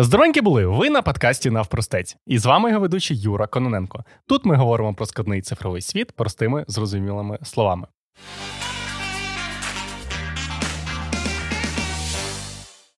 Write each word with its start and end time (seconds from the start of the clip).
Здоровенькі 0.00 0.40
були 0.40 0.66
ви 0.66 0.90
на 0.90 1.02
подкасті 1.02 1.50
Навпростець. 1.50 2.16
І 2.26 2.38
з 2.38 2.46
вами 2.46 2.68
його 2.70 2.80
ведучий 2.80 3.20
Юра 3.20 3.46
Кононенко. 3.46 4.04
Тут 4.26 4.44
ми 4.44 4.56
говоримо 4.56 4.94
про 4.94 5.06
складний 5.06 5.42
цифровий 5.42 5.82
світ 5.82 6.12
простими 6.12 6.64
зрозумілими 6.68 7.38
словами. 7.42 7.86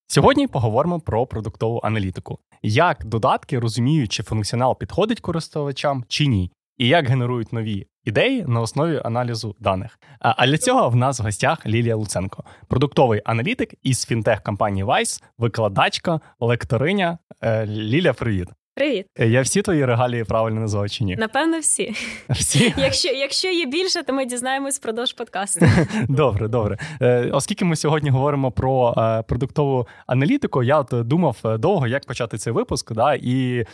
Сьогодні 0.06 0.46
поговоримо 0.46 1.00
про 1.00 1.26
продуктову 1.26 1.80
аналітику, 1.84 2.38
як 2.62 3.04
додатки 3.04 3.58
розуміють, 3.58 4.12
чи 4.12 4.22
функціонал 4.22 4.78
підходить 4.78 5.20
користувачам 5.20 6.04
чи 6.08 6.26
ні, 6.26 6.52
і 6.78 6.88
як 6.88 7.08
генерують 7.08 7.52
нові 7.52 7.86
ідеї 8.04 8.44
на 8.48 8.60
основі 8.60 9.00
аналізу 9.04 9.56
даних. 9.60 9.98
А 10.20 10.46
для 10.46 10.58
цього 10.58 10.88
в 10.88 10.96
нас 10.96 11.20
в 11.20 11.22
гостях 11.22 11.66
Лілія 11.66 11.96
Луценко, 11.96 12.44
продуктовий 12.68 13.22
аналітик 13.24 13.74
із 13.82 14.06
фінтех 14.06 14.42
компанії 14.42 14.84
Vice, 14.84 15.22
викладачка, 15.38 16.20
лекториня. 16.40 17.18
Е, 17.42 17.66
Ліля, 17.66 18.12
привіт. 18.12 18.48
Привіт. 18.74 19.06
Е, 19.18 19.28
я 19.28 19.42
всі 19.42 19.62
твої 19.62 19.84
регалії 19.84 20.24
правильно 20.24 20.60
назвав 20.60 20.90
чи 20.90 21.04
ні? 21.04 21.16
Напевно, 21.16 21.58
всі. 21.58 21.94
Всі? 22.30 22.74
Якщо 22.78 23.08
якщо 23.08 23.48
є 23.48 23.66
більше, 23.66 24.02
то 24.02 24.12
ми 24.12 24.26
дізнаємось 24.26 24.78
впродовж 24.78 25.12
подкасту. 25.12 25.66
Добре, 26.08 26.48
добре. 26.48 26.78
Е, 27.02 27.30
оскільки 27.32 27.64
ми 27.64 27.76
сьогодні 27.76 28.10
говоримо 28.10 28.50
про 28.50 28.94
продуктову 29.28 29.88
аналітику, 30.06 30.62
я 30.62 30.78
от 30.78 31.06
думав 31.06 31.36
довго, 31.44 31.86
як 31.86 32.06
почати 32.06 32.38
цей 32.38 32.52
випуск. 32.52 32.92
Да, 32.92 33.14
І 33.14 33.64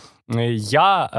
я 0.59 1.11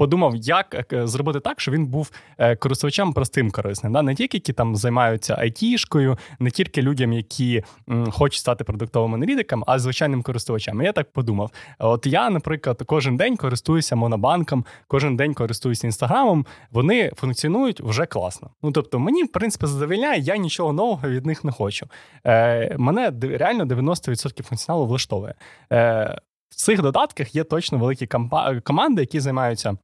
подумав, 0.00 0.36
як 0.36 0.92
е, 0.92 1.06
зробити 1.06 1.40
так, 1.40 1.60
щоб 1.60 1.74
він 1.74 1.86
був 1.86 2.10
е, 2.38 2.56
користувачам 2.56 3.12
простим 3.12 3.50
корисним. 3.50 3.92
Да? 3.92 4.02
Не 4.02 4.14
тільки 4.14 4.36
які 4.36 4.52
там 4.52 4.76
займаються 4.76 5.34
айтішкою, 5.34 6.18
не 6.38 6.50
тільки 6.50 6.82
людям, 6.82 7.12
які 7.12 7.62
хочуть 8.10 8.40
стати 8.40 8.64
продуктовим 8.64 9.14
аналітиком, 9.14 9.64
а 9.66 9.78
звичайним 9.78 10.22
користувачам. 10.22 10.82
Я 10.82 10.92
так 10.92 11.12
подумав: 11.12 11.50
от 11.78 12.06
я, 12.06 12.30
наприклад, 12.30 12.82
кожен 12.86 13.16
день 13.16 13.36
користуюся 13.36 13.96
монобанком, 13.96 14.64
кожен 14.88 15.16
день 15.16 15.34
користуюся 15.34 15.86
інстаграмом. 15.86 16.46
Вони 16.70 17.12
функціонують 17.16 17.80
вже 17.80 18.06
класно. 18.06 18.50
Ну 18.62 18.72
тобто, 18.72 18.98
мені 18.98 19.24
в 19.24 19.32
принципі 19.32 19.66
задовільняє, 19.66 20.20
я 20.20 20.36
нічого 20.36 20.72
нового 20.72 21.08
від 21.08 21.26
них 21.26 21.44
не 21.44 21.52
хочу. 21.52 21.86
Е, 22.26 22.76
Мене 22.78 23.12
реально 23.22 23.64
90% 23.64 24.42
функціоналу 24.42 24.86
влаштовує. 24.86 25.34
Е, 25.72 26.20
в 26.50 26.54
цих 26.54 26.82
додатках 26.82 27.34
є 27.34 27.44
точно 27.44 27.78
великі 27.78 28.06
команди, 28.64 29.02
які 29.02 29.20
займаються 29.20 29.76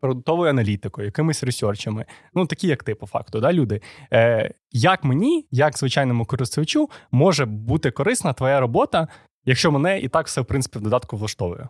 продуктовою 0.00 0.50
аналітикою, 0.50 1.04
якимись 1.04 1.42
ресерчами, 1.42 2.06
ну 2.34 2.46
такі, 2.46 2.68
як 2.68 2.82
ти, 2.82 2.94
по 2.94 3.06
факту, 3.06 3.40
да, 3.40 3.52
люди. 3.52 3.80
Е, 4.12 4.50
Як 4.70 5.04
мені, 5.04 5.46
як 5.50 5.78
звичайному 5.78 6.24
користувачу, 6.24 6.90
може 7.10 7.44
бути 7.44 7.90
корисна 7.90 8.32
твоя 8.32 8.60
робота, 8.60 9.08
якщо 9.44 9.72
мене 9.72 10.00
і 10.00 10.08
так 10.08 10.26
все 10.26 10.40
в 10.40 10.46
принципі 10.46 10.78
в 10.78 10.82
додатку 10.82 11.16
влаштовує? 11.16 11.68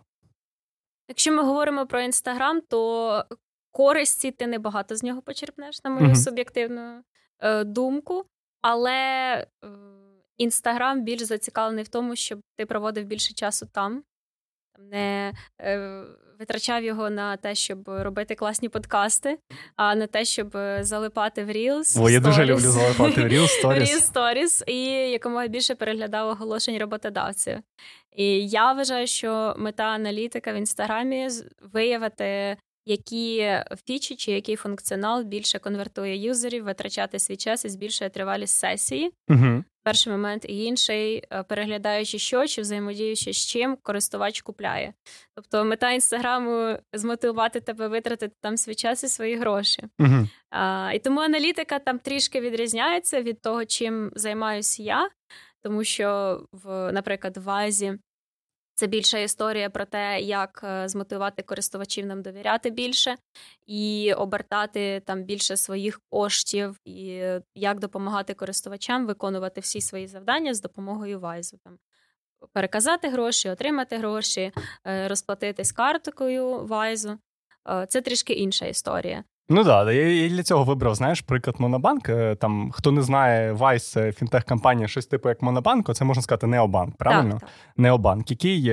Якщо 1.09 1.33
ми 1.33 1.43
говоримо 1.43 1.87
про 1.87 2.01
інстаграм, 2.01 2.61
то 2.69 3.25
користі 3.71 4.31
ти 4.31 4.47
небагато 4.47 4.97
з 4.97 5.03
нього 5.03 5.23
почерпнеш, 5.23 5.85
на 5.85 5.91
мою 5.91 6.07
uh 6.07 6.15
суб'єктивну 6.15 7.03
е, 7.41 7.65
думку, 7.65 8.25
але 8.63 9.47
інстаграм 10.37 10.99
е, 10.99 11.03
більш 11.03 11.23
зацікавлений 11.23 11.85
в 11.85 11.89
тому, 11.89 12.17
щоб 12.17 12.41
ти 12.57 12.67
проводив 12.67 13.05
більше 13.05 13.35
часу 13.35 13.67
там. 13.73 14.03
Не 14.91 15.33
е, 15.61 16.05
витрачав 16.39 16.85
його 16.85 17.11
на 17.11 17.37
те, 17.37 17.55
щоб 17.55 17.89
робити 17.89 18.35
класні 18.35 18.69
подкасти, 18.69 19.39
а 19.77 19.95
не 19.95 20.07
те, 20.07 20.25
щоб 20.25 20.57
залипати 20.81 21.45
в 21.45 21.51
Reels. 21.51 22.03
О, 22.03 22.11
я 22.11 22.21
дуже 22.21 22.45
люблю 22.45 22.61
залипати 22.61 23.23
в 23.23 23.25
Reels 23.25 23.63
Stories. 23.65 23.81
Reels 23.81 24.13
Stories 24.13 24.65
і 24.71 24.85
якомога 25.11 25.47
більше 25.47 25.75
переглядав 25.75 26.29
оголошень 26.29 26.79
роботодавців. 26.79 27.59
І 28.17 28.49
я 28.49 28.73
вважаю, 28.73 29.07
що 29.07 29.55
мета 29.59 29.85
аналітика 29.85 30.53
в 30.53 30.57
інстаграмі 30.57 31.29
виявити. 31.73 32.57
Які 32.87 33.53
фічі 33.87 34.17
чи 34.17 34.33
який 34.33 34.57
функціонал 34.57 35.23
більше 35.23 35.59
конвертує 35.59 36.17
юзерів, 36.17 36.65
витрачати 36.65 37.19
свій 37.19 37.37
час 37.37 37.65
і 37.65 37.69
збільшує 37.69 38.11
тривалість 38.11 38.59
сесії, 38.59 39.11
угу 39.29 39.65
перший 39.83 40.13
момент, 40.13 40.45
і 40.49 40.65
інший, 40.65 41.25
е, 41.31 41.43
переглядаючи 41.43 42.19
що 42.19 42.47
чи 42.47 42.63
взаємодіючи 42.63 43.33
з 43.33 43.47
чим, 43.47 43.77
користувач 43.83 44.41
купляє. 44.41 44.95
Тобто 45.35 45.65
мета 45.65 45.91
інстаграму 45.91 46.79
змотивувати 46.93 47.61
тебе 47.61 47.89
витратити 47.89 48.35
там 48.41 48.57
свій 48.57 48.75
час 48.75 49.05
і 49.05 49.09
свої 49.09 49.37
гроші. 49.37 49.83
uh 49.99 50.29
А, 50.51 50.93
І 50.95 50.99
тому 50.99 51.21
аналітика 51.21 51.79
там 51.79 51.99
трішки 51.99 52.41
відрізняється 52.41 53.23
від 53.23 53.41
того, 53.41 53.65
чим 53.65 54.13
займаюся 54.15 54.83
я, 54.83 55.09
тому 55.63 55.85
що 55.85 56.41
в, 56.53 56.93
наприклад, 56.93 57.37
в 57.37 57.51
Азі 57.51 57.99
це 58.81 58.87
більша 58.87 59.19
історія 59.19 59.71
про 59.71 59.85
те, 59.85 60.21
як 60.21 60.61
е, 60.65 60.89
змотивувати 60.89 61.43
користувачів 61.43 62.07
нам 62.07 62.23
довіряти 62.23 62.71
більше 62.71 63.17
і 63.67 64.13
обертати 64.17 65.03
там 65.07 65.23
більше 65.23 65.57
своїх 65.57 66.01
коштів, 66.11 66.81
і 66.85 67.23
як 67.55 67.79
допомагати 67.81 68.35
користувачам 68.35 69.07
виконувати 69.07 69.61
всі 69.61 69.81
свої 69.81 70.07
завдання 70.07 70.55
з 70.55 70.61
допомогою 70.61 71.21
Вайзу. 71.21 71.59
Там 71.65 71.79
переказати 72.53 73.09
гроші, 73.09 73.49
отримати 73.51 73.97
гроші, 73.97 74.53
е, 74.87 75.09
розплатитись 75.09 75.73
карткою 75.73 76.67
Вайзу. 76.67 77.19
Е, 77.69 77.87
це 77.89 78.01
трішки 78.01 78.33
інша 78.33 78.67
історія. 78.67 79.25
Ну 79.53 79.65
так, 79.65 79.87
да, 79.87 79.93
я 79.93 80.29
для 80.29 80.43
цього 80.43 80.65
вибрав, 80.65 80.95
знаєш, 80.95 81.21
приклад 81.21 81.57
Монобанк. 81.61 82.09
Е, 82.09 82.35
там, 82.35 82.71
хто 82.71 82.93
не 82.93 83.03
знає, 83.03 83.53
Wise 83.53 83.79
це 83.79 84.13
фінтех-компанія, 84.13 84.89
щось 84.89 85.07
типу 85.07 85.29
як 85.29 85.43
Монобанк, 85.43 85.95
це 85.95 86.05
можна 86.05 86.23
сказати 86.23 86.47
Необанк, 86.47 86.97
правильно? 86.97 87.31
Так, 87.31 87.41
так. 87.41 87.51
Необанк, 87.77 88.31
який. 88.31 88.71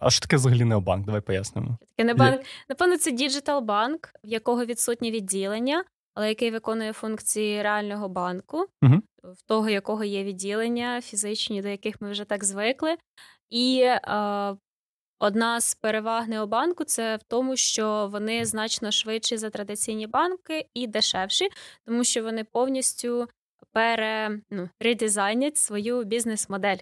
А 0.00 0.10
що 0.10 0.20
таке 0.20 0.36
взагалі 0.36 0.64
Необанк? 0.64 1.06
Давай 1.06 1.20
пояснимо. 1.20 1.78
Таке 1.96 2.06
необанк, 2.06 2.40
напевно, 2.68 2.98
це 2.98 3.10
digital 3.12 3.60
банк, 3.60 4.10
в 4.24 4.28
якого 4.28 4.64
відсутнє 4.64 5.10
відділення, 5.10 5.84
але 6.14 6.28
який 6.28 6.50
виконує 6.50 6.92
функції 6.92 7.62
реального 7.62 8.08
банку, 8.08 8.66
угу. 8.82 8.94
в 9.22 9.42
того, 9.46 9.68
якого 9.68 10.04
є 10.04 10.24
відділення 10.24 11.00
фізичні, 11.00 11.62
до 11.62 11.68
яких 11.68 12.00
ми 12.00 12.10
вже 12.10 12.24
так 12.24 12.44
звикли. 12.44 12.96
І 13.50 13.80
е, 13.84 14.00
Одна 15.24 15.60
з 15.60 15.74
переваг 15.74 16.28
Необанку 16.28 16.84
це 16.84 17.16
в 17.16 17.22
тому, 17.22 17.56
що 17.56 18.08
вони 18.12 18.44
значно 18.44 18.90
швидші 18.90 19.36
за 19.36 19.50
традиційні 19.50 20.06
банки 20.06 20.66
і 20.74 20.86
дешевші, 20.86 21.48
тому 21.86 22.04
що 22.04 22.22
вони 22.22 22.44
повністю 22.44 23.28
пере 23.72 24.40
ну, 24.50 24.68
свою 25.54 26.04
бізнес-модель. 26.04 26.76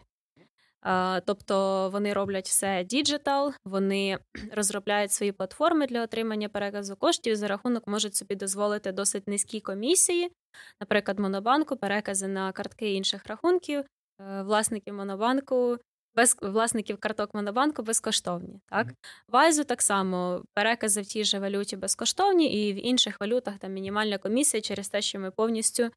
Тобто 1.25 1.89
вони 1.93 2.13
роблять 2.13 2.49
все 2.49 2.85
digital, 2.85 3.53
вони 3.65 4.19
розробляють 4.53 5.13
свої 5.13 5.33
платформи 5.33 5.87
для 5.87 6.03
отримання 6.03 6.49
переказу 6.49 6.97
коштів 6.97 7.37
за 7.37 7.49
рахунок 7.49 7.87
можуть 7.87 8.15
собі 8.15 8.35
дозволити 8.35 8.93
досить 8.93 9.29
низькі 9.29 9.61
комісії, 9.61 10.33
наприклад, 10.81 11.19
Монобанку, 11.19 11.77
перекази 11.77 12.29
на 12.29 12.53
картки 12.53 12.93
інших 12.93 13.27
рахунків. 13.27 13.85
Е, 14.21 14.43
власники 14.43 14.93
Монобанку 14.93 15.79
без 16.17 16.37
власників 16.43 16.99
карток 16.99 17.35
Монобанку 17.35 17.83
безкоштовні. 17.83 18.61
Так 18.67 18.87
Вайзу 19.29 19.65
так 19.65 19.83
само 19.83 20.45
перекази 20.55 21.01
в 21.01 21.07
тій 21.07 21.25
же 21.25 21.39
валюті 21.39 21.77
безкоштовні, 21.77 22.69
і 22.69 22.73
в 22.73 22.87
інших 22.87 23.21
валютах 23.21 23.59
там 23.59 23.73
мінімальна 23.73 24.19
комісія 24.19 24.61
через 24.61 24.89
те, 24.89 25.03
що 25.03 25.19
ми 25.19 25.31
повністю 25.31 25.83
е, 25.83 25.91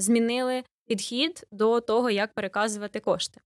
змінили 0.00 0.64
підхід 0.86 1.46
до 1.52 1.80
того, 1.80 2.10
як 2.10 2.32
переказувати 2.32 3.00
кошти. 3.00 3.40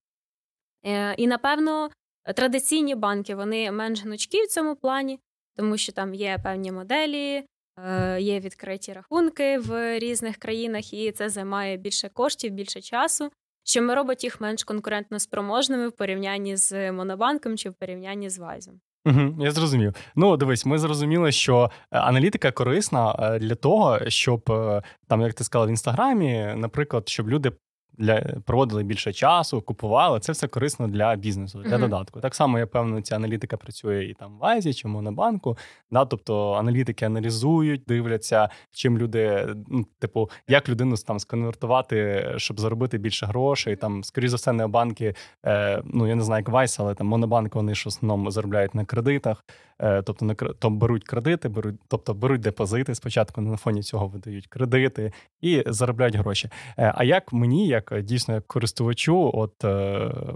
Е, 0.87 1.15
і 1.15 1.27
напевно 1.27 1.91
традиційні 2.37 2.95
банки 2.95 3.34
вони 3.34 3.73
менш 3.73 4.03
гнучкі 4.03 4.43
в 4.43 4.47
цьому 4.47 4.77
плані, 4.77 5.21
тому 5.57 5.77
що 5.77 5.93
там 5.93 6.15
є 6.15 6.39
певні 6.45 6.73
моделі. 6.73 7.45
Е, 7.87 8.21
є 8.21 8.41
відкриті 8.41 8.93
рахунки 8.93 9.59
в 9.59 9.99
різних 9.99 10.37
країнах, 10.37 10.93
і 10.93 11.12
це 11.12 11.28
займає 11.28 11.77
більше 11.77 12.09
коштів, 12.09 12.53
більше 12.53 12.81
часу 12.81 13.31
що 13.69 13.83
ми 13.83 13.95
робить 13.95 14.25
їх 14.25 14.41
менш 14.41 14.65
конкурентно 14.65 15.19
спроможними 15.19 15.89
в 15.89 15.93
порівнянні 15.93 16.56
з 16.56 16.93
Монобанком 16.93 17.56
чи 17.56 17.71
в 17.71 17.75
порівнянні 17.75 18.31
з 18.31 18.39
Вайзом. 18.39 18.81
Угу, 19.07 19.37
Я 19.45 19.51
зрозумів. 19.51 19.95
Ну, 20.16 20.37
дивись, 20.37 20.66
ми 20.66 20.78
зрозуміли, 20.78 21.33
що 21.33 21.71
е, 21.91 21.98
аналітика 21.98 22.53
корисна 22.53 23.16
е, 23.19 23.39
для 23.39 23.54
того, 23.54 23.98
щоб 24.09 24.51
е, 24.51 24.83
там, 25.09 25.21
як 25.21 25.34
ти 25.34 25.45
сказала, 25.45 25.66
в 25.66 25.71
інстаграмі, 25.71 26.54
наприклад, 26.57 27.09
щоб 27.09 27.28
люди 27.28 27.53
для 27.98 28.21
проводили 28.21 28.83
більше 28.83 29.12
часу, 29.12 29.60
купували. 29.60 30.21
Це 30.21 30.33
все 30.33 30.48
корисно 30.48 30.89
для 30.89 31.16
бізнесу, 31.16 31.62
для 31.62 31.77
mm-hmm. 31.77 31.80
додатку. 31.80 32.21
Так 32.21 32.34
само, 32.34 32.59
я 32.59 32.66
певно, 32.66 33.00
ця 33.00 33.16
аналітика 33.16 33.56
працює 33.56 34.04
і 34.04 34.15
там 34.15 34.39
в 34.39 34.45
Азі 34.45 34.74
чи 34.74 34.89
в 34.89 34.91
Монобанку. 34.91 35.59
Да? 35.91 36.04
Тобто 36.04 36.53
аналітики 36.53 37.04
аналізують, 37.04 37.83
дивляться, 37.86 38.48
чим 38.72 38.98
люди, 38.98 39.47
ну, 39.68 39.86
типу, 39.98 40.30
як 40.48 40.68
людину 40.68 40.97
там 41.06 41.18
сконвертувати, 41.18 42.27
щоб 42.36 42.60
заробити 42.60 42.98
більше 42.98 43.27
грошей. 43.27 43.77
Там, 43.77 44.04
скоріше 44.04 44.30
за 44.30 44.36
все, 44.36 44.53
не 44.53 44.66
банки, 44.66 45.15
е, 45.47 45.83
ну 45.84 46.06
я 46.06 46.15
не 46.15 46.22
знаю, 46.22 46.41
як 46.41 46.48
Вайс, 46.48 46.80
але 46.80 46.94
там 46.94 47.06
Монобанк 47.06 47.54
вони 47.54 47.74
ж 47.74 47.83
в 47.84 47.89
основному 47.89 48.30
заробляють 48.30 48.74
на 48.74 48.84
кредитах. 48.84 49.44
Тобто 49.78 50.25
не 50.25 50.34
то 50.34 50.71
беруть 50.71 51.04
кредити, 51.04 51.48
беруть, 51.48 51.80
тобто 51.89 52.15
беруть 52.15 52.41
депозити 52.41 52.95
спочатку 52.95 53.41
на 53.41 53.57
фоні 53.57 53.83
цього 53.83 54.07
видають 54.07 54.47
кредити 54.47 55.13
і 55.41 55.63
заробляють 55.66 56.16
гроші. 56.16 56.51
А 56.77 57.04
як 57.04 57.33
мені, 57.33 57.69
як 57.69 58.03
дійсно 58.03 58.34
як 58.34 58.47
користувачу, 58.47 59.30
от 59.34 59.65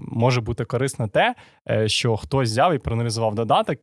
може 0.00 0.40
бути 0.40 0.64
корисно 0.64 1.08
те, 1.08 1.34
що 1.86 2.16
хтось 2.16 2.50
взяв 2.50 2.74
і 2.74 2.78
проаналізував 2.78 3.34
додаток, 3.34 3.78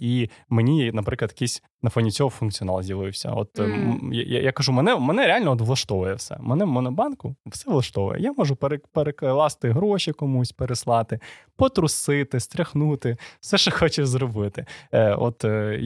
і 0.00 0.30
мені, 0.48 0.90
наприклад, 0.92 1.30
якийсь 1.34 1.62
на 1.84 1.90
фоні 1.90 2.10
цього 2.10 2.30
функціонал 2.30 2.82
з'явився. 2.82 3.30
От 3.30 3.58
mm. 3.58 4.12
я, 4.12 4.40
я 4.40 4.52
кажу, 4.52 4.72
мене 4.72 4.96
мене 4.96 5.26
реально 5.26 5.52
от 5.52 5.60
влаштовує 5.60 6.14
все. 6.14 6.36
Мене 6.40 6.64
в 6.64 6.68
монобанку 6.68 7.36
все 7.46 7.70
влаштовує. 7.70 8.20
Я 8.20 8.32
можу 8.32 8.56
перекласти 8.92 9.70
гроші 9.70 10.12
комусь, 10.12 10.52
переслати, 10.52 11.20
потрусити, 11.56 12.40
стряхнути, 12.40 13.16
все, 13.40 13.58
що 13.58 13.70
хочеш 13.78 14.06
зробити. 14.06 14.66
От 15.12 15.44
е, 15.44 15.78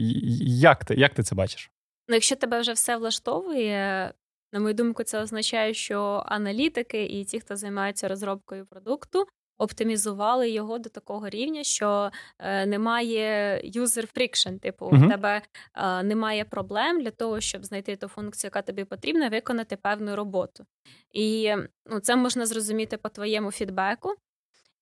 як 0.45 0.85
ти, 0.85 0.95
як 0.95 1.13
ти 1.13 1.23
це 1.23 1.35
бачиш? 1.35 1.71
Ну, 2.07 2.15
якщо 2.15 2.35
тебе 2.35 2.59
вже 2.59 2.73
все 2.73 2.97
влаштовує. 2.97 4.13
На 4.53 4.59
мою 4.59 4.73
думку, 4.73 5.03
це 5.03 5.21
означає, 5.21 5.73
що 5.73 6.23
аналітики 6.25 7.05
і 7.05 7.23
ті, 7.23 7.39
хто 7.39 7.55
займаються 7.55 8.07
розробкою 8.07 8.65
продукту, 8.65 9.25
оптимізували 9.57 10.49
його 10.49 10.79
до 10.79 10.89
такого 10.89 11.29
рівня, 11.29 11.63
що 11.63 12.11
е, 12.39 12.65
немає 12.65 13.61
user 13.75 14.17
friction, 14.17 14.59
типу, 14.59 14.85
uh-huh. 14.85 15.05
у 15.05 15.09
тебе 15.09 15.41
е, 15.75 16.03
немає 16.03 16.45
проблем 16.45 17.01
для 17.01 17.11
того, 17.11 17.39
щоб 17.39 17.65
знайти 17.65 17.95
ту 17.95 18.07
функцію, 18.07 18.47
яка 18.47 18.61
тобі 18.61 18.83
потрібна, 18.83 19.29
виконати 19.29 19.75
певну 19.75 20.15
роботу. 20.15 20.65
І 21.11 21.55
ну, 21.85 21.99
це 21.99 22.15
можна 22.15 22.45
зрозуміти 22.45 22.97
по 22.97 23.09
твоєму 23.09 23.51
фідбеку. 23.51 24.15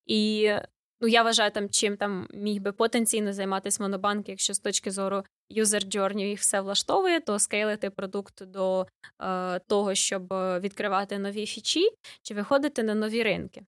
І 0.05 0.51
ну, 1.01 1.07
я 1.07 1.23
вважаю, 1.23 1.51
там, 1.51 1.69
чим 1.69 1.97
там 1.97 2.27
міг 2.33 2.61
би 2.61 2.71
потенційно 2.71 3.33
займатися 3.33 3.83
монобанк, 3.83 4.29
якщо 4.29 4.53
з 4.53 4.59
точки 4.59 4.91
зору 4.91 5.23
user 5.51 5.97
journey 5.97 6.25
їх 6.25 6.39
все 6.39 6.61
влаштовує, 6.61 7.19
то 7.19 7.39
скейлити 7.39 7.89
продукт 7.89 8.45
до 8.45 8.88
е, 9.21 9.59
того, 9.59 9.95
щоб 9.95 10.27
відкривати 10.33 11.19
нові 11.19 11.45
фічі, 11.45 11.89
чи 12.21 12.33
виходити 12.33 12.83
на 12.83 12.95
нові 12.95 13.23
ринки. 13.23 13.65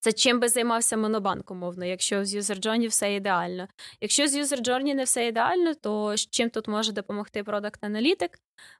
Це 0.00 0.12
чим 0.12 0.40
би 0.40 0.48
займався 0.48 0.96
монобанк, 0.96 1.50
умовно, 1.50 1.84
якщо 1.84 2.24
з 2.24 2.34
User 2.34 2.66
Journey 2.66 2.88
все 2.88 3.14
ідеально. 3.14 3.68
Якщо 4.00 4.28
з 4.28 4.36
User 4.36 4.68
Journey 4.68 4.94
не 4.94 5.04
все 5.04 5.26
ідеально, 5.26 5.74
то 5.74 6.14
чим 6.30 6.50
тут 6.50 6.68
може 6.68 6.92
допомогти 6.92 7.42
Product 7.42 7.80
Analytic? 7.80 8.28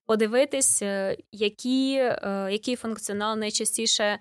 Подивитись, 0.07 0.83
е, 0.83 1.17
які, 1.33 1.95
е, 1.99 2.49
який 2.51 2.77
функціонал 2.77 3.39
найчастіше 3.39 4.05
е, 4.05 4.21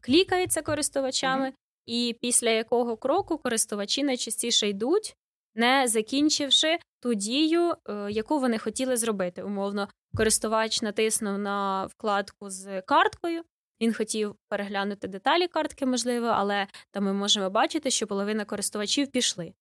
клікається 0.00 0.62
користувачами, 0.62 1.46
mm-hmm. 1.46 1.54
І 1.86 2.16
після 2.20 2.50
якого 2.50 2.96
кроку 2.96 3.38
користувачі 3.38 4.02
найчастіше 4.02 4.68
йдуть, 4.68 5.16
не 5.54 5.88
закінчивши 5.88 6.78
ту 7.00 7.14
дію, 7.14 7.74
яку 8.10 8.38
вони 8.38 8.58
хотіли 8.58 8.96
зробити. 8.96 9.42
Умовно, 9.42 9.88
користувач 10.16 10.82
натиснув 10.82 11.38
на 11.38 11.86
вкладку 11.86 12.50
з 12.50 12.82
карткою. 12.82 13.42
Він 13.80 13.94
хотів 13.94 14.36
переглянути 14.48 15.08
деталі 15.08 15.48
картки, 15.48 15.86
можливо, 15.86 16.26
але 16.26 16.66
там 16.90 17.04
ми 17.04 17.12
можемо 17.12 17.50
бачити, 17.50 17.90
що 17.90 18.06
половина 18.06 18.44
користувачів 18.44 19.10
пішли. 19.10 19.52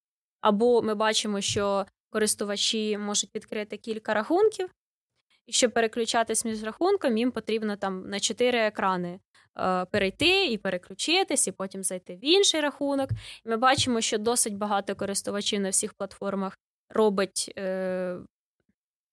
Або 0.42 0.82
ми 0.82 0.96
бачимо, 0.96 1.42
що 1.42 1.86
користувачі 2.10 2.98
можуть 2.98 3.36
відкрити 3.36 3.78
кілька 3.78 4.14
рахунків, 4.14 4.70
і 5.46 5.52
щоб 5.52 5.72
переключатись 5.72 6.46
між 6.46 6.64
рахунком, 6.64 7.18
їм 7.18 7.32
потрібно 7.32 7.76
там 7.76 8.10
на 8.10 8.20
чотири 8.20 8.60
екрани 8.60 9.10
е, 9.10 9.20
перейти 9.92 10.46
і 10.46 10.58
переключитись, 10.58 11.48
і 11.48 11.52
потім 11.52 11.84
зайти 11.84 12.16
в 12.16 12.26
інший 12.26 12.62
рахунок. 12.62 13.10
І 13.46 13.50
ми 13.50 13.58
бачимо, 13.58 14.02
що 14.02 14.18
досить 14.18 14.58
багато 14.58 14.96
користувачів 14.96 15.60
на 15.60 15.70
всіх 15.70 15.94
платформах 15.94 16.58
робить 16.90 17.54
е, 17.58 18.18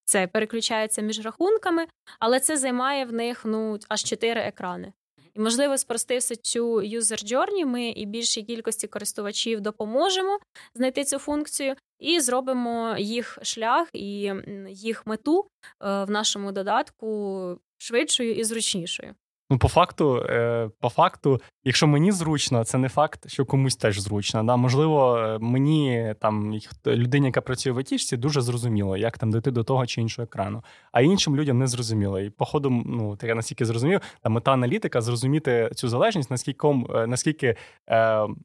це 0.04 0.26
переключається 0.26 1.02
між 1.02 1.24
рахунками, 1.24 1.86
але 2.18 2.40
це 2.40 2.56
займає 2.56 3.04
в 3.04 3.12
них 3.12 3.42
ну 3.44 3.78
аж 3.88 4.04
чотири 4.04 4.40
екрани. 4.40 4.92
І, 5.34 5.40
можливо, 5.40 5.78
спростивши 5.78 6.36
цю 6.36 6.80
user 6.80 7.32
journey, 7.32 7.64
ми 7.64 7.88
і 7.88 8.06
більшій 8.06 8.42
кількості 8.42 8.86
користувачів 8.86 9.60
допоможемо 9.60 10.38
знайти 10.74 11.04
цю 11.04 11.18
функцію 11.18 11.74
і 11.98 12.20
зробимо 12.20 12.96
їх 12.98 13.38
шлях 13.42 13.88
і 13.92 14.32
їх 14.68 15.06
мету 15.06 15.46
е, 15.82 16.04
в 16.04 16.10
нашому 16.10 16.52
додатку 16.52 17.60
швидшою 17.78 18.34
і 18.34 18.44
зручнішою. 18.44 19.14
Ну, 19.50 19.58
по 19.58 19.68
факту, 19.68 20.16
е, 20.16 20.70
по 20.80 20.88
факту, 20.88 21.40
якщо 21.64 21.86
мені 21.86 22.12
зручно, 22.12 22.64
це 22.64 22.78
не 22.78 22.88
факт, 22.88 23.30
що 23.30 23.44
комусь 23.44 23.76
теж 23.76 24.00
зручно. 24.00 24.44
Да? 24.44 24.56
Можливо, 24.56 25.18
е, 25.18 25.38
мені 25.38 26.14
там 26.20 26.54
людині, 26.86 27.26
яка 27.26 27.40
працює 27.40 27.72
в 27.72 27.78
АТІшці, 27.78 28.16
дуже 28.16 28.40
зрозуміло, 28.40 28.96
як 28.96 29.18
там 29.18 29.30
дойти 29.30 29.50
до 29.50 29.64
того 29.64 29.86
чи 29.86 30.00
іншого 30.00 30.24
екрану. 30.24 30.62
А 30.92 31.00
іншим 31.00 31.36
людям 31.36 31.58
не 31.58 31.66
зрозуміло. 31.66 32.20
І 32.20 32.30
походу, 32.30 32.70
ну 32.70 33.16
так 33.16 33.28
я 33.28 33.34
наскільки 33.34 33.64
зрозумів, 33.64 34.00
та 34.22 34.28
мета 34.28 34.52
аналітика 34.52 35.00
зрозуміти 35.00 35.70
цю 35.74 35.88
залежність, 35.88 36.30
наскільки 36.30 36.68
е, 36.68 37.06
наскільки, 37.06 37.56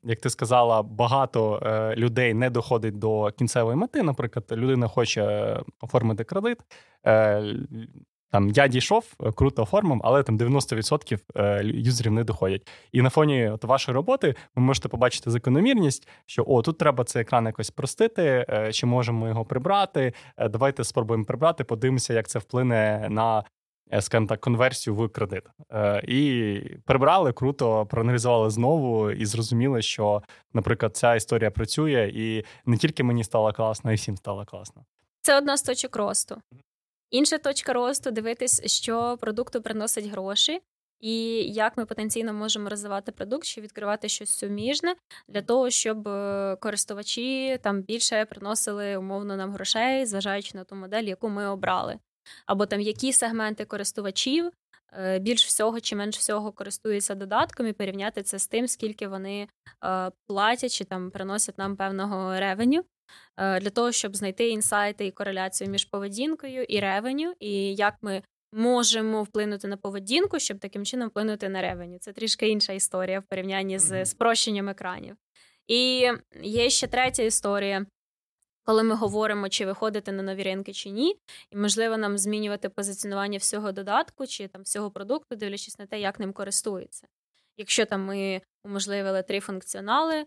як 0.04 0.20
ти 0.22 0.30
сказала, 0.30 0.84
багато 0.84 1.62
людей 1.98 2.34
не 2.34 2.50
доходить 2.50 3.00
до 3.00 3.32
кінцевої 3.32 3.78
мети. 3.78 4.04
Наприклад, 4.04 4.46
людина 4.52 4.88
хоче 4.88 5.60
оформити 5.82 6.24
кредит. 6.24 6.58
Там 8.34 8.50
я 8.50 8.68
дійшов, 8.68 9.14
е, 9.24 9.32
круто 9.32 9.64
оформив, 9.64 10.02
але 10.04 10.24
там 10.24 10.38
90% 10.38 11.20
е, 11.36 11.62
юзерів 11.64 12.12
не 12.12 12.24
доходять. 12.24 12.68
І 12.92 13.02
на 13.02 13.10
фоні 13.10 13.50
от 13.50 13.64
вашої 13.64 13.96
роботи 13.96 14.36
ви 14.56 14.62
можете 14.62 14.90
побачити 14.90 15.32
закономірність, 15.32 16.08
що 16.26 16.44
о, 16.48 16.62
тут 16.62 16.78
треба 16.78 17.04
цей 17.04 17.22
екран 17.22 17.46
якось 17.46 17.70
простити, 17.70 18.46
е, 18.50 18.72
чи 18.72 18.86
можемо 18.86 19.28
його 19.28 19.46
прибрати. 19.46 20.14
Давайте 20.50 20.84
спробуємо 20.84 21.26
прибрати, 21.26 21.64
подивимося, 21.64 22.14
як 22.14 22.28
це 22.28 22.40
вплине 22.40 23.08
на 23.10 23.44
скажімо 24.00 24.28
так, 24.28 24.42
конверсію 24.42 24.96
в 24.96 25.10
кредит. 25.10 25.44
І 26.04 26.60
прибрали 26.86 27.34
круто, 27.34 27.86
проаналізували 27.86 28.50
знову 28.50 29.12
і 29.12 29.26
зрозуміли, 29.26 29.82
що, 29.82 30.24
наприклад, 30.54 30.98
ця 30.98 31.16
історія 31.16 31.52
працює, 31.52 32.12
і 32.16 32.46
не 32.66 32.78
тільки 32.78 33.04
мені 33.04 33.24
стало 33.24 33.54
класно, 33.54 33.92
і 33.92 33.96
всім 33.96 34.18
стало 34.18 34.46
класно. 34.46 34.86
Це 35.22 35.38
одна 35.38 35.58
з 35.58 35.62
точок 35.62 35.96
росту. 35.96 36.42
Інша 37.14 37.38
точка 37.38 37.74
росту 37.74 38.12
дивитись, 38.12 38.62
що 38.66 39.18
продукту 39.22 39.62
приносить 39.62 40.06
гроші, 40.06 40.62
і 41.00 41.16
як 41.44 41.78
ми 41.78 41.86
потенційно 41.86 42.34
можемо 42.34 42.70
розвивати 42.70 43.12
продукт, 43.12 43.46
чи 43.46 43.62
відкривати 43.62 44.10
щось 44.10 44.38
суміжне 44.38 44.96
для 45.28 45.42
того, 45.42 45.70
щоб 45.70 46.08
е, 46.08 46.58
користувачі 46.62 47.60
там 47.64 47.82
більше 47.82 48.26
приносили 48.26 48.98
умовно 48.98 49.38
нам 49.38 49.52
грошей, 49.54 50.06
зважаючи 50.06 50.58
на 50.58 50.64
ту 50.64 50.76
модель, 50.76 51.04
яку 51.04 51.30
ми 51.30 51.48
обрали. 51.48 52.00
Або 52.46 52.66
там 52.66 52.82
які 52.82 53.14
сегменти 53.14 53.66
користувачів 53.66 54.52
е, 54.94 55.20
більш 55.20 55.46
всього 55.46 55.80
чи 55.80 55.96
менш 55.96 56.18
всього 56.18 56.52
користуються 56.52 57.16
додатком, 57.16 57.68
і 57.68 57.74
порівняти 57.74 58.24
це 58.24 58.40
з 58.40 58.48
тим, 58.48 58.68
скільки 58.68 59.08
вони 59.08 59.48
е, 59.86 60.12
платять 60.28 60.74
чи 60.74 60.84
там 60.84 61.12
приносять 61.12 61.58
нам 61.58 61.76
певного 61.76 62.40
ревеню. 62.40 62.84
Е, 63.38 63.60
для 63.60 63.70
того, 63.70 63.92
щоб 63.92 64.16
знайти 64.16 64.50
інсайти 64.50 65.06
і 65.06 65.12
кореляцію 65.12 65.70
між 65.70 65.86
поведінкою 65.86 66.64
і 66.64 66.80
ревеню, 66.80 67.34
і 67.40 67.76
як 67.76 67.96
ми 68.02 68.24
можемо 68.52 69.24
вплинути 69.24 69.68
на 69.68 69.78
поведінку, 69.78 70.40
щоб 70.40 70.60
таким 70.60 70.86
чином 70.86 71.10
вплинути 71.10 71.50
на 71.50 71.62
ревеню. 71.62 71.98
Це 72.00 72.14
трішки 72.14 72.48
інша 72.48 72.74
історія 72.74 73.20
в 73.20 73.24
порівнянні 73.24 73.80
з 73.80 74.06
спрощенням 74.06 74.70
екранів. 74.70 75.16
І 75.68 76.10
є 76.42 76.70
ще 76.70 76.88
третя 76.88 77.24
історія. 77.24 77.86
Коли 78.66 78.84
ми 78.84 78.96
говоримо, 78.96 79.50
чи 79.50 79.66
виходити 79.66 80.12
на 80.12 80.24
нові 80.24 80.44
ринки 80.44 80.74
чи 80.74 80.90
ні, 80.90 81.16
і 81.52 81.58
можливо 81.58 81.98
нам 81.98 82.18
змінювати 82.18 82.70
позиціонування 82.70 83.38
всього 83.38 83.72
додатку 83.72 84.28
чи 84.28 84.48
там 84.48 84.62
всього 84.62 84.92
продукту, 84.92 85.36
дивлячись 85.36 85.80
на 85.80 85.86
те, 85.86 86.00
як 86.00 86.20
ним 86.20 86.34
користується. 86.34 87.08
Якщо 87.58 87.86
там 87.86 88.06
ми 88.06 88.42
уможливили 88.66 89.24
три 89.24 89.40
функціонали, 89.40 90.26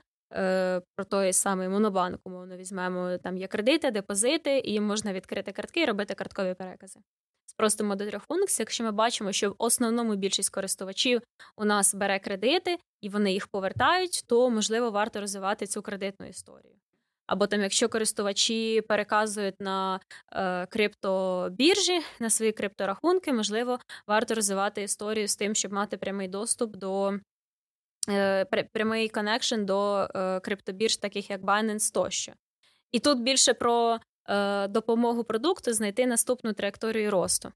про 0.96 1.04
той 1.08 1.32
самий 1.32 1.68
монобанк, 1.68 2.20
умовно 2.24 2.56
візьмемо, 2.56 3.18
там 3.18 3.36
є 3.36 3.46
кредити, 3.46 3.90
депозити, 3.90 4.58
і 4.58 4.80
можна 4.80 5.12
відкрити 5.12 5.52
картки 5.52 5.82
і 5.82 5.84
робити 5.84 6.14
карткові 6.14 6.54
перекази. 6.54 7.00
Спростимо 7.46 7.96
до 7.96 8.06
трьох 8.06 8.22
функцій, 8.22 8.62
якщо 8.62 8.84
ми 8.84 8.92
бачимо, 8.92 9.32
що 9.32 9.50
в 9.50 9.54
основному 9.58 10.16
більшість 10.16 10.50
користувачів 10.50 11.22
у 11.56 11.64
нас 11.64 11.94
бере 11.94 12.18
кредити 12.18 12.78
і 13.00 13.08
вони 13.08 13.32
їх 13.32 13.46
повертають, 13.46 14.24
то 14.26 14.50
можливо 14.50 14.90
варто 14.90 15.20
розвивати 15.20 15.66
цю 15.66 15.82
кредитну 15.82 16.26
історію. 16.26 16.74
Або 17.26 17.46
там, 17.46 17.62
якщо 17.62 17.88
користувачі 17.88 18.80
переказують 18.80 19.60
на 19.60 20.00
е, 20.32 20.66
криптобіржі, 20.66 22.00
на 22.20 22.30
свої 22.30 22.52
крипторахунки, 22.52 23.32
можливо, 23.32 23.78
варто 24.06 24.34
розвивати 24.34 24.82
історію 24.82 25.28
з 25.28 25.36
тим, 25.36 25.54
щоб 25.54 25.72
мати 25.72 25.96
прямий 25.96 26.28
доступ 26.28 26.76
до 26.76 27.12
Е, 27.12 27.20
прямий 28.72 29.08
connection 29.08 29.64
до 29.64 30.08
е, 30.14 30.40
криптобірж, 30.40 30.96
таких 30.96 31.30
як 31.30 31.40
Binance 31.40 31.94
тощо. 31.94 32.32
І 32.92 33.00
тут 33.00 33.22
більше 33.22 33.54
про 33.54 33.98
е, 34.28 34.68
допомогу 34.68 35.24
продукту 35.24 35.72
знайти 35.72 36.06
наступну 36.06 36.52
траєкторію 36.52 37.10
росту. 37.10 37.52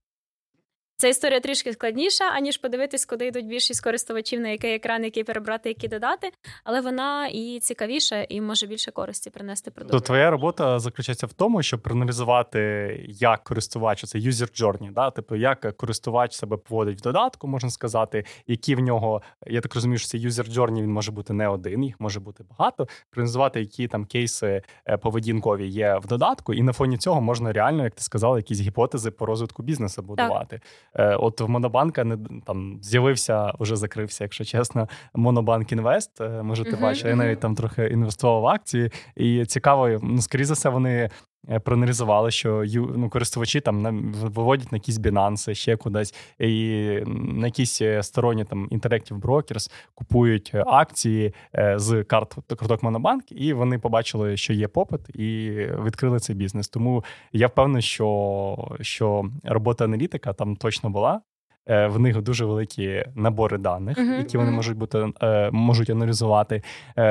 Ця 1.00 1.09
історія 1.09 1.40
трішки 1.40 1.73
складніша, 1.73 2.25
аніж 2.25 2.57
подивитись, 2.57 3.04
куди 3.04 3.26
йдуть 3.26 3.47
більшість 3.47 3.85
користувачів, 3.85 4.40
на 4.40 4.49
який 4.49 4.75
екран, 4.75 5.04
який 5.04 5.25
перебрати, 5.25 5.69
які 5.69 5.88
додати. 5.88 6.30
Але 6.64 6.80
вона 6.80 7.26
і 7.26 7.59
цікавіша, 7.62 8.26
і 8.28 8.40
може 8.40 8.66
більше 8.66 8.90
користі 8.90 9.30
принести 9.30 9.71
продукту. 9.71 9.99
То 9.99 10.07
твоя 10.07 10.30
робота 10.30 10.78
заключається 10.78 11.26
в 11.26 11.33
тому, 11.33 11.62
щоб 11.62 11.80
проаналізувати, 11.80 12.61
як 13.09 13.45
користувач 13.45 14.04
це 14.04 14.19
user 14.19 14.62
journey, 14.62 14.92
да? 14.92 15.11
типу, 15.11 15.37
як 15.37 15.76
користувач 15.76 16.35
себе 16.35 16.57
поводить 16.57 16.99
в 16.99 17.02
додатку, 17.02 17.49
можна 17.49 17.71
сказати, 17.71 18.25
які 18.47 18.75
в 18.75 18.80
нього, 18.80 19.23
я 19.47 19.61
так 19.61 19.75
розумію, 19.75 19.99
що 19.99 20.09
цей 20.09 20.26
user 20.26 20.52
journey, 20.52 20.83
він 20.83 20.92
може 20.92 21.12
бути 21.12 21.33
не 21.33 21.49
один, 21.49 21.85
їх 21.85 22.00
може 22.00 22.21
бути 22.21 22.45
багато. 22.50 22.88
Проаналізувати, 23.11 23.61
які 23.61 23.88
там 23.88 24.04
кейси 24.04 24.62
е, 24.87 24.97
поведінкові 24.97 25.69
є 25.69 25.99
в 26.02 26.07
додатку, 26.07 26.54
і 26.54 26.62
на 26.62 26.73
фоні 26.73 26.99
цього 26.99 27.21
можна 27.21 27.52
реально, 27.52 27.85
як 27.85 27.95
ти 27.95 28.02
сказала, 28.02 28.37
якісь 28.37 28.61
гіпотези 28.61 29.11
по 29.11 29.26
розвитку 29.26 29.62
бізнесу 29.62 30.02
будувати. 30.02 30.57
Так. 30.57 30.89
Е, 30.94 31.14
от 31.14 31.40
в 31.40 31.49
Монобанка 31.49 32.04
не 32.04 32.18
там 32.47 32.78
з'явився, 32.82 33.52
вже 33.61 33.76
закрився, 33.76 34.25
якщо 34.25 34.44
чесно, 34.44 34.88
Монобанк 35.14 35.73
Інвест. 35.73 36.20
Е, 36.20 36.42
може, 36.42 36.64
ти 36.64 36.70
uh-huh, 36.70 36.80
бачив, 36.80 37.06
я 37.06 37.16
навіть 37.16 37.40
там 37.40 37.54
трохи 37.54 37.87
інвестував 37.87 38.42
в 38.42 38.47
акції, 38.47 38.90
і 39.16 39.44
цікаво, 39.44 39.88
ну 40.02 40.23
скоріше 40.23 40.47
за 40.47 40.54
все, 40.54 40.68
вони. 40.68 41.11
Е, 41.49 41.59
проаналізували, 41.59 42.30
що 42.30 42.64
ну, 42.75 43.11
користувачі 43.11 43.61
там 43.61 44.12
виводять 44.12 44.73
на 44.73 44.76
якісь 44.76 44.99
бінанси, 44.99 45.54
ще 45.54 45.76
кудись, 45.76 46.14
і 46.38 46.78
на 47.06 47.47
якісь 47.47 47.82
сторонні 48.00 48.44
там 48.44 48.68
Interactive 48.68 49.20
Brokers 49.20 49.70
купують 49.94 50.54
акції 50.66 51.35
з 51.76 52.04
карт 52.04 52.37
карток 52.49 52.82
Монобанк, 52.82 53.32
і 53.32 53.52
вони 53.52 53.78
побачили, 53.78 54.37
що 54.37 54.52
є 54.52 54.68
попит, 54.68 55.00
і 55.16 55.50
відкрили 55.85 56.18
цей 56.18 56.37
бізнес. 56.37 56.68
Тому 56.68 57.04
я 57.32 57.47
впевнений, 57.47 57.82
що 57.82 58.76
що 58.80 59.25
робота 59.44 59.85
аналітика 59.85 60.32
там 60.32 60.56
точно 60.56 60.90
була. 60.90 61.20
Е, 61.66 61.87
в 61.87 61.99
них 61.99 62.23
дуже 62.23 62.44
великі 62.44 63.04
набори 63.14 63.59
даних, 63.59 63.99
uh-huh, 63.99 64.18
які 64.18 64.38
вони 64.38 64.50
uh-huh. 64.50 64.54
можуть 64.54 64.76
бути 64.76 65.12
е, 65.23 65.50
можуть 65.50 65.90
аналізувати. 65.90 66.62
Е, 66.99 67.02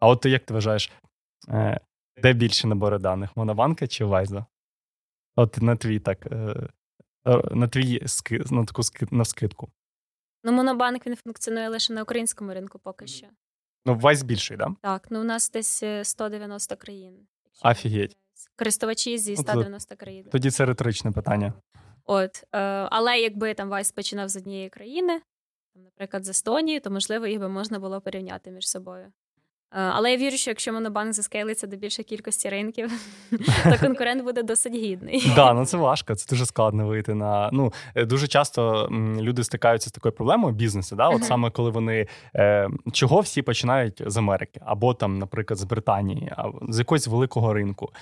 а 0.00 0.08
от 0.08 0.20
ти 0.20 0.30
як 0.30 0.44
ти 0.44 0.54
вважаєш, 0.54 0.92
де 2.22 2.32
більше 2.32 2.66
набори 2.66 2.98
даних? 2.98 3.36
Монобанка 3.36 3.86
чи 3.86 4.04
Вайза? 4.04 4.46
От 5.36 5.62
на 5.62 5.76
твій 5.76 5.98
так, 5.98 6.26
на 7.50 7.68
твій 7.68 8.02
на 8.50 8.64
таку 8.64 8.82
на 9.10 9.24
скидку. 9.24 9.70
Ну, 10.44 10.52
Монобанк 10.52 11.06
він 11.06 11.16
функціонує 11.16 11.68
лише 11.68 11.92
на 11.92 12.02
українському 12.02 12.54
ринку 12.54 12.78
поки 12.78 13.06
що. 13.06 13.26
Ну, 13.86 13.98
Вайс 13.98 14.22
більший? 14.22 14.56
Да? 14.56 14.74
Так, 14.82 15.06
ну 15.10 15.20
у 15.20 15.24
нас 15.24 15.50
десь 15.50 15.84
190 16.02 16.76
країн. 16.76 17.26
Офігеть. 17.62 18.16
Користувачі 18.56 19.18
зі 19.18 19.36
190 19.36 19.96
країн. 19.96 20.26
Тоді 20.32 20.50
це 20.50 20.66
риторичне 20.66 21.12
питання. 21.12 21.52
От, 22.04 22.44
е, 22.52 22.58
Але 22.90 23.18
якби 23.20 23.54
там 23.54 23.68
Вайс 23.68 23.92
починав 23.92 24.28
з 24.28 24.36
однієї 24.36 24.68
країни, 24.68 25.20
наприклад, 25.74 26.24
з 26.24 26.28
Естонії, 26.28 26.80
то 26.80 26.90
можливо 26.90 27.26
їх 27.26 27.40
би 27.40 27.48
можна 27.48 27.78
було 27.78 28.00
порівняти 28.00 28.50
між 28.50 28.68
собою. 28.68 29.12
Е, 29.76 29.80
але 29.94 30.10
я 30.10 30.16
вірю, 30.16 30.36
що 30.36 30.50
якщо 30.50 30.72
монобанк 30.72 31.12
заскейлиться 31.12 31.66
до 31.66 31.76
більшої 31.76 32.04
кількості 32.04 32.48
ринків, 32.48 32.92
то 33.64 33.78
конкурент 33.80 34.24
буде 34.24 34.42
досить 34.42 34.74
гідний. 34.74 35.32
Так, 35.36 35.54
ну 35.54 35.66
це 35.66 35.76
важко, 35.76 36.14
це 36.14 36.26
дуже 36.30 36.46
складно 36.46 36.86
вийти 36.86 37.14
на. 37.14 37.50
Ну 37.52 37.72
е, 37.94 38.04
дуже 38.04 38.28
часто 38.28 38.88
люди 39.20 39.44
стикаються 39.44 39.88
з 39.88 39.92
такою 39.92 40.12
проблемою 40.12 40.54
бізнесу. 40.54 40.96
Да? 40.96 41.08
От 41.08 41.24
саме 41.24 41.50
коли 41.50 41.70
вони 41.70 42.06
е, 42.36 42.68
чого 42.92 43.20
всі 43.20 43.42
починають 43.42 44.02
з 44.06 44.16
Америки, 44.16 44.60
або 44.64 44.94
там, 44.94 45.18
наприклад, 45.18 45.58
з 45.58 45.64
Британії, 45.64 46.32
або 46.36 46.60
з 46.68 46.78
якогось 46.78 47.08
великого 47.08 47.54
ринку. 47.54 47.92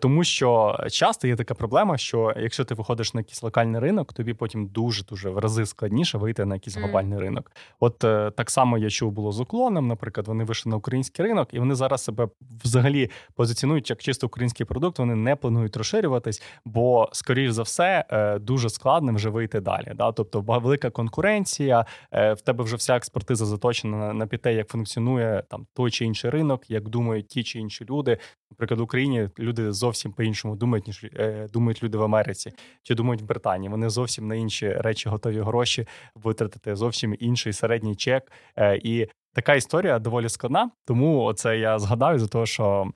Тому 0.00 0.24
що 0.24 0.78
часто 0.90 1.28
є 1.28 1.36
така 1.36 1.54
проблема, 1.54 1.98
що 1.98 2.34
якщо 2.36 2.64
ти 2.64 2.74
виходиш 2.74 3.14
на 3.14 3.20
якийсь 3.20 3.42
локальний 3.42 3.80
ринок, 3.80 4.12
тобі 4.12 4.34
потім 4.34 4.66
дуже 4.66 5.04
дуже 5.04 5.30
в 5.30 5.38
рази 5.38 5.66
складніше 5.66 6.18
вийти 6.18 6.44
на 6.44 6.54
якийсь 6.54 6.76
глобальний 6.76 7.18
ринок. 7.18 7.52
От 7.80 7.98
так 8.36 8.50
само 8.50 8.78
я 8.78 8.90
чув 8.90 9.12
було 9.12 9.32
з 9.32 9.40
уклоном, 9.40 9.88
наприклад, 9.88 10.28
вони 10.28 10.44
вийшли 10.44 10.70
на 10.70 10.76
український 10.76 11.17
український 11.18 11.26
ринок, 11.26 11.54
і 11.54 11.58
вони 11.58 11.74
зараз 11.74 12.04
себе 12.04 12.28
взагалі 12.64 13.10
позиціонують 13.34 13.90
як 13.90 14.02
чисто 14.02 14.26
український 14.26 14.66
продукт. 14.66 14.98
Вони 14.98 15.14
не 15.14 15.36
планують 15.36 15.76
розширюватись, 15.76 16.42
бо 16.64 17.08
скоріш 17.12 17.50
за 17.50 17.62
все 17.62 18.04
е, 18.10 18.38
дуже 18.38 18.70
складно 18.70 19.12
вже 19.12 19.28
вийти 19.30 19.60
далі. 19.60 19.92
Да? 19.96 20.12
Тобто 20.12 20.40
велика 20.40 20.90
конкуренція, 20.90 21.86
е, 22.12 22.32
в 22.34 22.40
тебе 22.40 22.64
вже 22.64 22.76
вся 22.76 22.96
експертиза 22.96 23.46
заточена 23.46 24.12
на 24.12 24.26
піте, 24.26 24.54
як 24.54 24.68
функціонує 24.68 25.42
там 25.48 25.66
той 25.74 25.90
чи 25.90 26.04
інший 26.04 26.30
ринок, 26.30 26.70
як 26.70 26.88
думають 26.88 27.28
ті 27.28 27.42
чи 27.42 27.58
інші 27.58 27.84
люди. 27.84 28.18
Наприклад, 28.50 28.80
в 28.80 28.82
Україні 28.82 29.28
люди 29.38 29.72
зовсім 29.72 30.12
по-іншому 30.12 30.56
думають, 30.56 30.86
ніж 30.86 31.04
е, 31.04 31.46
думають 31.52 31.82
люди 31.82 31.98
в 31.98 32.02
Америці 32.02 32.52
чи 32.82 32.94
думають 32.94 33.22
в 33.22 33.24
Британії. 33.24 33.70
Вони 33.70 33.88
зовсім 33.88 34.28
на 34.28 34.34
інші 34.34 34.72
речі 34.72 35.08
готові 35.08 35.40
гроші 35.40 35.86
витратити, 36.14 36.76
зовсім 36.76 37.16
інший 37.18 37.52
середній 37.52 37.96
чек. 37.96 38.32
І 38.82 39.06
така 39.38 39.54
історія 39.54 39.98
доволі 39.98 40.28
складна. 40.28 40.70
Тому 40.84 41.22
оце 41.22 41.58
я 41.58 41.78
згадаю 41.78 42.18
за 42.18 42.28
те, 42.28 42.46
що. 42.46 42.92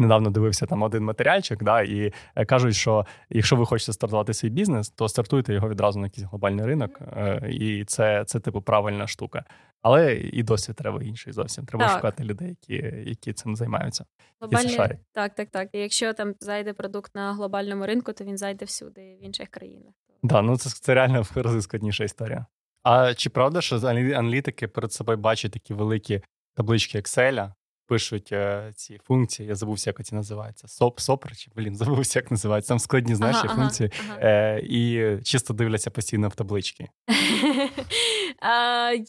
Недавно 0.00 0.30
дивився 0.30 0.66
там 0.66 0.82
один 0.82 1.04
матеріальчик, 1.04 1.62
да, 1.62 1.82
і 1.82 2.12
е, 2.36 2.44
кажуть, 2.44 2.74
що 2.74 3.06
якщо 3.30 3.56
ви 3.56 3.66
хочете 3.66 3.92
стартувати 3.92 4.34
свій 4.34 4.48
бізнес, 4.48 4.90
то 4.90 5.08
стартуйте 5.08 5.54
його 5.54 5.68
відразу 5.68 5.98
на 5.98 6.06
якийсь 6.06 6.26
глобальний 6.26 6.66
ринок, 6.66 7.00
е, 7.00 7.48
і 7.50 7.84
це 7.84 8.24
це 8.24 8.40
типу 8.40 8.62
правильна 8.62 9.06
штука. 9.06 9.44
Але 9.82 10.14
і 10.14 10.42
досвід 10.42 10.76
треба 10.76 11.02
інший 11.02 11.32
зовсім. 11.32 11.66
Треба 11.66 11.84
так. 11.84 11.96
шукати 11.96 12.24
людей, 12.24 12.48
які 12.48 12.94
які 13.06 13.32
цим 13.32 13.56
займаються. 13.56 14.04
Глобальний... 14.40 14.76
Так, 15.12 15.34
так, 15.34 15.50
так. 15.50 15.68
І 15.72 15.78
якщо 15.78 16.12
там 16.12 16.34
зайде 16.40 16.72
продукт 16.72 17.14
на 17.14 17.32
глобальному 17.34 17.86
ринку, 17.86 18.12
то 18.12 18.24
він 18.24 18.38
зайде 18.38 18.64
всюди 18.64 19.18
в 19.20 19.24
інших 19.24 19.48
країнах. 19.48 19.94
Так, 20.06 20.16
да, 20.22 20.42
ну 20.42 20.56
це 20.56 20.70
це 20.70 20.94
реально 20.94 21.24
складніша 21.60 22.04
історія. 22.04 22.46
А 22.82 23.14
чи 23.14 23.30
правда, 23.30 23.60
що 23.60 23.76
аналітики 23.76 24.68
перед 24.68 24.92
собою 24.92 25.18
бачать 25.18 25.52
такі 25.52 25.74
великі 25.74 26.22
таблички 26.54 26.98
Excel, 26.98 27.52
пишуть 27.88 28.32
е, 28.32 28.72
ці 28.74 28.98
функції, 29.04 29.48
я 29.48 29.54
забувся, 29.54 29.90
як 29.90 30.06
ці 30.06 30.14
називаються. 30.14 30.68
Соп, 30.68 31.00
сопр, 31.00 31.36
чи 31.36 31.50
блін, 31.56 31.76
забувся, 31.76 32.18
як 32.18 32.30
називається. 32.30 32.68
Там 32.68 32.78
складні 32.78 33.14
знаєш, 33.14 33.36
ага, 33.44 33.54
функції, 33.54 33.90
ага, 34.00 34.18
Е, 34.20 34.60
і 34.64 35.16
чисто 35.24 35.54
дивляться 35.54 35.90
постійно 35.90 36.28
в 36.28 36.34
таблички. 36.34 36.88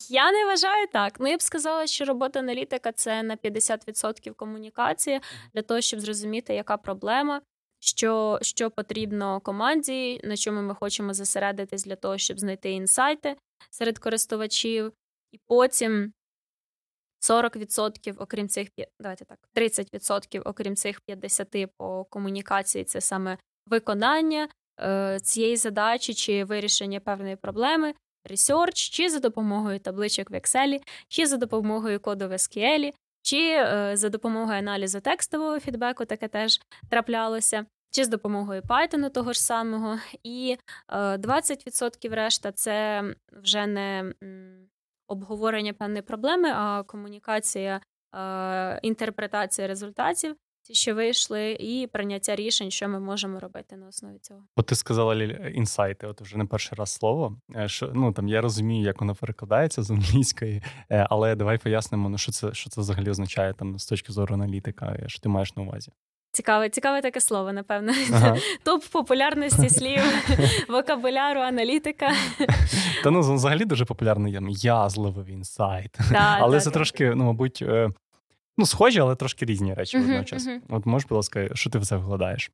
Я 0.10 0.32
не 0.32 0.46
вважаю 0.46 0.88
так. 0.94 1.20
Ну, 1.20 1.28
я 1.28 1.38
б 1.38 1.42
сказала, 1.42 1.88
що 1.88 2.06
робота 2.06 2.40
аналітика 2.40 2.92
це 2.92 3.24
на 3.24 3.36
50% 3.36 4.34
комунікації 4.36 5.20
для 5.54 5.62
того, 5.62 5.82
щоб 5.82 6.00
зрозуміти, 6.00 6.54
яка 6.54 6.78
проблема. 6.78 7.42
Що 7.80 8.40
що 8.42 8.72
потрібно 8.72 9.40
команді, 9.40 10.22
на 10.24 10.38
чому 10.38 10.62
ми 10.62 10.76
хочемо 10.76 11.14
зосередитись 11.14 11.86
для 11.86 11.96
того, 11.96 12.18
щоб 12.18 12.40
знайти 12.40 12.72
інсайти, 12.72 13.36
серед 13.70 14.00
користувачів, 14.00 14.94
і 15.32 15.40
потім 15.48 16.14
40%, 17.22 18.16
окрім 18.18 18.50
цих 18.50 18.70
давайте 19.00 19.26
так, 19.26 19.40
30%, 19.56 20.42
окрім 20.46 20.76
цих 20.76 21.02
50% 21.08 21.70
по 21.78 22.06
комунікації, 22.06 22.84
це 22.84 23.02
саме 23.02 23.38
виконання 23.66 24.50
е, 24.82 25.20
цієї 25.24 25.58
задачі 25.58 26.14
чи 26.14 26.44
вирішення 26.44 27.00
певної 27.00 27.36
проблеми, 27.36 27.94
research, 28.26 28.90
чи 28.90 29.10
за 29.10 29.20
допомогою 29.20 29.80
табличок 29.80 30.30
в 30.30 30.34
Excel, 30.34 30.82
чи 31.08 31.28
за 31.28 31.38
допомогою 31.38 32.00
коду 32.00 32.28
в 32.28 32.32
SQL, 32.32 32.94
чи 33.22 33.38
е, 33.38 33.92
за 33.98 34.10
допомогою 34.10 34.58
аналізу 34.58 35.00
текстового 35.02 35.60
фідбеку, 35.60 36.06
таке 36.06 36.28
теж 36.28 36.60
траплялося 36.90 37.66
чи 37.92 38.04
з 38.04 38.08
допомогою 38.08 38.62
Python 38.62 39.12
того 39.12 39.34
ж 39.34 39.42
самого, 39.42 39.98
і 40.24 40.58
20% 40.90 42.14
е, 42.14 42.16
решта 42.16 42.52
це 42.52 43.04
вже 43.32 43.68
не 43.68 44.14
обговорення 45.08 45.74
певної 45.74 46.02
проблеми, 46.02 46.52
а 46.56 46.84
комунікація, 46.84 47.82
е, 48.16 48.80
інтерпретація 48.82 49.68
результатів. 49.68 50.36
Ті, 50.70 50.76
що 50.76 50.96
вийшли, 50.96 51.58
і 51.60 51.88
прийняття 51.88 52.36
рішень, 52.36 52.72
що 52.72 52.90
ми 52.90 53.00
можемо 53.00 53.40
робити 53.40 53.76
на 53.76 53.88
основі 53.88 54.18
цього. 54.22 54.40
От 54.56 54.66
ти 54.66 54.76
сказала 54.76 55.16
інсайти, 55.54 56.08
от 56.08 56.22
вже 56.22 56.38
не 56.38 56.46
перший 56.46 56.78
раз 56.78 56.92
слово. 56.92 57.38
Е, 57.56 57.68
що 57.68 57.92
ну 57.94 58.14
там 58.14 58.28
я 58.28 58.42
розумію, 58.42 58.86
як 58.86 59.02
воно 59.02 59.16
перекладається 59.16 59.84
з 59.84 59.92
англійської, 59.92 60.64
але 60.90 61.36
давай 61.36 61.58
пояснимо, 61.58 62.10
ну 62.10 62.18
що 62.18 62.32
це 62.32 62.54
що 62.54 62.70
це 62.70 62.82
взагалі 62.82 63.10
означає 63.10 63.54
там 63.54 63.80
з 63.80 63.86
точки 63.86 64.14
зору 64.14 64.36
аналітика, 64.36 64.98
що 65.08 65.20
ти 65.20 65.30
маєш 65.30 65.56
на 65.56 65.64
увазі. 65.64 65.92
Цікаве, 66.32 66.70
цікаве 66.70 67.02
таке 67.02 67.22
слово, 67.22 67.54
напевно. 67.54 67.94
Ага. 68.14 68.38
Топ 68.64 68.86
популярності 68.86 69.70
слів, 69.70 70.02
вокабуляру, 70.70 71.40
аналітика. 71.40 72.12
Та 73.04 73.12
ну 73.12 73.20
взагалі 73.20 73.66
дуже 73.66 73.86
популярний 73.86 74.34
є. 74.34 74.42
Я 74.50 74.90
зловив 74.90 75.30
інсайт. 75.30 75.98
Да, 76.12 76.38
але 76.40 76.58
да, 76.58 76.62
це 76.62 76.70
да. 76.70 76.74
трошки, 76.74 77.14
ну, 77.16 77.24
мабуть, 77.24 77.62
е, 77.62 77.90
ну, 78.60 78.66
схожі, 78.66 79.00
але 79.00 79.16
трошки 79.16 79.46
різні 79.46 79.74
речі 79.74 79.98
uh-huh, 79.98 80.02
водночас. 80.02 80.48
Uh-huh. 80.48 80.60
От 80.70 80.86
можеш, 80.86 81.08
будь 81.08 81.16
ласка, 81.16 81.50
що 81.56 81.70
ти 81.70 81.80
в 81.80 81.86
це 81.86 81.98
вкладаєш? 81.98 82.52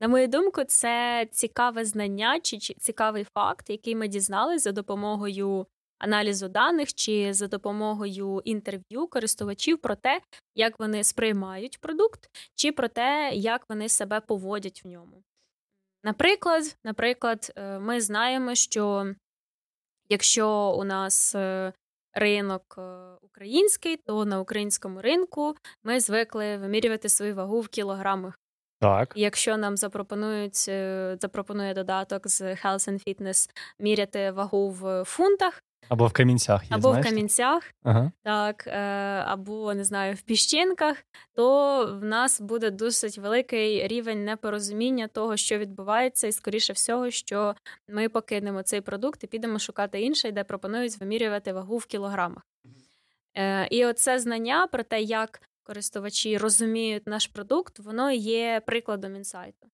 На 0.00 0.08
мою 0.08 0.28
думку, 0.28 0.64
це 0.64 1.26
цікаве 1.32 1.84
знання 1.84 2.40
чи 2.40 2.58
цікавий 2.58 3.24
факт, 3.34 3.70
який 3.70 3.96
ми 3.96 4.08
дізналися 4.08 4.62
за 4.62 4.72
допомогою 4.72 5.66
аналізу 5.98 6.48
даних 6.48 6.94
чи 6.94 7.34
за 7.34 7.46
допомогою 7.46 8.42
інтерв'ю 8.44 9.06
користувачів 9.10 9.78
про 9.78 9.96
те, 9.96 10.20
як 10.54 10.80
вони 10.80 11.04
сприймають 11.04 11.80
продукт, 11.80 12.30
чи 12.54 12.72
про 12.72 12.88
те, 12.88 13.30
як 13.34 13.64
вони 13.68 13.88
себе 13.88 14.20
поводять 14.20 14.84
в 14.84 14.88
ньому. 14.88 15.22
Наприклад, 16.04 16.76
наприклад, 16.84 17.52
е, 17.56 17.78
ми 17.78 18.00
знаємо, 18.00 18.54
що 18.54 19.14
якщо 20.08 20.76
у 20.78 20.84
нас 20.84 21.34
е, 21.34 21.72
ринок 22.18 22.74
е, 22.78 22.82
український, 23.22 23.96
то 23.96 24.24
на 24.24 24.40
українському 24.40 25.02
ринку 25.02 25.54
ми 25.84 26.00
звикли 26.00 26.56
вимірювати 26.56 27.08
свою 27.08 27.34
вагу 27.34 27.60
в 27.60 27.68
кілограмах. 27.68 28.38
Так. 28.80 29.12
Якщо 29.16 29.56
нам 29.56 29.76
запропонують 29.76 30.56
запропонує 31.20 31.74
додаток 31.74 32.28
з 32.28 32.40
Health 32.42 32.88
and 32.88 33.08
Fitness 33.08 33.50
міряти 33.78 34.30
вагу 34.30 34.70
в 34.70 35.04
фунтах, 35.04 35.62
або 35.88 36.06
в 36.06 36.12
камінцях 36.12 36.62
є, 36.62 36.68
або 36.70 36.88
знаєш? 36.88 37.06
в 37.06 37.08
камінцях, 37.08 37.62
ага. 37.82 38.12
так, 38.22 38.66
е, 38.66 38.78
або 39.26 39.74
не 39.74 39.84
знаю, 39.84 40.14
в 40.14 40.22
піщинках, 40.22 40.96
то 41.34 41.98
в 42.00 42.04
нас 42.04 42.40
буде 42.40 42.70
досить 42.70 43.18
великий 43.18 43.88
рівень 43.88 44.24
непорозуміння 44.24 45.08
того, 45.08 45.36
що 45.36 45.58
відбувається, 45.58 46.26
і 46.26 46.32
скоріше 46.32 46.72
всього, 46.72 47.10
що 47.10 47.54
ми 47.88 48.08
покинемо 48.08 48.62
цей 48.62 48.80
продукт 48.80 49.24
і 49.24 49.26
підемо 49.26 49.58
шукати 49.58 50.00
інший, 50.00 50.32
де 50.32 50.44
пропонують 50.44 51.00
вимірювати 51.00 51.52
вагу 51.52 51.76
в 51.76 51.86
кілограмах. 51.86 52.42
Е, 53.34 53.68
і 53.70 53.86
оце 53.86 54.18
знання 54.18 54.66
про 54.66 54.82
те, 54.82 55.02
як 55.02 55.40
користувачі 55.62 56.38
розуміють 56.38 57.06
наш 57.06 57.26
продукт, 57.26 57.78
воно 57.78 58.10
є 58.10 58.62
прикладом 58.66 59.16
інсайту. 59.16 59.68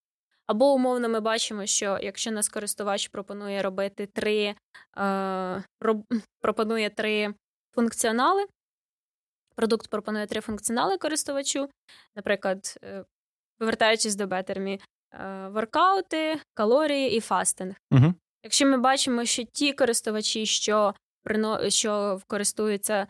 Або 0.46 0.72
умовно 0.72 1.08
ми 1.08 1.20
бачимо, 1.20 1.66
що 1.66 1.98
якщо 2.02 2.30
нас 2.30 2.48
користувач 2.48 3.08
пропонує 3.08 3.62
робити 3.62 4.06
три 4.06 4.54
е, 4.96 5.64
роб, 5.80 6.04
пропонує 6.40 6.90
три 6.90 7.34
функціонали, 7.74 8.46
продукт 9.56 9.88
пропонує 9.88 10.26
три 10.26 10.40
функціонали 10.40 10.98
користувачу, 10.98 11.68
наприклад, 12.16 12.78
е, 12.84 13.04
повертаючись 13.58 14.16
до 14.16 14.26
Бетермі, 14.26 14.80
е, 15.12 15.48
воркаути, 15.48 16.40
калорії 16.54 17.16
і 17.16 17.20
фастинг. 17.20 17.74
Угу. 17.90 18.14
Якщо 18.44 18.66
ми 18.66 18.78
бачимо, 18.78 19.24
що 19.24 19.44
ті 19.44 19.72
користувачі, 19.72 20.46
що 20.46 20.94
що 21.68 22.20
користуються 22.26 23.06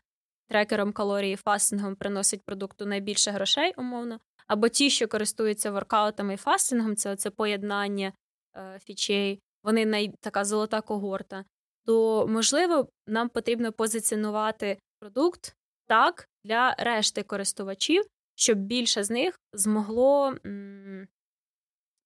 трекером 0.48 0.92
калорій 0.92 1.30
і 1.30 1.36
фастингом, 1.36 1.96
приносять 1.96 2.42
продукту 2.42 2.86
найбільше 2.86 3.30
грошей, 3.30 3.74
умовно, 3.76 4.20
або 4.46 4.68
ті, 4.68 4.90
що 4.90 5.08
користуються 5.08 5.70
воркаутами 5.70 6.34
і 6.34 6.36
фастингом, 6.36 6.96
це 6.96 7.16
це 7.16 7.30
поєднання 7.30 8.12
е, 8.56 8.78
фічей, 8.84 9.40
вони 9.62 9.86
най, 9.86 10.14
така 10.20 10.44
золота 10.44 10.80
когорта. 10.80 11.44
То 11.86 12.26
можливо, 12.28 12.88
нам 13.06 13.28
потрібно 13.28 13.72
позиціонувати 13.72 14.78
продукт 15.00 15.56
так 15.86 16.28
для 16.44 16.74
решти 16.78 17.22
користувачів, 17.22 18.04
щоб 18.34 18.58
більше 18.58 19.04
з 19.04 19.10
них 19.10 19.38
змогло 19.52 20.34
м, 20.46 21.02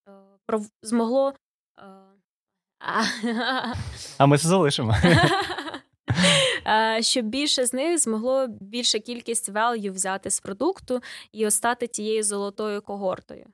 е, 0.09 0.13
пров, 0.47 0.67
змогло. 0.83 1.35
Е, 1.79 1.83
а 4.19 4.27
ми 4.27 4.39
це 4.39 4.49
залишимо. 4.49 4.95
щоб 7.01 7.27
більше 7.27 7.67
з 7.67 7.73
них 7.73 7.99
змогло 7.99 8.47
більша 8.49 8.99
кількість 8.99 9.53
value 9.53 9.93
взяти 9.93 10.31
з 10.31 10.41
продукту 10.41 11.01
і 11.33 11.47
остати 11.47 11.87
тією 11.87 12.23
золотою 12.23 12.83
когортою. 12.83 13.47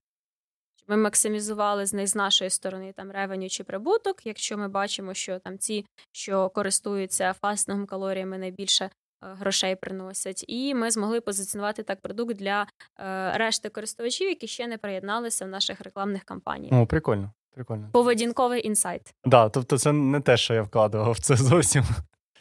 Щоб 0.76 0.90
ми 0.90 0.96
максимізували 0.96 1.86
з 1.86 1.92
них 1.92 2.08
з 2.08 2.14
нашої 2.14 2.50
сторони 2.50 2.92
там 2.96 3.10
ревеню 3.10 3.48
чи 3.48 3.64
прибуток, 3.64 4.26
якщо 4.26 4.58
ми 4.58 4.68
бачимо, 4.68 5.14
що 5.14 5.38
там 5.38 5.58
ці, 5.58 5.86
що 6.12 6.48
користуються 6.48 7.32
фастингом 7.32 7.86
калоріями, 7.86 8.38
найбільше 8.38 8.84
е, 8.84 8.90
грошей 9.20 9.76
приносять, 9.76 10.44
і 10.48 10.74
ми 10.74 10.90
змогли 10.90 11.20
позиціонувати 11.20 11.82
так 11.82 12.00
продукт 12.00 12.34
для 12.34 12.66
е, 12.98 13.32
решти 13.38 13.68
користувачів, 13.68 14.28
які 14.28 14.46
ще 14.46 14.66
не 14.66 14.78
приєдналися 14.78 15.44
в 15.44 15.48
наших 15.48 15.80
рекламних 15.80 16.24
кампаніях. 16.24 16.82
О, 16.82 16.86
прикольно. 16.86 17.32
Прикольно. 17.54 17.88
Поведінковий 17.92 18.66
інсайт. 18.66 19.02
Так, 19.04 19.14
да, 19.26 19.48
тобто 19.48 19.78
це 19.78 19.92
не 19.92 20.20
те, 20.20 20.36
що 20.36 20.54
я 20.54 20.62
вкладував 20.62 21.12
в 21.12 21.18
це 21.18 21.36
зовсім. 21.36 21.84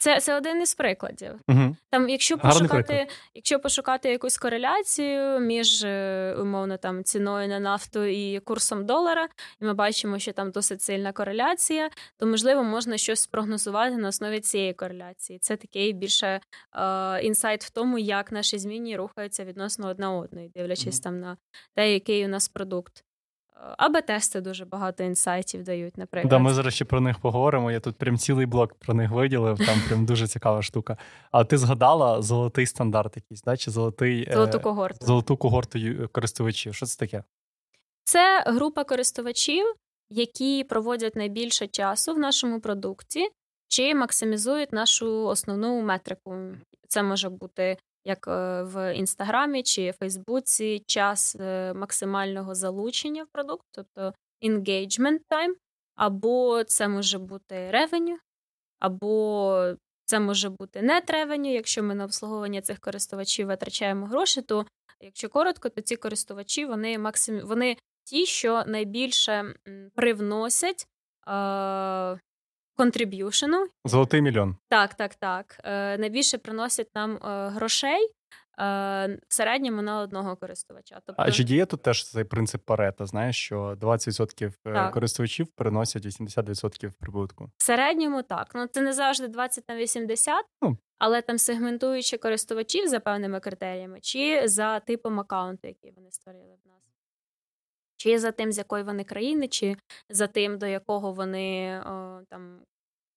Це 0.04 0.20
це 0.20 0.36
один 0.36 0.62
із 0.62 0.74
прикладів. 0.74 1.30
Угу. 1.48 1.76
Там, 1.90 2.08
якщо 2.08 2.38
пошукати, 2.38 3.06
якщо 3.34 3.58
пошукати 3.58 4.10
якусь 4.10 4.38
кореляцію 4.38 5.40
між 5.40 5.84
е, 5.84 6.36
умовно 6.40 6.76
там 6.76 7.04
ціною 7.04 7.48
на 7.48 7.60
нафту 7.60 8.04
і 8.04 8.40
курсом 8.40 8.86
долара, 8.86 9.28
і 9.60 9.64
ми 9.64 9.74
бачимо, 9.74 10.18
що 10.18 10.32
там 10.32 10.50
досить 10.50 10.82
сильна 10.82 11.12
кореляція, 11.12 11.90
то 12.18 12.26
можливо 12.26 12.62
можна 12.62 12.98
щось 12.98 13.20
спрогнозувати 13.20 13.96
на 13.96 14.08
основі 14.08 14.40
цієї 14.40 14.74
кореляції. 14.74 15.38
Це 15.38 15.56
такий 15.56 15.92
більше 15.92 16.40
е, 16.76 17.20
інсайт 17.22 17.64
в 17.64 17.70
тому, 17.70 17.98
як 17.98 18.32
наші 18.32 18.58
зміни 18.58 18.96
рухаються 18.96 19.44
відносно 19.44 19.88
одна 19.88 20.12
одної, 20.12 20.48
дивлячись 20.48 21.00
mm 21.00 21.02
там 21.02 21.20
на 21.20 21.36
те, 21.74 21.92
який 21.92 22.24
у 22.24 22.28
нас 22.28 22.48
продукт. 22.48 23.04
Або 23.54 24.00
тести 24.00 24.40
дуже 24.40 24.64
багато 24.64 25.04
інсайтів 25.04 25.62
дають, 25.62 25.98
наприклад. 25.98 26.30
Да, 26.30 26.38
ми 26.38 26.54
зараз 26.54 26.74
ще 26.74 26.84
про 26.84 27.00
них 27.00 27.18
поговоримо. 27.18 27.72
Я 27.72 27.80
тут 27.80 27.96
прям 27.96 28.18
цілий 28.18 28.46
блок 28.46 28.74
про 28.74 28.94
них 28.94 29.10
виділив, 29.10 29.58
там 29.58 29.80
прям 29.88 30.06
дуже 30.06 30.28
цікава 30.28 30.62
штука. 30.62 30.96
А 31.30 31.44
ти 31.44 31.58
згадала 31.58 32.22
золотий 32.22 32.66
стандарт 32.66 33.16
якийсь, 33.16 33.42
да? 33.42 33.56
чи 33.56 33.70
золотий 33.70 34.28
е, 34.28 34.34
золоту 34.34 34.60
когорту 34.60 35.06
золоту 35.06 35.36
когорту 35.36 35.78
користувачів? 36.12 36.74
Що 36.74 36.86
це 36.86 36.98
таке? 36.98 37.24
Це 38.04 38.44
група 38.46 38.84
користувачів, 38.84 39.74
які 40.10 40.64
проводять 40.64 41.16
найбільше 41.16 41.66
часу 41.66 42.14
в 42.14 42.18
нашому 42.18 42.60
продукті, 42.60 43.28
чи 43.68 43.94
максимізують 43.94 44.72
нашу 44.72 45.26
основну 45.26 45.82
метрику. 45.82 46.36
Це 46.88 47.02
може 47.02 47.28
бути 47.28 47.76
як 48.04 48.28
е, 48.28 48.62
в 48.62 48.94
інстаграмі 48.94 49.62
чи 49.62 49.92
Фейсбуці, 49.92 50.82
час 50.86 51.36
е, 51.40 51.74
максимального 51.74 52.54
залучення 52.54 53.24
в 53.24 53.26
продукт, 53.32 53.66
тобто 53.72 54.12
engagement 54.42 55.18
time, 55.30 55.54
або 55.94 56.64
це 56.64 56.88
може 56.88 57.18
бути 57.18 57.54
revenue, 57.54 58.16
або 58.78 59.74
це 60.04 60.20
може 60.20 60.48
бути 60.48 60.80
net 60.80 61.10
revenue, 61.10 61.52
Якщо 61.52 61.82
ми 61.82 61.94
на 61.94 62.04
обслуговування 62.04 62.60
цих 62.60 62.80
користувачів 62.80 63.46
витрачаємо 63.46 64.06
гроші, 64.06 64.42
то 64.42 64.66
якщо 65.00 65.28
коротко, 65.28 65.68
то 65.68 65.80
ці 65.80 65.96
користувачі 65.96 66.66
вони 66.66 66.98
максим... 66.98 67.40
вони 67.44 67.76
ті, 68.04 68.26
що 68.26 68.64
найбільше 68.66 69.54
привносять 69.94 70.86
е, 71.28 72.18
контриб'юшену. 72.76 73.66
Золотий 73.84 74.22
мільйон. 74.22 74.56
Так, 74.68 74.94
так, 74.94 75.14
так. 75.14 75.60
Е, 75.64 75.98
Найбільше 75.98 76.38
приносять 76.38 76.88
нам 76.94 77.16
е, 77.16 77.48
грошей. 77.48 78.10
Е, 78.58 79.18
в 79.28 79.34
середньому 79.34 79.82
на 79.82 80.00
одного 80.00 80.36
користувача. 80.36 81.00
Тобто... 81.06 81.22
А 81.22 81.30
чи 81.30 81.44
діє 81.44 81.66
тут 81.66 81.82
теж 81.82 82.10
цей 82.10 82.24
принцип 82.24 82.64
Парета? 82.64 83.06
Знаєш, 83.06 83.36
що 83.36 83.76
20% 83.80 84.46
е, 84.46 84.52
так. 84.72 84.94
користувачів 84.94 85.46
приносять 85.46 86.06
80% 86.06 86.92
прибутку? 86.98 87.50
В 87.56 87.62
середньому 87.62 88.22
так. 88.22 88.50
Ну 88.54 88.66
це 88.66 88.80
не 88.80 88.92
завжди 88.92 89.28
20 89.28 89.68
на 89.68 89.76
80, 89.76 90.44
ну. 90.62 90.78
але 90.98 91.22
там 91.22 91.38
сегментуючи 91.38 92.16
користувачів 92.16 92.88
за 92.88 93.00
певними 93.00 93.40
критеріями, 93.40 93.98
чи 94.00 94.48
за 94.48 94.80
типом 94.80 95.20
аккаунту, 95.20 95.68
який 95.68 95.90
вони 95.90 96.10
створили 96.10 96.54
в 96.64 96.68
нас. 96.68 96.93
Чи 98.04 98.18
за 98.18 98.32
тим, 98.32 98.52
з 98.52 98.58
якої 98.58 98.84
вони 98.84 99.04
країни, 99.04 99.48
чи 99.48 99.76
за 100.10 100.26
тим, 100.26 100.58
до 100.58 100.66
якого 100.66 101.12
вони 101.12 101.80
о, 101.80 102.20
там 102.28 102.60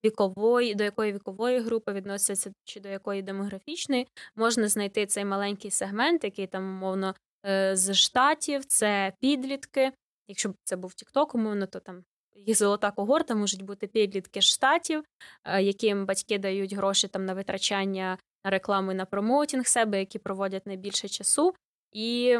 вікової, 0.06 0.76
до 0.76 0.84
якої 0.84 1.14
вікової 1.14 1.60
групи 1.60 1.94
відносяться, 1.94 2.52
чи 2.66 2.80
до 2.80 2.90
якої 2.90 3.22
демографічної, 3.22 4.08
можна 4.36 4.68
знайти 4.68 5.06
цей 5.06 5.26
маленький 5.26 5.72
сегмент, 5.72 6.24
який 6.24 6.48
там, 6.48 6.64
умовно, 6.64 7.16
е, 7.46 7.76
з 7.76 7.94
штатів, 7.94 8.66
це 8.66 9.14
підлітки. 9.20 9.92
Якщо 10.28 10.50
б 10.50 10.56
це 10.64 10.76
був 10.76 10.92
TikTok, 10.92 11.36
умовно, 11.36 11.68
то 11.68 11.80
там 11.80 12.04
їх 12.36 12.58
золота 12.58 12.92
когорта 12.92 13.36
можуть 13.36 13.62
бути 13.62 13.88
підлітки 13.88 14.42
штатів, 14.42 15.04
е, 15.44 15.64
яким 15.64 16.06
батьки 16.06 16.38
дають 16.40 16.74
гроші 16.74 17.08
там 17.08 17.26
на 17.26 17.34
витрачання 17.34 18.18
на 18.46 18.52
рекламу 18.52 18.92
і 18.92 18.96
на 18.96 19.06
промотінг 19.06 19.68
себе, 19.68 20.00
які 20.00 20.20
проводять 20.20 20.66
найбільше 20.66 21.08
часу. 21.08 21.54
І 21.92 22.38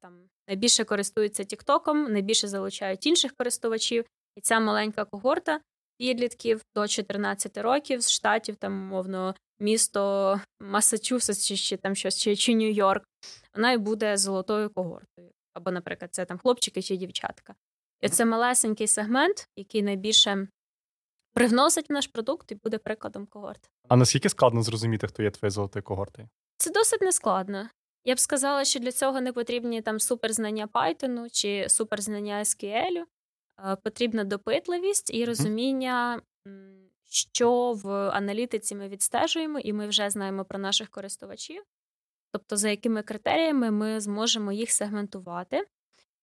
там 0.00 0.28
найбільше 0.48 0.84
користуються 0.84 1.44
Тіктоком, 1.44 2.12
найбільше 2.12 2.48
залучають 2.48 3.06
інших 3.06 3.32
користувачів. 3.32 4.04
І 4.36 4.40
ця 4.40 4.60
маленька 4.60 5.04
когорта 5.04 5.60
підлітків 5.98 6.62
до 6.74 6.88
14 6.88 7.58
років 7.58 8.00
з 8.00 8.10
штатів, 8.10 8.56
там, 8.56 8.72
мовно, 8.72 9.34
місто 9.60 10.40
Масачусетс 10.60 11.46
чи 11.46 11.56
ще 11.56 11.76
там 11.76 11.94
щось, 11.94 12.18
чи, 12.18 12.36
чи 12.36 12.52
Нью-Йорк, 12.54 13.02
вона 13.54 13.72
і 13.72 13.78
буде 13.78 14.16
золотою 14.16 14.70
когортою. 14.70 15.30
Або, 15.54 15.70
наприклад, 15.70 16.14
це 16.14 16.24
там 16.24 16.38
хлопчики 16.38 16.82
чи 16.82 16.96
дівчатка. 16.96 17.54
І 18.00 18.08
це 18.08 18.24
малесенький 18.24 18.86
сегмент, 18.86 19.48
який 19.56 19.82
найбільше 19.82 20.48
привносить 21.34 21.90
в 21.90 21.92
наш 21.92 22.06
продукт 22.06 22.52
і 22.52 22.54
буде 22.54 22.78
прикладом 22.78 23.26
когорт. 23.26 23.70
А 23.88 23.96
наскільки 23.96 24.28
складно 24.28 24.62
зрозуміти, 24.62 25.06
хто 25.06 25.22
є 25.22 25.30
твоєю 25.30 25.50
золотою 25.50 25.82
когортою? 25.82 26.28
Це 26.56 26.70
досить 26.70 27.00
нескладно. 27.00 27.68
Я 28.08 28.14
б 28.14 28.20
сказала, 28.20 28.64
що 28.64 28.80
для 28.80 28.92
цього 28.92 29.20
не 29.20 29.32
потрібні 29.32 29.82
там 29.82 30.00
суперзнання 30.00 30.66
Python 30.66 31.30
чи 31.32 31.66
суперзнання 31.68 32.38
SQL. 32.38 33.04
Потрібна 33.82 34.24
допитливість 34.24 35.14
і 35.14 35.24
розуміння, 35.24 36.22
що 37.04 37.72
в 37.72 37.90
аналітиці 37.90 38.74
ми 38.74 38.88
відстежуємо, 38.88 39.58
і 39.58 39.72
ми 39.72 39.86
вже 39.86 40.10
знаємо 40.10 40.44
про 40.44 40.58
наших 40.58 40.88
користувачів, 40.88 41.62
тобто 42.32 42.56
за 42.56 42.70
якими 42.70 43.02
критеріями 43.02 43.70
ми 43.70 44.00
зможемо 44.00 44.52
їх 44.52 44.70
сегментувати. 44.70 45.66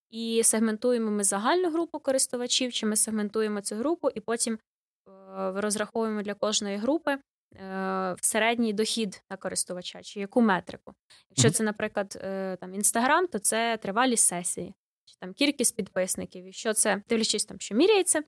і 0.10 0.42
сегментуємо 0.44 1.12
ми 1.12 1.24
загальну 1.24 1.72
групу 1.72 2.00
користувачів, 2.00 2.74
чи 2.74 2.86
ми 2.86 2.96
сегментуємо 2.96 3.62
цю 3.62 3.76
групу, 3.76 4.10
і 4.16 4.20
потім 4.20 4.54
е, 4.54 4.60
розраховуємо 5.56 6.22
для 6.22 6.34
кожної 6.34 6.78
групи 6.78 7.12
е, 7.12 7.20
середній 8.22 8.74
дохід 8.74 9.24
на 9.30 9.38
користувача, 9.38 10.02
чи 10.02 10.20
яку 10.20 10.42
метрику. 10.42 10.94
Якщо 11.30 11.50
це, 11.50 11.64
наприклад, 11.64 12.18
е, 12.22 12.58
там 12.62 12.74
Інстаграм, 12.74 13.28
то 13.28 13.40
це 13.40 13.78
тривалість 13.82 14.28
сесії, 14.28 14.74
чи 15.06 15.16
там 15.20 15.34
кількість 15.34 15.76
підписників. 15.76 16.46
Якщо 16.46 16.74
це 16.74 17.02
дивлячись 17.10 17.46
там, 17.46 17.60
що 17.60 17.76
міряється, 17.76 18.24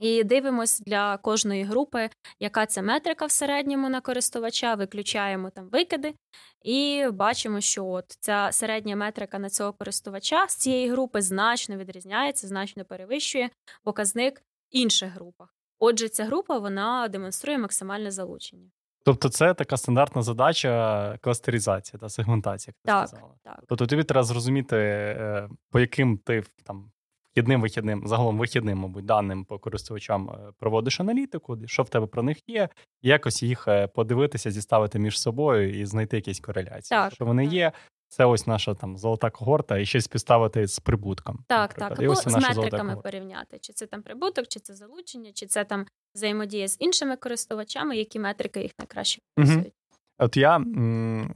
і 0.00 0.24
дивимось 0.24 0.80
для 0.80 1.16
кожної 1.16 1.62
групи, 1.64 2.10
яка 2.40 2.66
це 2.66 2.82
метрика 2.82 3.26
в 3.26 3.30
середньому 3.30 3.88
на 3.88 4.00
користувача, 4.00 4.74
виключаємо 4.74 5.50
там 5.50 5.68
викиди, 5.68 6.14
і 6.62 7.08
бачимо, 7.12 7.60
що 7.60 7.86
от 7.86 8.04
ця 8.20 8.48
середня 8.52 8.96
метрика 8.96 9.38
на 9.38 9.50
цього 9.50 9.72
користувача 9.72 10.46
з 10.48 10.56
цієї 10.56 10.90
групи 10.90 11.22
значно 11.22 11.76
відрізняється, 11.76 12.48
значно 12.48 12.84
перевищує 12.84 13.50
показник 13.82 14.40
в 14.40 14.42
інших 14.70 15.10
групах. 15.10 15.53
Отже, 15.78 16.08
ця 16.08 16.24
група 16.24 16.58
вона 16.58 17.08
демонструє 17.08 17.58
максимальне 17.58 18.10
залучення. 18.10 18.70
Тобто, 19.04 19.28
це 19.28 19.54
така 19.54 19.76
стандартна 19.76 20.22
задача 20.22 21.18
кластеризації 21.20 22.00
та 22.00 22.08
сегментації, 22.08 22.68
як 22.68 22.76
ти 22.76 22.98
так, 23.00 23.08
сказала. 23.08 23.34
Так. 23.44 23.64
Тобто 23.68 23.86
тобі 23.86 24.04
треба 24.04 24.22
зрозуміти, 24.22 24.76
е, 24.76 25.48
по 25.70 25.80
яким 25.80 26.18
ти 26.18 26.42
там 26.64 26.90
вхідним 27.34 27.60
вихідним, 27.60 28.02
загалом 28.06 28.38
вихідним, 28.38 28.78
мабуть, 28.78 29.04
даним 29.04 29.44
по 29.44 29.58
користувачам 29.58 30.30
е, 30.30 30.52
проводиш 30.58 31.00
аналітику, 31.00 31.58
що 31.66 31.82
в 31.82 31.88
тебе 31.88 32.06
про 32.06 32.22
них 32.22 32.48
є, 32.48 32.68
якось 33.02 33.42
їх 33.42 33.68
е, 33.68 33.86
подивитися, 33.86 34.50
зіставити 34.50 34.98
між 34.98 35.20
собою 35.20 35.80
і 35.80 35.86
знайти 35.86 36.16
якісь 36.16 36.40
кореляції. 36.40 36.98
Так, 36.98 37.12
що 37.12 37.24
вони 37.24 37.44
так. 37.44 37.54
є. 37.54 37.72
Це 38.14 38.24
ось 38.24 38.46
наша 38.46 38.74
там 38.74 38.98
золота 38.98 39.30
когорта, 39.30 39.78
і 39.78 39.86
щось 39.86 40.04
співставити 40.04 40.66
з 40.66 40.78
прибутком. 40.78 41.44
Так, 41.48 41.60
наприклад. 41.60 41.90
так, 41.90 42.00
І 42.00 42.04
або 42.04 42.12
ось 42.12 42.28
з 42.28 42.36
метриками 42.36 42.96
порівняти, 42.96 43.58
чи 43.60 43.72
це 43.72 43.86
там 43.86 44.02
прибуток, 44.02 44.48
чи 44.48 44.60
це 44.60 44.74
залучення, 44.74 45.30
чи 45.34 45.46
це 45.46 45.64
там 45.64 45.86
взаємодія 46.14 46.68
з 46.68 46.76
іншими 46.80 47.16
користувачами, 47.16 47.96
які 47.96 48.18
метрики 48.18 48.62
їх 48.62 48.72
найкраще 48.78 49.20
вписують. 49.32 49.72
От 50.18 50.36
я 50.36 50.64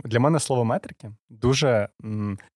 для 0.05 0.21
мене 0.21 0.41
слово 0.41 0.64
метрики 0.64 1.11
дуже, 1.31 1.88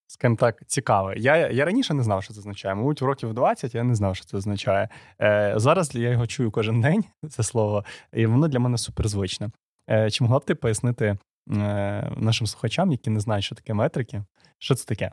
скажімо 0.06 0.36
так, 0.36 0.62
цікаве. 0.66 1.14
Я, 1.16 1.36
я 1.36 1.64
раніше 1.64 1.94
не 1.94 2.02
знав, 2.02 2.22
що 2.22 2.34
це 2.34 2.40
означає. 2.40 2.74
Мабуть, 2.74 3.02
в 3.02 3.04
років 3.04 3.34
20 3.34 3.74
я 3.74 3.82
не 3.82 3.94
знав, 3.94 4.16
що 4.16 4.24
це 4.24 4.36
означає. 4.36 4.88
Е, 5.20 5.54
зараз 5.56 5.94
я 5.94 6.10
його 6.10 6.26
чую 6.26 6.50
кожен 6.50 6.80
день, 6.80 7.04
це 7.30 7.42
слово, 7.42 7.84
і 8.12 8.26
воно 8.26 8.48
для 8.48 8.58
мене 8.58 8.78
суперзвичне. 8.78 9.50
Е, 9.90 10.10
чи 10.10 10.24
могла 10.24 10.38
б 10.38 10.44
ти 10.44 10.54
пояснити 10.54 11.16
нашим 11.46 12.46
слухачам, 12.46 12.92
які 12.92 13.10
не 13.10 13.20
знають, 13.20 13.44
що 13.44 13.54
таке 13.54 13.74
метрики? 13.74 14.24
Що 14.58 14.74
це 14.74 14.84
таке? 14.84 15.12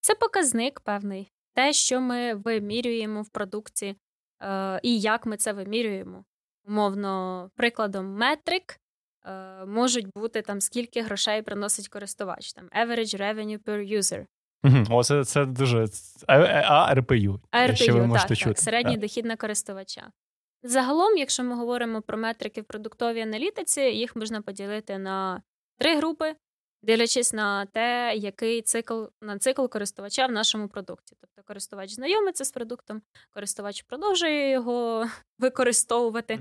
Це 0.00 0.14
показник 0.14 0.80
певний, 0.80 1.32
те, 1.54 1.72
що 1.72 2.00
ми 2.00 2.34
вимірюємо 2.34 3.22
в 3.22 3.28
продукті, 3.28 3.96
е, 4.42 4.80
і 4.82 5.00
як 5.00 5.26
ми 5.26 5.36
це 5.36 5.52
вимірюємо. 5.52 6.24
Умовно, 6.64 7.50
прикладом 7.54 8.06
метрик 8.06 8.80
е, 9.26 9.64
можуть 9.66 10.06
бути 10.16 10.42
там 10.42 10.60
скільки 10.60 11.02
грошей 11.02 11.42
приносить 11.42 11.88
користувач, 11.88 12.52
там 12.52 12.68
average 12.68 13.20
revenue 13.20 13.58
per 13.58 13.98
user. 13.98 14.26
Угу. 14.64 14.84
О, 14.90 15.04
це, 15.04 15.24
це 15.24 15.44
дуже 15.44 15.86
а, 16.26 16.94
РПЮ. 16.94 17.40
що 17.74 17.94
ви 17.94 18.06
можете 18.06 18.28
так, 18.28 18.38
чути. 18.38 18.54
так, 18.54 18.58
середній 18.58 18.92
Так. 18.92 19.00
дохід 19.00 19.24
на 19.24 19.36
користувача. 19.36 20.12
Загалом, 20.62 21.16
якщо 21.16 21.44
ми 21.44 21.54
говоримо 21.54 22.02
про 22.02 22.18
метрики 22.18 22.60
в 22.60 22.64
продуктовій 22.64 23.20
аналітиці, 23.20 23.80
їх 23.80 24.16
можна 24.16 24.42
поділити 24.42 24.98
на 24.98 25.42
три 25.78 25.96
групи, 25.96 26.34
дивлячись 26.82 27.32
на 27.32 27.66
те, 27.66 28.12
який 28.16 28.62
цикл 28.62 29.04
на 29.20 29.38
цикл 29.38 29.66
користувача 29.66 30.26
в 30.26 30.32
нашому 30.32 30.68
продукті. 30.68 31.16
Тобто 31.20 31.42
користувач 31.48 31.90
знайомиться 31.90 32.44
з 32.44 32.50
продуктом, 32.50 33.02
користувач 33.34 33.82
продовжує 33.82 34.50
його 34.50 35.06
використовувати. 35.38 36.38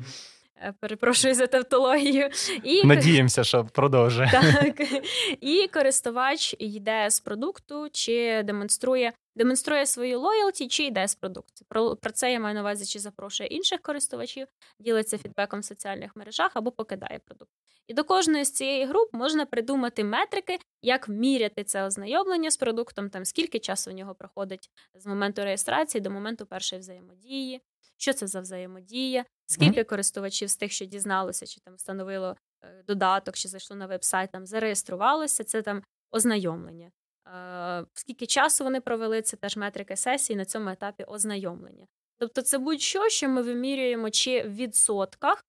Е, 0.63 0.73
Перепрошую 0.79 1.33
за 1.33 1.47
тавтологію. 1.47 2.29
І 2.63 2.83
Надіємося, 2.87 3.43
що 3.43 3.65
продовжує. 3.65 4.29
так. 4.31 4.81
І 5.41 5.67
користувач 5.73 6.55
йде 6.59 7.09
з 7.09 7.19
продукту, 7.19 7.87
чи 7.91 8.43
демонструє 8.43 9.13
демонструє 9.35 9.85
свою 9.85 10.19
лоялті, 10.19 10.67
чи 10.67 10.83
йде 10.83 11.07
з 11.07 11.15
продукту. 11.15 11.65
Про, 11.69 11.95
про 11.95 12.11
це 12.11 12.31
я 12.31 12.39
маю 12.39 12.55
на 12.55 12.61
увазі, 12.61 12.85
чи 12.85 12.99
запрошує 12.99 13.49
інших 13.49 13.81
користувачів, 13.81 14.47
ділиться 14.79 15.17
фідбеком 15.17 15.59
в 15.59 15.65
соціальних 15.65 16.15
мережах 16.15 16.51
або 16.53 16.71
покидає 16.71 17.19
продукт. 17.19 17.51
І 17.87 17.93
до 17.93 18.03
кожної 18.03 18.45
з 18.45 18.51
цієї 18.51 18.85
груп 18.85 19.13
можна 19.13 19.45
придумати 19.45 20.03
метрики, 20.03 20.59
як 20.81 21.09
міряти 21.09 21.63
це 21.63 21.83
ознайомлення 21.83 22.51
з 22.51 22.57
продуктом, 22.57 23.09
там 23.09 23.25
скільки 23.25 23.59
часу 23.59 23.91
в 23.91 23.93
нього 23.93 24.15
проходить 24.15 24.69
з 24.95 25.05
моменту 25.05 25.43
реєстрації 25.43 26.01
до 26.01 26.11
моменту 26.11 26.45
першої 26.45 26.79
взаємодії. 26.79 27.61
Що 27.97 28.13
це 28.13 28.27
за 28.27 28.41
взаємодія? 28.41 29.25
Скільки 29.45 29.83
користувачів 29.83 30.49
з 30.49 30.57
тих, 30.57 30.71
що 30.71 30.85
дізналося, 30.85 31.45
чи 31.45 31.61
там 31.61 31.75
встановило 31.75 32.35
е, 32.63 32.83
додаток, 32.87 33.35
чи 33.35 33.47
зайшло 33.47 33.75
на 33.75 33.87
веб-сайт, 33.87 34.31
там 34.31 34.45
зареєструвалося, 34.45 35.43
це 35.43 35.61
там 35.61 35.83
ознайомлення. 36.11 36.91
Е, 37.27 37.85
Скільки 37.93 38.25
часу 38.25 38.63
вони 38.63 38.81
провели, 38.81 39.21
це 39.21 39.37
теж 39.37 39.57
метрика 39.57 39.95
сесії 39.95 40.37
на 40.37 40.45
цьому 40.45 40.69
етапі 40.69 41.03
ознайомлення. 41.03 41.87
Тобто, 42.17 42.41
це 42.41 42.57
будь-що, 42.57 43.09
що 43.09 43.29
ми 43.29 43.41
вимірюємо 43.41 44.09
чи 44.09 44.41
в 44.41 44.55
відсотках 44.55 45.45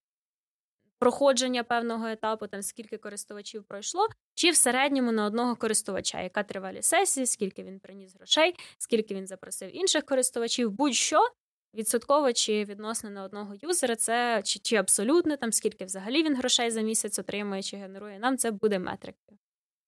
проходження 0.98 1.64
певного 1.64 2.06
етапу, 2.06 2.46
там 2.46 2.62
скільки 2.62 2.96
користувачів 2.96 3.64
пройшло, 3.64 4.08
чи 4.34 4.50
в 4.50 4.56
середньому 4.56 5.12
на 5.12 5.24
одного 5.24 5.56
користувача, 5.56 6.20
яка 6.20 6.42
тривалість 6.42 6.88
сесії, 6.88 7.26
скільки 7.26 7.62
він 7.62 7.80
приніс 7.80 8.14
грошей, 8.14 8.54
скільки 8.78 9.14
він 9.14 9.26
запросив 9.26 9.76
інших 9.76 10.04
користувачів, 10.04 10.70
будь-що. 10.70 11.28
Відсотково 11.74 12.32
чи 12.32 12.64
відносно 12.64 13.10
на 13.10 13.24
одного 13.24 13.54
юзера, 13.62 13.96
це 13.96 14.42
чи, 14.44 14.58
чи 14.58 14.76
абсолютно 14.76 15.36
там 15.36 15.52
скільки 15.52 15.84
взагалі 15.84 16.22
він 16.22 16.36
грошей 16.36 16.70
за 16.70 16.80
місяць 16.80 17.18
отримує 17.18 17.62
чи 17.62 17.76
генерує, 17.76 18.18
нам 18.18 18.38
це 18.38 18.50
буде 18.50 18.78
метрикою. 18.78 19.38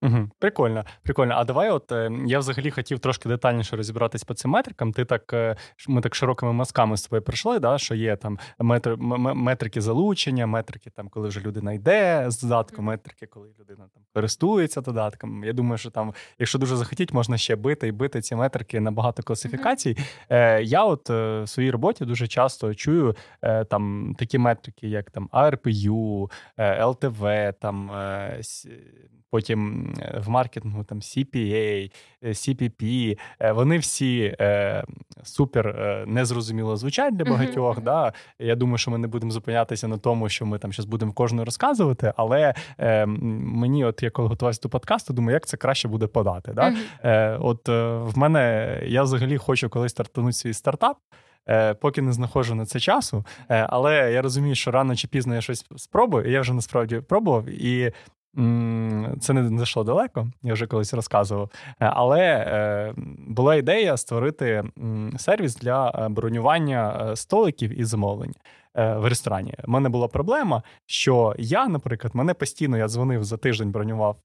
Угу, 0.04 0.28
Прикольно, 0.38 0.84
прикольно. 1.02 1.34
А 1.36 1.44
давай, 1.44 1.70
от 1.70 1.92
е, 1.92 2.10
я 2.26 2.38
взагалі 2.38 2.70
хотів 2.70 2.98
трошки 2.98 3.28
детальніше 3.28 3.76
розібратись 3.76 4.24
по 4.24 4.34
цим 4.34 4.50
метрикам. 4.50 4.92
Ти 4.92 5.04
так 5.04 5.32
е, 5.32 5.56
ми 5.88 6.00
так 6.00 6.14
широкими 6.14 6.52
мазками 6.52 6.96
з 6.96 7.02
тобою 7.02 7.22
пройшли, 7.22 7.58
да, 7.58 7.78
що 7.78 7.94
є 7.94 8.16
там 8.16 8.38
метри, 8.58 8.96
метрики 8.96 9.80
залучення, 9.80 10.46
метрики, 10.46 10.90
там, 10.90 11.08
коли 11.08 11.28
вже 11.28 11.40
людина 11.40 11.72
йде 11.72 12.24
з 12.28 12.42
додатком, 12.42 12.84
Мгм. 12.84 12.86
метрики, 12.86 13.26
коли 13.26 13.48
людина 13.60 13.84
там 13.94 14.02
користується 14.14 14.80
додатком. 14.80 15.44
Я 15.44 15.52
думаю, 15.52 15.78
що 15.78 15.90
там, 15.90 16.14
якщо 16.38 16.58
дуже 16.58 16.76
захотіть, 16.76 17.12
можна 17.12 17.38
ще 17.38 17.56
бити 17.56 17.88
і 17.88 17.92
бити 17.92 18.20
ці 18.20 18.34
метрики 18.34 18.80
на 18.80 18.90
багато 18.90 19.22
класифікацій. 19.22 19.96
Е, 20.30 20.62
я 20.62 20.84
от 20.84 21.10
е, 21.10 21.42
в 21.42 21.48
своїй 21.48 21.70
роботі 21.70 22.04
дуже 22.04 22.26
часто 22.26 22.74
чую 22.74 23.16
там 23.70 24.14
такі 24.18 24.38
метрики, 24.38 24.88
як 24.88 25.10
там 25.10 25.28
ARPU, 25.32 26.30
LTV, 26.58 27.52
там 27.60 27.90
потім 29.30 29.93
в 30.18 30.28
маркетингу 30.28 30.84
там 30.84 30.98
CPA, 31.00 31.92
е, 32.22 32.28
CPP, 32.28 33.18
е, 33.40 33.52
вони 33.52 33.78
всі 33.78 34.36
е, 34.40 34.84
супер 35.22 35.68
е, 35.68 36.04
незрозуміло 36.06 36.76
звучать 36.76 37.16
для 37.16 37.24
багатьох. 37.24 37.76
мгм. 37.76 37.84
Да? 37.84 38.12
Я 38.38 38.56
думаю, 38.56 38.78
що 38.78 38.90
ми 38.90 38.98
не 38.98 39.08
будемо 39.08 39.32
зупинятися 39.32 39.88
на 39.88 39.98
тому, 39.98 40.28
що 40.28 40.46
ми 40.46 40.58
там 40.58 40.72
зараз 40.72 40.86
будемо 40.86 41.12
кожного 41.12 41.44
розказувати, 41.44 42.12
але 42.16 42.54
е, 42.78 43.06
мені, 43.06 43.84
от 43.84 44.02
я 44.02 44.10
коли 44.10 44.28
готувався 44.28 44.60
до 44.62 44.68
подкасту, 44.68 45.12
думаю, 45.14 45.34
як 45.34 45.46
це 45.46 45.56
краще 45.56 45.88
буде 45.88 46.06
подати. 46.06 46.52
Да? 46.52 46.70
Мгм. 46.70 46.80
Е, 47.04 47.38
от 47.40 47.68
е, 47.68 47.96
в 47.96 48.18
мене 48.18 48.78
я 48.86 49.02
взагалі 49.02 49.36
хочу 49.36 49.68
колись 49.68 49.92
стартанути 49.92 50.32
свій 50.32 50.52
стартап. 50.52 50.96
Поки 51.80 52.02
не 52.02 52.12
знаходжу 52.12 52.54
на 52.54 52.66
це 52.66 52.80
часу, 52.80 53.24
але 53.48 54.12
я 54.12 54.22
розумію, 54.22 54.54
що 54.54 54.70
рано 54.70 54.96
чи 54.96 55.08
пізно 55.08 55.34
я 55.34 55.40
щось 55.40 55.66
спробую, 55.76 56.28
і 56.28 56.32
я 56.32 56.40
вже 56.40 56.54
насправді 56.54 57.00
пробував, 57.00 57.48
і 57.48 57.92
це 59.20 59.32
не 59.32 59.58
зайшло 59.58 59.84
далеко, 59.84 60.28
я 60.42 60.52
вже 60.52 60.66
колись 60.66 60.94
розказував. 60.94 61.50
Е, 61.66 61.74
Але 61.80 62.20
е, 62.20 62.94
була 63.28 63.54
ідея 63.54 63.96
створити 63.96 64.64
сервіс 65.18 65.56
для 65.56 65.90
е, 65.90 66.08
бронювання 66.08 67.12
столиків 67.16 67.80
і 67.80 67.84
замовлень. 67.84 68.34
В 68.76 69.08
ресторані 69.08 69.54
У 69.68 69.70
мене 69.70 69.88
була 69.88 70.08
проблема, 70.08 70.62
що 70.86 71.34
я, 71.38 71.68
наприклад, 71.68 72.14
мене 72.14 72.34
постійно 72.34 72.78
я 72.78 72.88
дзвонив 72.88 73.24
за 73.24 73.36
тиждень, 73.36 73.70
бронював 73.70 74.16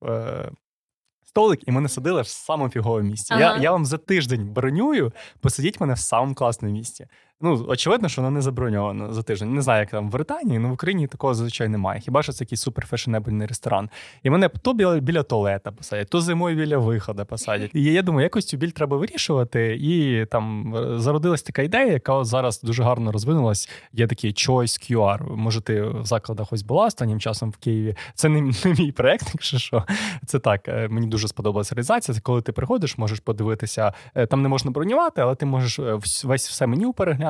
столик, 1.24 1.67
і 1.67 1.72
мене 1.72 1.89
садили 1.89 2.22
в 2.22 2.28
самому 2.28 2.69
фіговому 2.69 3.10
місці. 3.10 3.34
Я, 3.34 3.58
я 3.58 3.72
вам 3.72 3.86
за 3.86 3.98
тиждень 3.98 4.54
бронюю, 4.54 5.12
посадіть 5.39 5.82
мене 5.82 5.93
в 5.93 6.00
самому 6.00 6.36
класному 6.36 6.74
місці. 6.74 7.08
Ну, 7.41 7.65
очевидно, 7.67 8.10
що 8.10 8.21
воно 8.21 8.32
не 8.32 8.41
заброньовано 8.41 9.13
за 9.13 9.23
тиждень. 9.23 9.54
Не 9.54 9.62
знаю, 9.62 9.80
як 9.80 9.89
там 9.89 10.10
в 10.10 10.12
Британії, 10.12 10.60
але 10.60 10.67
в 10.69 10.71
Україні 10.71 11.08
такого 11.08 11.34
зазвичай 11.34 11.67
немає. 11.67 11.99
Хіба 11.99 12.23
що 12.23 12.32
це 12.32 12.43
якийсь 12.43 12.62
суперфешенебельний 12.62 13.47
ресторан? 13.47 13.89
І 14.23 14.30
мене 14.30 14.49
то 14.49 14.73
біля, 14.73 14.99
біля 14.99 15.23
туалета 15.23 15.71
посадять, 15.71 16.10
то 16.10 16.21
зимою 16.21 16.58
біля 16.58 16.78
виходу 16.78 17.25
посадять. 17.25 17.71
І 17.73 17.84
я 17.84 18.02
думаю, 18.02 18.23
якось 18.23 18.45
цю 18.45 18.58
біль 18.58 18.69
треба 18.69 18.97
вирішувати. 18.97 19.78
І 19.82 20.25
там 20.25 20.75
е, 20.75 20.99
зародилась 20.99 21.41
така 21.41 21.62
ідея, 21.62 21.93
яка 21.93 22.23
зараз 22.23 22.62
дуже 22.62 22.84
гарно 22.84 23.12
розвинулась. 23.12 23.69
Є 23.93 24.08
такий 24.08 24.32
Choice 24.32 24.91
QR. 24.91 25.36
Може, 25.36 25.62
ти 25.62 25.82
в 25.82 26.06
закладах 26.06 26.54
ось 26.54 26.63
була 26.63 26.86
останнім 26.86 27.19
часом 27.19 27.52
в 27.52 27.58
Києві. 27.58 27.95
Це 28.13 28.30
не, 28.30 28.41
не 28.65 28.73
мій 28.80 28.91
проект, 28.91 29.28
якщо 29.34 29.58
що. 29.58 29.84
Це 30.25 30.39
так. 30.39 30.67
Е, 30.67 30.88
мені 30.88 31.08
дуже 31.08 31.28
сподобалася 31.28 31.75
реалізація. 31.75 32.15
Це 32.15 32.21
коли 32.21 32.41
ти 32.41 32.52
приходиш, 32.52 32.97
можеш 32.97 33.19
подивитися. 33.19 33.93
Е, 34.15 34.25
там 34.25 34.41
не 34.41 34.49
можна 34.49 34.71
бронювати, 34.71 35.21
але 35.21 35.36
ти 35.36 35.45
можеш 35.45 35.80
весь 36.23 36.49
все 36.49 36.67
меню 36.67 36.93
переглянути, 36.93 37.29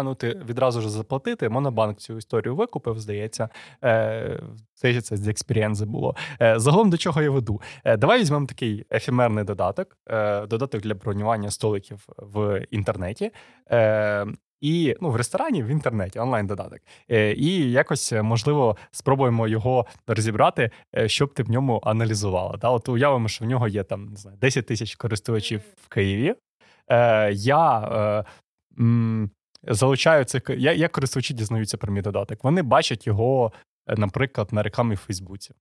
відразу 0.50 0.82
ж 0.82 0.90
заплатити. 0.90 1.50
Монобанк 1.50 1.98
цю 1.98 2.18
історію 2.18 2.56
викупив, 2.56 3.00
здається. 3.00 3.50
Це 4.74 5.02
це 5.02 5.18
з 5.18 5.28
експірієнзи 5.28 5.86
було. 5.86 6.16
Загалом 6.56 6.90
до 6.90 6.98
чого 6.98 7.22
я 7.22 7.32
веду? 7.32 7.62
Давай 7.98 8.20
візьмемо 8.20 8.46
такий 8.46 8.86
ефемерний 8.92 9.44
додаток, 9.44 9.98
додаток 10.48 10.82
для 10.82 10.94
бронювання 10.94 11.52
столиків 11.52 12.08
в 12.18 12.66
інтернеті. 12.72 13.32
І 14.62 14.96
ну, 15.02 15.10
в 15.10 15.16
ресторані 15.16 15.64
в 15.64 15.68
інтернеті 15.68 16.20
онлайн-додаток. 16.20 16.80
Е, 17.12 17.34
і 17.34 17.72
якось 17.72 18.12
можливо 18.12 18.78
спробуємо 18.92 19.48
його 19.48 19.86
розібрати, 20.08 20.72
е, 20.98 21.10
щоб 21.10 21.34
ти 21.34 21.44
в 21.44 21.50
ньому 21.50 21.82
аналізувала. 21.84 22.58
Да? 22.58 22.70
От 22.70 22.90
уявимо, 22.90 23.28
що 23.28 23.46
в 23.46 23.48
нього 23.48 23.68
є 23.68 23.84
там 23.84 24.06
не 24.06 24.16
знаю 24.16 24.38
10 24.38 24.66
тисяч 24.66 24.96
користувачів 24.96 25.62
в 25.82 25.88
Києві. 25.88 26.36
Е, 26.88 27.32
Я 27.34 27.80
е, 27.80 28.26
м, 28.80 29.32
залучаю 29.64 30.24
цих 30.24 30.42
я, 30.50 30.74
як 30.74 30.92
користувачі 30.92 31.34
дізнаються 31.34 31.78
про 31.78 31.94
мій 31.94 32.02
додаток. 32.02 32.44
Вони 32.44 32.62
бачать 32.62 33.08
його, 33.08 33.52
наприклад, 33.88 34.54
на 34.54 34.64
рекламі 34.64 34.96
в 34.96 34.98
Фейсбуці. 34.98 35.54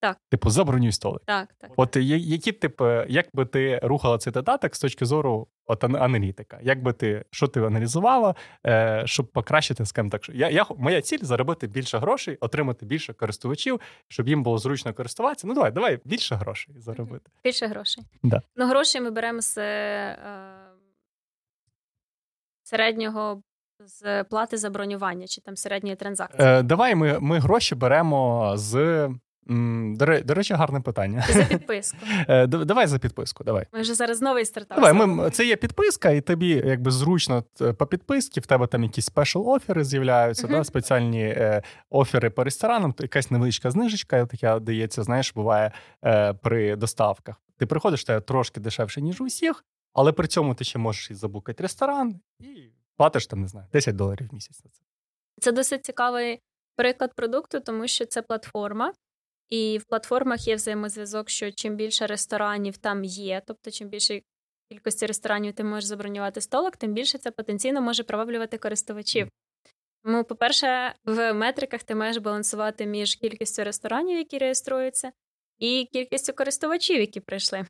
Так. 0.00 0.16
Типу, 0.30 0.50
забронюй 0.50 0.92
столик. 0.92 1.22
Так, 1.26 1.54
так. 1.58 1.70
От 1.76 1.96
які 1.96 2.52
типу, 2.52 2.86
як 3.08 3.26
би 3.32 3.44
ти 3.44 3.80
рухала 3.82 4.18
цей 4.18 4.32
додаток 4.32 4.76
з 4.76 4.80
точки 4.80 5.04
зору 5.04 5.48
от 5.66 5.84
аналітика? 5.84 6.58
Як 6.62 6.82
би 6.82 6.92
ти 6.92 7.24
що 7.30 7.48
ти 7.48 7.60
аналізувала, 7.60 8.34
е, 8.66 9.02
щоб 9.06 9.26
покращити 9.32 9.86
скажімо 9.86 10.10
так? 10.10 10.28
Я, 10.28 10.50
я 10.50 10.66
моя 10.76 11.02
ціль 11.02 11.18
заробити 11.22 11.66
більше 11.66 11.98
грошей, 11.98 12.36
отримати 12.40 12.86
більше 12.86 13.12
користувачів, 13.12 13.80
щоб 14.08 14.28
їм 14.28 14.42
було 14.42 14.58
зручно 14.58 14.94
користуватися. 14.94 15.46
Ну 15.46 15.54
давай, 15.54 15.70
давай 15.70 15.98
більше 16.04 16.34
грошей 16.34 16.74
заробити. 16.78 17.30
Більше 17.44 17.66
грошей. 17.66 18.04
Да. 18.22 18.42
Ну, 18.56 18.66
гроші 18.66 19.00
ми 19.00 19.10
беремо 19.10 19.40
з 19.40 19.58
е, 19.58 20.18
середнього. 22.66 23.42
З 23.84 24.24
плати 24.24 24.56
за 24.56 24.70
бронювання 24.70 25.26
чи 25.26 25.40
там 25.40 25.56
середньої 25.56 25.96
транзакції? 25.96 26.48
Е, 26.48 26.62
Давай 26.62 26.94
ми 26.94 27.18
ми 27.20 27.38
гроші 27.38 27.74
беремо 27.74 28.52
з 28.56 29.08
до, 29.46 30.34
речі, 30.34 30.54
гарне 30.54 30.80
питання. 30.80 31.24
За 31.28 31.44
підписку. 31.44 31.98
Е, 32.28 32.46
давай 32.46 32.86
за 32.86 32.98
підписку. 32.98 33.44
Давай. 33.44 33.66
Ми 33.72 33.80
вже 33.80 33.94
зараз 33.94 34.22
новий 34.22 34.44
стартап. 34.44 34.78
Давай, 34.78 35.06
ми, 35.06 35.30
Це 35.30 35.46
є 35.46 35.56
підписка, 35.56 36.10
і 36.10 36.20
тобі 36.20 36.62
якби 36.66 36.90
зручно 36.90 37.44
по 37.78 37.86
підписці, 37.86 38.40
в 38.40 38.46
тебе 38.46 38.66
там 38.66 38.82
якісь 38.82 39.06
спешл 39.06 39.48
офери 39.48 39.84
з'являються, 39.84 40.46
uh-huh. 40.46 40.50
да, 40.50 40.64
спеціальні 40.64 41.22
е, 41.22 41.62
офери 41.90 42.30
по 42.30 42.44
ресторанам, 42.44 42.92
то 42.92 43.04
якась 43.04 43.30
невеличка 43.30 43.70
знижечка, 43.70 44.26
така 44.26 44.58
дається, 44.58 45.02
знаєш, 45.02 45.32
буває 45.34 45.72
е, 46.04 46.32
при 46.32 46.76
доставках. 46.76 47.36
Ти 47.58 47.66
приходиш, 47.66 48.04
тебе 48.04 48.20
трошки 48.20 48.60
дешевше, 48.60 49.00
ніж 49.00 49.20
у 49.20 49.24
всіх, 49.24 49.64
але 49.96 50.12
при 50.12 50.26
цьому 50.26 50.54
ти 50.54 50.64
ще 50.64 50.78
можеш 50.78 51.10
і 51.10 51.14
забукати 51.14 51.62
ресторан 51.62 52.20
і 52.40 52.70
платиш 52.96 53.26
там, 53.26 53.40
не 53.40 53.48
знаю, 53.48 53.66
10 53.72 53.96
доларів 53.96 54.28
в 54.30 54.34
місяць 54.34 54.64
на 54.64 54.70
це. 54.70 54.82
Це 55.40 55.52
досить 55.52 55.84
цікавий 55.84 56.40
приклад 56.76 57.14
продукту, 57.14 57.60
тому 57.60 57.88
що 57.88 58.06
це 58.06 58.22
платформа. 58.22 58.92
І 59.48 59.78
в 59.78 59.84
платформах 59.84 60.48
є 60.48 60.54
взаємозв'язок, 60.54 61.30
що 61.30 61.52
чим 61.52 61.76
більше 61.76 62.06
ресторанів 62.06 62.76
там 62.76 63.04
є, 63.04 63.42
тобто 63.46 63.70
чим 63.70 63.88
більше 63.88 64.22
кількості 64.70 65.06
ресторанів 65.06 65.54
ти 65.54 65.64
можеш 65.64 65.84
забронювати 65.84 66.40
столик, 66.40 66.76
тим 66.76 66.92
більше 66.92 67.18
це 67.18 67.30
потенційно 67.30 67.80
може 67.82 68.02
приваблювати 68.02 68.58
користувачів. 68.58 69.28
Тому, 70.04 70.24
по-перше, 70.24 70.94
в 71.04 71.32
метриках 71.32 71.82
ти 71.82 71.94
маєш 71.94 72.16
балансувати 72.16 72.86
між 72.86 73.14
кількістю 73.14 73.64
ресторанів, 73.64 74.18
які 74.18 74.38
реєструються, 74.38 75.12
і 75.58 75.88
кількістю 75.92 76.32
користувачів, 76.32 77.00
які 77.00 77.20
прийшли. 77.20 77.66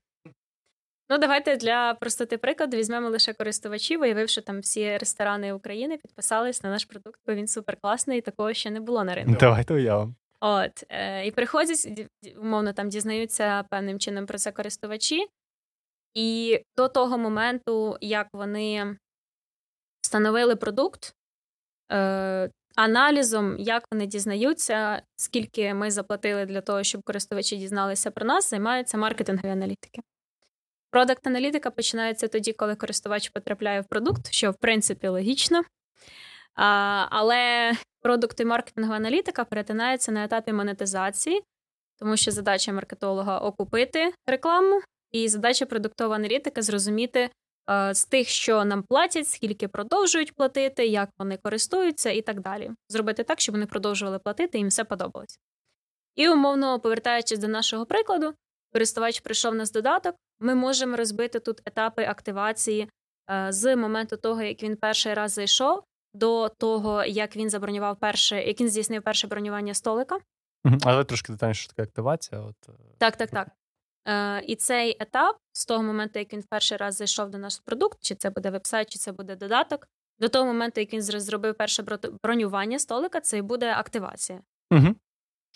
Ну, 1.09 1.19
давайте 1.19 1.57
для 1.57 1.95
простоти 1.95 2.39
прикладу 2.39 2.77
візьмемо 2.77 3.09
лише 3.09 3.33
користувачів, 3.33 4.01
виявивши 4.01 4.41
там 4.41 4.61
всі 4.61 4.99
ресторани 4.99 5.53
України, 5.53 5.97
підписались 5.97 6.63
на 6.63 6.71
наш 6.71 6.85
продукт, 6.85 7.21
бо 7.27 7.35
він 7.35 7.47
суперкласний, 7.47 8.19
і 8.19 8.21
такого 8.21 8.55
ще 8.55 8.71
не 8.71 8.81
було 8.81 9.05
на 9.05 9.15
ринку. 9.15 9.37
Давайте 9.41 9.75
уявимо. 9.75 10.15
От, 10.41 10.85
е, 10.89 11.27
І 11.27 11.31
приходять, 11.31 12.09
умовно, 12.41 12.73
там 12.73 12.89
дізнаються 12.89 13.65
певним 13.71 13.99
чином 13.99 14.27
про 14.27 14.39
це 14.39 14.53
користувачі. 14.53 15.27
І 16.15 16.61
до 16.77 16.89
того 16.89 17.19
моменту, 17.19 17.97
як 18.01 18.29
вони 18.33 18.97
встановили 20.01 20.57
продукт, 20.57 21.15
е, 21.93 22.51
аналізом, 22.77 23.57
як 23.59 23.85
вони 23.93 24.07
дізнаються, 24.07 25.03
скільки 25.17 25.75
ми 25.75 25.91
заплатили 25.91 26.47
для 26.47 26.61
того, 26.61 26.83
щоб 26.83 27.03
користувачі 27.03 27.57
дізналися 27.57 28.11
про 28.11 28.27
нас, 28.27 28.51
займаються 28.51 28.99
маркетингові 28.99 29.53
аналітики. 29.53 30.01
Продакт 30.97 31.27
аналітика 31.27 31.71
починається 31.71 32.29
тоді, 32.29 32.53
коли 32.53 32.75
користувач 32.75 33.29
потрапляє 33.29 33.81
в 33.81 33.85
продукт, 33.85 34.33
що 34.33 34.51
в 34.51 34.55
принципі 34.55 35.09
логічно. 35.09 35.63
А, 36.55 36.67
Але 37.11 37.73
продукти 38.01 38.45
маркетингова 38.45 38.97
аналітика 38.97 39.45
перетинаються 39.45 40.13
на 40.13 40.25
етапі 40.25 40.53
монетизації, 40.53 41.43
тому 41.99 42.17
що 42.17 42.31
задача 42.31 42.73
маркетолога 42.73 43.39
окупити 43.39 44.13
рекламу, 44.27 44.81
і 45.13 45.29
задача 45.29 45.67
продуктова 45.67 46.15
аналітика 46.15 46.63
зрозуміти 46.63 47.31
а, 47.67 47.95
з 47.95 48.05
тих, 48.05 48.29
що 48.29 48.65
нам 48.65 48.83
платять, 48.83 49.29
скільки 49.29 49.69
продовжують 49.69 50.35
платити, 50.35 50.87
як 50.87 51.11
вони 51.19 51.39
користуються, 51.43 52.11
і 52.11 52.23
так 52.23 52.41
далі. 52.41 52.71
Зробити 52.89 53.25
так, 53.25 53.41
щоб 53.41 53.55
вони 53.55 53.67
продовжували 53.67 54.19
платити, 54.19 54.59
їм 54.59 54.69
все 54.69 54.85
подобалось. 54.85 55.39
І, 56.15 56.29
умовно, 56.29 56.81
повертаючись 56.81 57.39
до 57.39 57.49
нашого 57.49 57.87
прикладу, 57.87 58.35
користувач 58.73 59.21
прийшов 59.21 59.55
на 59.55 59.65
додаток, 59.65 60.17
ми 60.41 60.55
можемо 60.55 60.97
розбити 60.97 61.41
тут 61.41 61.63
етапи 61.65 62.05
активації 62.05 62.89
з 63.49 63.77
моменту 63.77 64.17
того, 64.17 64.43
як 64.43 64.63
він 64.63 64.77
перший 64.77 65.15
раз 65.15 65.33
зайшов, 65.33 65.83
до 66.15 66.49
того, 66.49 67.05
як 67.05 67.37
він 67.37 67.51
забронював 67.51 67.97
перше, 68.01 68.43
як 68.43 68.61
він 68.61 68.69
здійснив 68.69 69.03
перше 69.03 69.27
бронювання 69.27 69.75
столика. 69.75 70.19
Але 70.83 71.05
трошки 71.05 71.33
детальніше, 71.33 71.63
що 71.63 71.73
таке 71.73 71.83
активація. 71.83 72.41
От... 72.41 72.69
Е, 72.69 72.73
так, 72.99 73.17
так, 73.17 73.31
так. 73.31 73.49
Е, 74.09 74.43
І 74.47 74.57
цей 74.57 74.97
етап 75.01 75.37
з 75.53 75.67
того 75.67 75.83
моменту, 75.83 76.19
як 76.19 76.33
він 76.33 76.45
перший 76.51 76.77
раз 76.77 76.95
зайшов 76.97 77.31
до 77.31 77.39
нас 77.39 77.59
продукт, 77.59 77.99
чи 78.01 78.15
це 78.15 78.31
буде 78.31 78.51
вебсайт, 78.51 78.89
чи 78.89 78.99
це 78.99 79.13
буде 79.13 79.37
додаток, 79.37 79.89
до 80.19 80.29
того 80.29 80.47
моменту, 80.47 80.81
як 80.81 80.93
він 80.93 81.03
зробив 81.03 81.55
перше 81.55 81.85
бронювання 82.23 82.79
столика, 82.79 83.21
це 83.21 83.39
і 83.39 83.43
буде 83.43 83.73
активація. 83.73 84.41
Угу. 84.71 84.95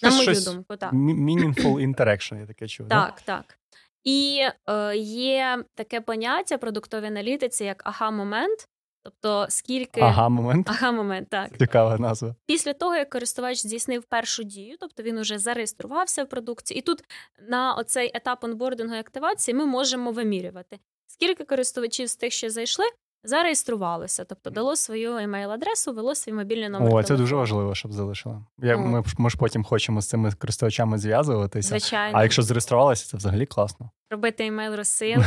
На 0.02 0.10
мою 0.10 0.22
щось 0.22 0.44
думку, 0.44 0.76
так. 0.76 0.92
Meaningful 0.92 1.94
interaction, 1.94 2.40
я 2.40 2.46
таке 2.46 2.68
чув. 2.68 2.88
Так, 2.88 3.22
да? 3.26 3.36
так. 3.36 3.58
І 4.04 4.46
е, 4.70 4.96
є 4.96 5.64
таке 5.74 6.00
поняття 6.00 6.58
продуктовій 6.58 7.06
аналітиці, 7.06 7.64
як 7.64 7.82
ага-момент, 7.84 8.68
Тобто, 9.02 9.46
скільки 9.48 10.00
ага, 10.00 10.28
момент 10.28 10.66
ага, 10.70 10.92
момент, 10.92 11.28
так. 11.30 11.58
Цікава 11.58 11.98
назва. 11.98 12.34
Після 12.46 12.72
того, 12.72 12.96
як 12.96 13.10
користувач 13.10 13.58
здійснив 13.58 14.04
першу 14.04 14.42
дію, 14.42 14.76
тобто 14.80 15.02
він 15.02 15.18
уже 15.18 15.38
зареєструвався 15.38 16.24
в 16.24 16.28
продукції, 16.28 16.78
і 16.78 16.82
тут 16.82 17.02
на 17.48 17.74
оцей 17.74 18.10
етап 18.14 18.44
онбордингу 18.44 18.94
і 18.94 18.98
активації 18.98 19.54
ми 19.54 19.66
можемо 19.66 20.12
вимірювати, 20.12 20.78
скільки 21.06 21.44
користувачів 21.44 22.08
з 22.08 22.16
тих, 22.16 22.32
що 22.32 22.50
зайшли, 22.50 22.84
зареєструвалося, 23.24 24.24
тобто 24.24 24.50
дало 24.50 24.76
свою 24.76 25.12
емейл-адресу, 25.12 25.94
ввело 25.94 26.14
свій 26.14 26.32
мобільний 26.32 26.68
номер. 26.68 26.88
О, 26.88 26.90
телефону. 26.90 27.06
це 27.06 27.16
дуже 27.16 27.36
важливо, 27.36 27.74
щоб 27.74 27.92
залишило. 27.92 28.46
Я, 28.58 28.76
Ми 28.76 29.04
ми 29.18 29.30
ж 29.30 29.36
потім 29.36 29.64
хочемо 29.64 30.00
з 30.00 30.08
цими 30.08 30.32
користувачами 30.32 30.98
зв'язуватися. 30.98 31.68
Звичайно. 31.68 32.18
А 32.18 32.22
якщо 32.22 32.42
зареєструвалися, 32.42 33.06
це 33.06 33.16
взагалі 33.16 33.46
класно. 33.46 33.90
Робити 34.10 34.46
емейл 34.46 34.74
розсил 34.74 35.22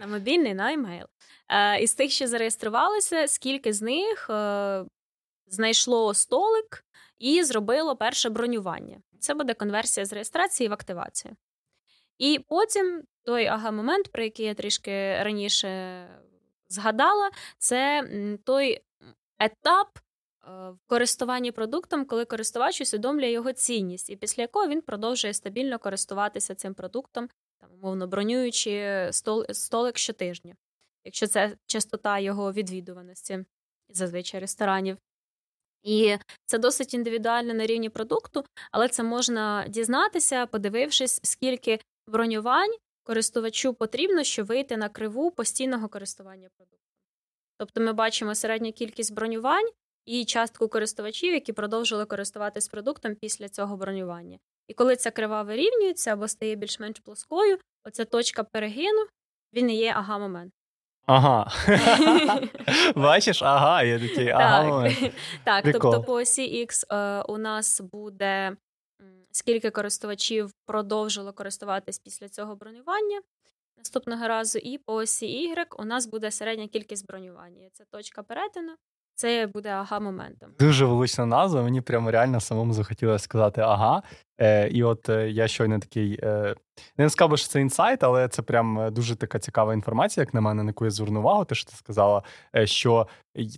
на 0.00 0.06
мобільний 0.06 0.54
на 0.54 0.72
емейл. 0.72 1.06
Е, 1.48 1.80
із 1.80 1.94
тих, 1.94 2.10
що 2.10 2.28
зареєструвалися, 2.28 3.28
скільки 3.28 3.72
з 3.72 3.82
них 3.82 4.30
е, 4.30 4.84
знайшло 5.46 6.14
столик 6.14 6.84
і 7.18 7.44
зробило 7.44 7.96
перше 7.96 8.30
бронювання. 8.30 8.96
Це 9.20 9.34
буде 9.34 9.54
конверсія 9.54 10.06
з 10.06 10.12
реєстрації 10.12 10.68
в 10.68 10.72
активацію. 10.72 11.34
І 12.18 12.40
потім 12.48 13.02
той 13.24 13.46
ага-момент, 13.46 14.12
про 14.12 14.22
який 14.22 14.46
я 14.46 14.54
трішки 14.54 15.22
раніше 15.22 15.68
згадала, 16.70 17.30
це 17.58 18.08
той 18.44 18.80
етап 19.38 19.88
е, 19.98 20.00
в 20.70 20.78
користуванні 20.86 21.52
продуктом, 21.52 22.04
коли 22.04 22.24
користувач 22.24 22.80
усвідомлює 22.80 23.30
його 23.30 23.52
цінність, 23.52 24.10
і 24.10 24.16
після 24.16 24.42
якого 24.42 24.68
він 24.68 24.80
продовжує 24.80 25.34
стабільно 25.34 25.78
користуватися 25.78 26.54
цим 26.54 26.74
продуктом, 26.74 27.28
там, 27.60 27.70
умовно 27.74 28.06
бронюючи 28.06 29.08
стол, 29.12 29.46
столик 29.50 29.98
щотижня 29.98 30.56
якщо 31.04 31.26
це 31.26 31.56
частота 31.66 32.18
його 32.18 32.52
відвідуваності. 32.52 33.44
зазвичай 33.88 34.40
ресторанів. 34.40 34.98
І 35.82 36.16
це 36.44 36.58
досить 36.58 36.94
індивідуально 36.94 37.54
на 37.54 37.66
рівні 37.66 37.88
продукту, 37.88 38.44
але 38.72 38.88
це 38.88 39.02
можна 39.02 39.68
дізнатися, 39.68 40.46
подивившись, 40.46 41.20
скільки 41.22 41.80
бронювань 42.06 42.74
користувачу 43.10 43.74
потрібно, 43.74 44.24
щоб 44.24 44.46
вийти 44.46 44.76
на 44.76 44.88
криву 44.88 45.30
постійного 45.30 45.88
користування 45.88 46.48
продуктом. 46.56 46.90
Тобто 47.58 47.80
ми 47.80 47.92
бачимо 47.92 48.34
середню 48.34 48.72
кількість 48.72 49.14
бронювань 49.14 49.68
і 50.04 50.24
частку 50.24 50.68
користувачів, 50.68 51.32
які 51.32 51.52
продовжили 51.52 52.04
користуватись 52.04 52.68
продуктом 52.68 53.14
після 53.14 53.48
цього 53.48 53.76
бронювання. 53.76 54.38
І 54.68 54.74
коли 54.74 54.96
ця 54.96 55.10
крива 55.10 55.42
вирівнюється 55.42 56.12
або 56.12 56.28
стає 56.28 56.54
більш-менш 56.54 56.98
плоскою, 56.98 57.58
оця 57.84 58.04
точка 58.04 58.44
перегину, 58.44 59.06
він 59.54 59.70
і 59.70 59.76
є 59.76 59.92
ага-момент. 59.96 60.52
Ага. 61.06 61.50
Бачиш, 62.96 63.42
ага, 63.42 63.82
є 63.82 63.98
такий 63.98 64.28
ага. 64.28 64.90
Так, 65.44 65.64
тобто 65.72 66.02
по 66.02 66.12
осі 66.12 66.66
X 66.66 66.94
е, 66.94 67.22
у 67.22 67.38
нас 67.38 67.80
буде 67.80 68.56
скільки 69.32 69.70
користувачів 69.70 70.52
продовжило 70.66 71.32
користуватись 71.32 71.98
після 71.98 72.28
цього 72.28 72.56
бронювання 72.56 73.20
наступного 73.80 74.28
разу, 74.28 74.58
і 74.58 74.78
по 74.78 74.94
осі 74.94 75.26
Y 75.26 75.66
у 75.78 75.84
нас 75.84 76.06
буде 76.06 76.30
середня 76.30 76.68
кількість 76.68 77.06
бронювання. 77.06 77.68
Це 77.72 77.84
точка 77.90 78.22
перетину. 78.22 78.72
Це 79.14 79.46
буде 79.46 79.68
ага 79.68 80.00
моментом. 80.00 80.54
Дуже 80.58 80.84
велична 80.84 81.26
назва. 81.26 81.62
Мені 81.62 81.80
прямо 81.80 82.10
реально 82.10 82.40
самому 82.40 82.72
захотілося 82.72 83.24
сказати 83.24 83.60
ага. 83.60 84.02
Е, 84.40 84.68
І 84.68 84.82
от 84.82 85.08
е, 85.08 85.30
я 85.30 85.48
щойно 85.48 85.78
такий 85.78 86.18
е, 86.22 86.54
не 86.98 87.10
сказав, 87.10 87.38
що 87.38 87.48
це 87.48 87.60
інсайт, 87.60 88.04
але 88.04 88.28
це 88.28 88.42
прям 88.42 88.78
е, 88.80 88.90
дуже 88.90 89.16
така 89.16 89.38
цікава 89.38 89.74
інформація, 89.74 90.22
як 90.22 90.34
на 90.34 90.40
мене, 90.40 90.62
на 90.62 90.68
яку 90.70 90.84
я 90.84 90.90
зверну 90.90 91.20
увагу, 91.20 91.44
те, 91.44 91.54
що 91.54 91.70
ти 91.70 91.76
сказала, 91.76 92.22
е, 92.56 92.66
що 92.66 93.06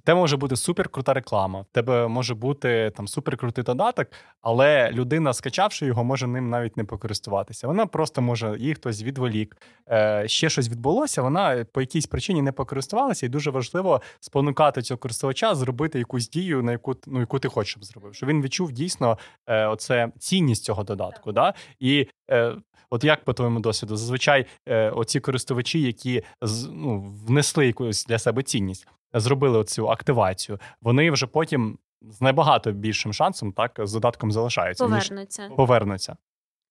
тебе 0.04 0.20
може 0.20 0.36
бути 0.36 0.56
суперкрута 0.56 1.14
реклама, 1.14 1.60
в 1.60 1.66
тебе 1.72 2.08
може 2.08 2.34
бути 2.34 2.92
там 2.96 3.08
суперкрутий 3.08 3.64
додаток, 3.64 4.08
але 4.40 4.90
людина, 4.92 5.32
скачавши 5.32 5.86
його, 5.86 6.04
може 6.04 6.26
ним 6.26 6.50
навіть 6.50 6.76
не 6.76 6.84
покористуватися. 6.84 7.66
Вона 7.66 7.86
просто 7.86 8.22
може 8.22 8.56
її 8.58 8.74
хтось 8.74 9.02
відволік. 9.02 9.56
Е, 9.90 10.24
Ще 10.28 10.50
щось 10.50 10.68
відбулося, 10.68 11.22
вона 11.22 11.64
по 11.72 11.80
якійсь 11.80 12.06
причині 12.06 12.42
не 12.42 12.52
покористувалася, 12.52 13.26
і 13.26 13.28
дуже 13.28 13.50
важливо 13.50 14.00
спонукати 14.20 14.82
цього 14.82 14.98
користувача 14.98 15.54
зробити 15.54 15.98
якусь 15.98 16.28
дію, 16.30 16.62
на 16.62 16.72
яку 16.72 16.96
ну 17.06 17.20
яку 17.20 17.38
ти 17.38 17.48
хочеш 17.48 17.72
щоб 17.72 17.84
зробив. 17.84 18.14
Щоб 18.14 18.28
він 18.28 18.42
відчув 18.42 18.72
дійсно 18.72 19.18
е, 19.46 19.66
оце 19.66 20.08
цінність 20.18 20.64
цього 20.72 20.84
додатку. 20.84 21.32
Да? 21.32 21.54
І 21.80 22.08
е, 22.30 22.56
от 22.90 23.04
як 23.04 23.24
по 23.24 23.32
твоєму 23.32 23.60
досвіду, 23.60 23.96
зазвичай 23.96 24.46
е, 24.66 24.90
оці 24.90 25.20
користувачі, 25.20 25.82
які 25.82 26.22
ну, 26.70 27.00
внесли 27.26 27.66
якусь 27.66 28.06
для 28.06 28.18
себе 28.18 28.42
цінність, 28.42 28.86
зробили 29.14 29.64
цю 29.64 29.88
активацію, 29.88 30.58
вони 30.80 31.10
вже 31.10 31.26
потім 31.26 31.78
з 32.02 32.20
набагато 32.20 32.72
більшим 32.72 33.12
шансом 33.12 33.52
так 33.52 33.80
з 33.82 33.92
додатком 33.92 34.32
залишаються. 34.32 34.84
Повернуться. 34.84 35.48
Ніж 35.48 35.56
повернуться. 35.56 36.16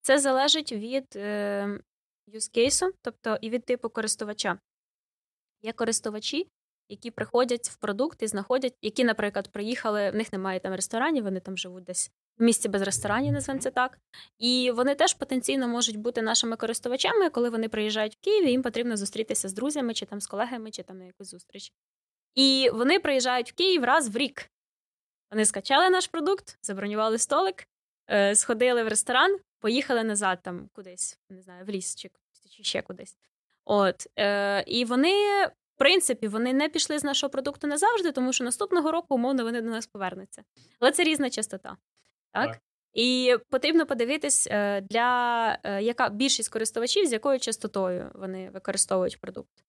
Це 0.02 0.20
залежить 0.20 0.72
від 0.72 1.16
е, 1.16 1.80
use 2.28 2.58
case, 2.58 2.90
тобто 3.02 3.38
і 3.42 3.50
від 3.50 3.66
типу 3.66 3.90
користувача. 3.90 4.58
Є 5.62 5.74
користувачі, 5.74 6.48
які 6.90 7.12
приходять 7.12 7.70
в 7.70 7.78
продукт 7.78 8.24
і 8.24 8.28
знаходять, 8.28 8.74
які, 8.82 9.04
наприклад, 9.04 9.48
приїхали, 9.48 10.12
в 10.12 10.16
них 10.16 10.34
немає 10.34 10.60
там 10.60 10.74
ресторанів, 10.74 11.24
вони 11.24 11.40
там 11.40 11.58
живуть 11.58 11.84
десь 11.84 12.12
в 12.38 12.44
місті 12.44 12.70
без 12.70 12.82
ресторанів, 12.82 13.34
називаємо 13.34 13.62
це 13.62 13.72
так. 13.72 14.00
І 14.38 14.72
вони 14.72 14.96
теж 14.96 15.14
потенційно 15.14 15.68
можуть 15.68 15.98
бути 15.98 16.22
нашими 16.22 16.56
користувачами, 16.56 17.30
коли 17.30 17.50
вони 17.50 17.70
приїжджають 17.70 18.16
в 18.16 18.20
Київ, 18.20 18.46
і 18.46 18.52
їм 18.52 18.62
потрібно 18.62 18.98
зустрітися 18.98 19.50
з 19.50 19.54
друзями, 19.54 19.94
чи 19.94 20.06
там 20.06 20.22
з 20.22 20.28
колегами, 20.28 20.72
чи 20.72 20.84
там 20.84 20.98
на 20.98 21.06
якусь 21.06 21.30
зустріч. 21.30 21.74
І 22.36 22.70
вони 22.74 23.00
приїжджають 23.00 23.52
в 23.52 23.56
Київ 23.56 23.84
раз 23.84 24.10
в 24.10 24.18
рік. 24.18 24.50
Вони 25.32 25.46
скачали 25.46 25.90
наш 25.90 26.08
продукт, 26.08 26.58
забронювали 26.62 27.18
столик, 27.18 27.68
е, 28.10 28.36
сходили 28.36 28.84
в 28.84 28.88
ресторан, 28.88 29.40
поїхали 29.60 30.04
назад, 30.04 30.40
там 30.44 30.70
кудись, 30.74 31.20
не 31.30 31.42
знаю, 31.42 31.66
в 31.66 31.70
ліс 31.70 31.96
чи 31.96 32.10
чи 32.50 32.64
ще 32.64 32.82
кудись. 32.82 33.18
От, 33.66 34.08
е, 34.20 34.64
І 34.68 34.86
вони 34.86 35.46
в 35.48 35.78
принципі, 35.78 36.28
вони 36.28 36.54
не 36.54 36.70
пішли 36.70 37.00
з 37.00 37.04
нашого 37.04 37.32
продукту 37.32 37.68
назавжди, 37.68 38.12
тому 38.12 38.34
що 38.34 38.44
наступного 38.44 38.92
року, 38.92 39.16
умовно, 39.16 39.44
вони 39.44 39.62
до 39.62 39.70
нас 39.70 39.88
повернуться. 39.88 40.44
Але 40.80 40.92
це 40.92 41.04
різна 41.04 41.30
частота. 41.30 41.78
Так? 42.34 42.60
І 42.94 43.36
потрібно 43.50 43.86
подивитись, 43.86 44.48
е, 44.52 44.82
для 44.82 45.58
е, 45.64 45.84
яка 45.84 46.10
більшість 46.10 46.50
користувачів, 46.50 47.06
з 47.06 47.14
якою 47.14 47.40
частотою 47.40 48.12
вони 48.14 48.50
використовують 48.54 49.20
продукт. 49.22 49.64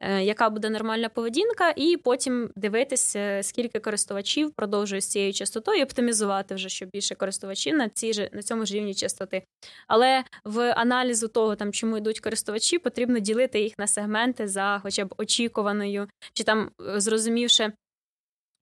Е, 0.00 0.22
яка 0.22 0.50
буде 0.50 0.70
нормальна 0.70 1.08
поведінка, 1.08 1.72
і 1.76 1.96
потім 1.96 2.50
дивитися, 2.56 3.40
скільки 3.42 3.80
користувачів 3.80 4.52
продовжує 4.52 5.00
з 5.00 5.06
цією 5.08 5.32
частотою, 5.32 5.84
оптимізувати 5.84 6.54
вже 6.54 6.68
щоб 6.68 6.88
більше 6.92 7.14
користувачів 7.14 7.76
на 7.76 7.88
цій 7.88 8.30
на 8.32 8.42
цьому 8.42 8.66
ж 8.66 8.74
рівні 8.74 8.94
частоти. 8.94 9.42
Але 9.88 10.24
в 10.44 10.72
аналізу 10.72 11.28
того, 11.28 11.56
там 11.56 11.72
чому 11.72 11.96
йдуть 11.96 12.20
користувачі, 12.20 12.78
потрібно 12.78 13.18
ділити 13.18 13.60
їх 13.60 13.78
на 13.78 13.86
сегменти 13.86 14.48
за 14.48 14.80
хоча 14.82 15.04
б 15.04 15.14
очікуваною, 15.18 16.08
чи 16.32 16.44
там 16.44 16.70
зрозумівши, 16.78 17.72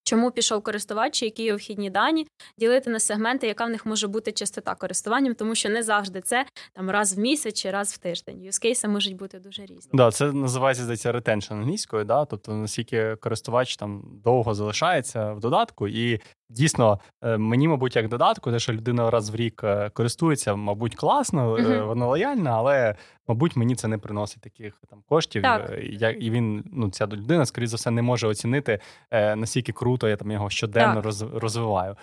Чому 0.05 0.31
пішов 0.31 0.63
користувач, 0.63 1.23
які 1.23 1.43
є 1.43 1.55
вхідні 1.55 1.91
дані, 1.91 2.27
ділити 2.59 2.91
на 2.91 3.01
сегменти, 3.01 3.47
яка 3.47 3.65
в 3.65 3.71
них 3.71 3.87
може 3.87 4.09
бути 4.09 4.33
частота 4.33 4.75
користуванням, 4.75 5.35
тому 5.35 5.55
що 5.55 5.69
не 5.69 5.83
завжди 5.83 6.21
це 6.21 6.47
там 6.73 6.91
раз 6.91 7.17
в 7.17 7.19
місяць 7.19 7.55
чи 7.55 7.71
раз 7.71 7.93
в 7.93 7.99
тиждень. 7.99 8.43
Юзкейси 8.43 8.89
можуть 8.89 9.17
бути 9.17 9.39
дуже 9.39 9.63
різні. 9.63 9.91
Да, 9.93 10.11
це 10.11 10.33
називається 10.33 10.85
здається 10.85 11.13
ретеншн 11.13 11.55
англійською, 11.55 12.05
да, 12.05 12.25
тобто 12.25 12.53
наскільки 12.53 13.17
користувач 13.17 13.77
там 13.77 14.21
довго 14.25 14.55
залишається 14.55 15.33
в 15.33 15.41
додатку, 15.41 15.89
і 15.89 16.21
Дійсно, 16.51 17.01
е, 17.23 17.39
мені, 17.39 17.69
мабуть, 17.69 17.97
як 17.97 18.09
додатку, 18.09 18.51
те, 18.51 18.59
що 18.59 18.73
людина 18.73 19.11
раз 19.11 19.31
в 19.31 19.35
рік 19.35 19.65
е, 19.65 19.91
користується, 19.91 20.55
мабуть, 20.55 20.95
класно, 20.95 21.57
uh-huh. 21.57 21.87
вона 21.87 22.07
лояльна, 22.07 22.51
але, 22.51 22.97
мабуть, 23.29 23.57
мені 23.57 23.75
це 23.75 23.89
не 23.89 23.99
приносить 23.99 24.41
таких 24.41 24.83
там 24.91 25.03
коштів. 25.09 25.43
Так. 25.43 25.73
І 26.21 26.31
він, 26.31 26.65
ну, 26.73 26.91
ця 26.91 27.07
людина, 27.07 27.47
скоріше 27.47 27.71
за 27.71 27.77
все, 27.77 27.91
не 27.91 28.03
може 28.03 28.27
оцінити, 28.27 28.81
наскільки 29.13 29.73
круто 29.73 30.09
я 30.09 30.17
там 30.17 30.31
його 30.31 30.51
щоденно 30.51 31.03
роз, 31.03 31.23
розвиваю. 31.23 31.97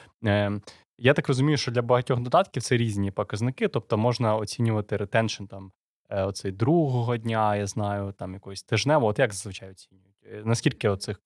Я 0.98 1.14
так 1.14 1.28
розумію, 1.28 1.58
що 1.58 1.72
для 1.72 1.82
багатьох 1.82 2.20
додатків 2.20 2.64
це 2.64 2.78
різні 2.78 3.12
показники, 3.12 3.68
тобто 3.68 3.98
можна 3.98 4.36
оцінювати 4.36 4.98
retention 4.98 5.46
там 5.46 5.72
оцей 6.10 6.52
другого 6.52 7.18
дня, 7.18 7.56
я 7.56 7.68
знаю, 7.68 8.14
там 8.18 8.34
якоїсь 8.34 8.64
тижнево. 8.64 9.08
От 9.08 9.20
як 9.20 9.34
зазвичай 9.34 9.72
оцінюють? 9.72 10.46
Наскільки 10.46 10.90
оцих 10.90 11.20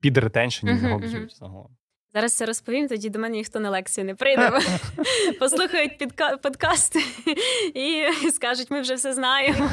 під 0.00 0.18
ретеншені 0.18 0.72
його 0.82 0.98
б'ють 0.98 1.36
загалом. 1.36 1.76
Зараз 2.14 2.32
це 2.32 2.46
розповім, 2.46 2.88
тоді 2.88 3.10
до 3.10 3.18
мене 3.18 3.36
ніхто 3.36 3.60
на 3.60 3.70
лекцію 3.70 4.04
не 4.04 4.14
прийде. 4.14 4.50
Послухають 5.38 5.98
підка- 5.98 6.36
подкаст 6.36 6.96
і 7.74 8.06
скажуть, 8.30 8.70
ми 8.70 8.80
вже 8.80 8.94
все 8.94 9.14
знаємо. 9.14 9.70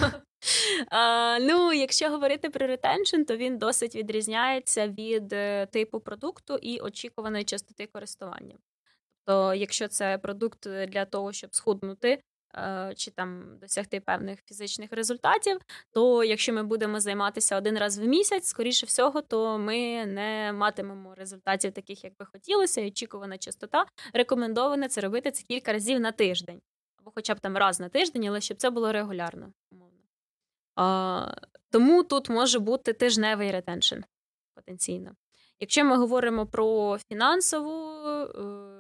А, 0.91 1.39
Ну, 1.41 1.73
якщо 1.73 2.09
говорити 2.09 2.49
про 2.49 2.67
retention, 2.67 3.21
то 3.23 3.37
він 3.37 3.57
досить 3.57 3.95
відрізняється 3.95 4.87
від 4.87 5.33
е, 5.33 5.65
типу 5.65 5.99
продукту 5.99 6.55
і 6.61 6.79
очікуваної 6.79 7.43
частоти 7.43 7.85
користування. 7.85 8.55
Тобто, 9.25 9.53
якщо 9.53 9.87
це 9.87 10.17
продукт 10.17 10.67
для 10.87 11.05
того, 11.05 11.33
щоб 11.33 11.55
схуднути, 11.55 12.09
Е, 12.09 12.19
чи 12.95 13.11
там 13.11 13.57
досягти 13.61 13.99
певних 13.99 14.39
фізичних 14.45 14.91
результатів, 14.91 15.57
то 15.91 16.23
якщо 16.23 16.53
ми 16.53 16.63
будемо 16.63 16.99
займатися 16.99 17.57
один 17.57 17.77
раз 17.77 17.99
в 17.99 18.03
місяць, 18.03 18.47
скоріше 18.47 18.85
всього, 18.85 19.21
то 19.21 19.57
ми 19.57 20.05
не 20.05 20.53
матимемо 20.53 21.15
результатів 21.15 21.73
таких, 21.73 22.03
як 22.03 22.13
би 22.19 22.25
хотілося, 22.25 22.81
і 22.81 22.87
очікувана 22.87 23.37
частота. 23.37 23.85
Рекомендовано 24.13 24.87
це 24.87 25.01
робити 25.01 25.31
це 25.31 25.43
кілька 25.43 25.73
разів 25.73 25.99
на 25.99 26.11
тиждень, 26.11 26.61
або 26.97 27.11
хоча 27.15 27.33
б 27.33 27.39
там 27.39 27.57
раз 27.57 27.79
на 27.79 27.89
тиждень, 27.89 28.27
але 28.27 28.41
щоб 28.41 28.57
це 28.57 28.69
було 28.69 28.91
регулярно, 28.91 29.53
умовно. 29.71 29.99
А, 30.75 31.33
Тому 31.71 32.03
тут 32.03 32.29
може 32.29 32.59
бути 32.59 32.93
тижневий 32.93 33.51
ретеншн 33.51 33.99
потенційно. 34.55 35.11
Якщо 35.59 35.85
ми 35.85 35.97
говоримо 35.97 36.45
про 36.45 36.97
фінансову. 37.09 38.76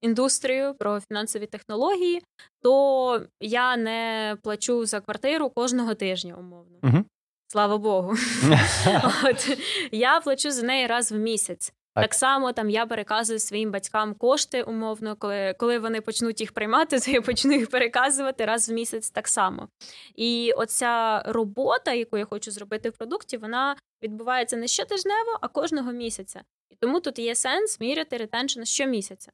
Індустрію, 0.00 0.74
про 0.74 1.00
фінансові 1.00 1.46
технології, 1.46 2.22
то 2.62 3.22
я 3.40 3.76
не 3.76 4.36
плачу 4.42 4.86
за 4.86 5.00
квартиру 5.00 5.50
кожного 5.50 5.94
тижня, 5.94 6.34
умовно. 6.34 6.78
Угу. 6.82 7.04
Слава 7.48 7.78
Богу. 7.78 8.14
От 9.24 9.58
Я 9.92 10.20
плачу 10.20 10.50
за 10.50 10.62
неї 10.62 10.86
раз 10.86 11.12
в 11.12 11.16
місяць. 11.16 11.72
Так. 11.94 12.04
так 12.04 12.14
само 12.14 12.52
там 12.52 12.70
я 12.70 12.86
переказую 12.86 13.38
своїм 13.38 13.70
батькам 13.70 14.14
кошти 14.14 14.62
умовно, 14.62 15.16
коли 15.16 15.54
коли 15.58 15.78
вони 15.78 16.00
почнуть 16.00 16.40
їх 16.40 16.52
приймати, 16.52 17.00
то 17.00 17.10
я 17.10 17.22
почну 17.22 17.52
їх 17.52 17.70
переказувати 17.70 18.44
раз 18.44 18.68
в 18.68 18.72
місяць 18.72 19.10
так 19.10 19.28
само. 19.28 19.68
І 20.14 20.52
оця 20.56 21.22
робота, 21.26 21.92
яку 21.92 22.18
я 22.18 22.24
хочу 22.24 22.50
зробити 22.50 22.90
в 22.90 22.92
продукті, 22.92 23.36
вона 23.36 23.76
відбувається 24.02 24.56
не 24.56 24.68
щотижнево, 24.68 25.38
а 25.40 25.48
кожного 25.48 25.92
місяця. 25.92 26.42
І 26.70 26.74
тому 26.80 27.00
тут 27.00 27.18
є 27.18 27.34
сенс 27.34 27.80
міряти 27.80 28.16
retention 28.16 28.62
щомісяця. 28.62 29.32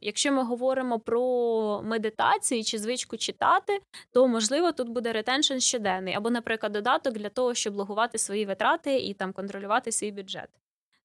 Якщо 0.00 0.32
ми 0.32 0.44
говоримо 0.44 1.00
про 1.00 1.82
медитації 1.84 2.64
чи 2.64 2.78
звичку 2.78 3.16
читати, 3.16 3.80
то 4.12 4.28
можливо 4.28 4.72
тут 4.72 4.88
буде 4.88 5.12
retention 5.12 5.58
щоденний, 5.58 6.14
або, 6.14 6.30
наприклад, 6.30 6.72
додаток 6.72 7.14
для 7.14 7.28
того, 7.28 7.54
щоб 7.54 7.74
логувати 7.74 8.18
свої 8.18 8.46
витрати 8.46 8.98
і 8.98 9.14
там 9.14 9.32
контролювати 9.32 9.92
свій 9.92 10.10
бюджет. 10.10 10.48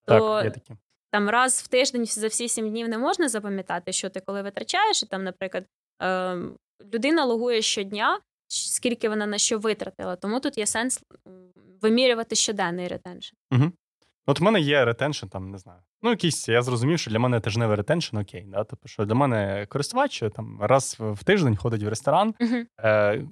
Так, 0.06 0.20
то 0.20 0.44
є 0.44 0.52
такі. 0.52 0.74
Там 1.12 1.30
раз 1.30 1.62
в 1.62 1.68
тиждень 1.68 2.06
за 2.06 2.28
всі 2.28 2.50
сім 2.50 2.70
днів 2.70 2.90
не 2.90 2.98
можна 2.98 3.30
запам'ятати, 3.30 3.92
що 3.94 4.10
ти 4.10 4.20
коли 4.20 4.42
витрачаєш, 4.42 5.04
і 5.04 5.06
там, 5.06 5.24
наприклад, 5.24 5.66
ем, 6.00 6.58
людина 6.94 7.26
логує 7.26 7.62
щодня, 7.62 8.20
скільки 8.48 9.10
вона 9.10 9.26
на 9.26 9.38
що 9.38 9.60
витратила. 9.60 10.16
Тому 10.16 10.40
тут 10.40 10.58
є 10.58 10.66
сенс 10.66 11.04
вимірювати 11.82 12.36
щоденний 12.36 12.88
retention. 12.88 13.36
Угу. 13.52 13.72
От 14.30 14.40
в 14.40 14.44
мене 14.44 14.60
є 14.60 14.86
retention, 14.86 15.28
там 15.28 15.52
не 15.52 15.58
знаю. 15.58 15.80
Ну, 16.02 16.10
якийсь, 16.10 16.50
я 16.50 16.62
зрозумів, 16.62 17.00
що 17.00 17.12
для 17.12 17.20
мене 17.20 17.40
тижневий 17.40 17.78
retention 17.78 18.18
окей. 18.18 18.46
Да? 18.48 18.64
Тобто, 18.64 18.88
що 18.88 19.06
для 19.06 19.16
мене 19.16 19.66
користувач 19.70 20.24
там 20.36 20.58
раз 20.62 20.98
в 21.00 21.24
тиждень 21.24 21.56
ходить 21.56 21.84
в 21.84 21.88
ресторан, 21.88 22.34
uh-huh. 22.40 22.66
е, 22.84 23.24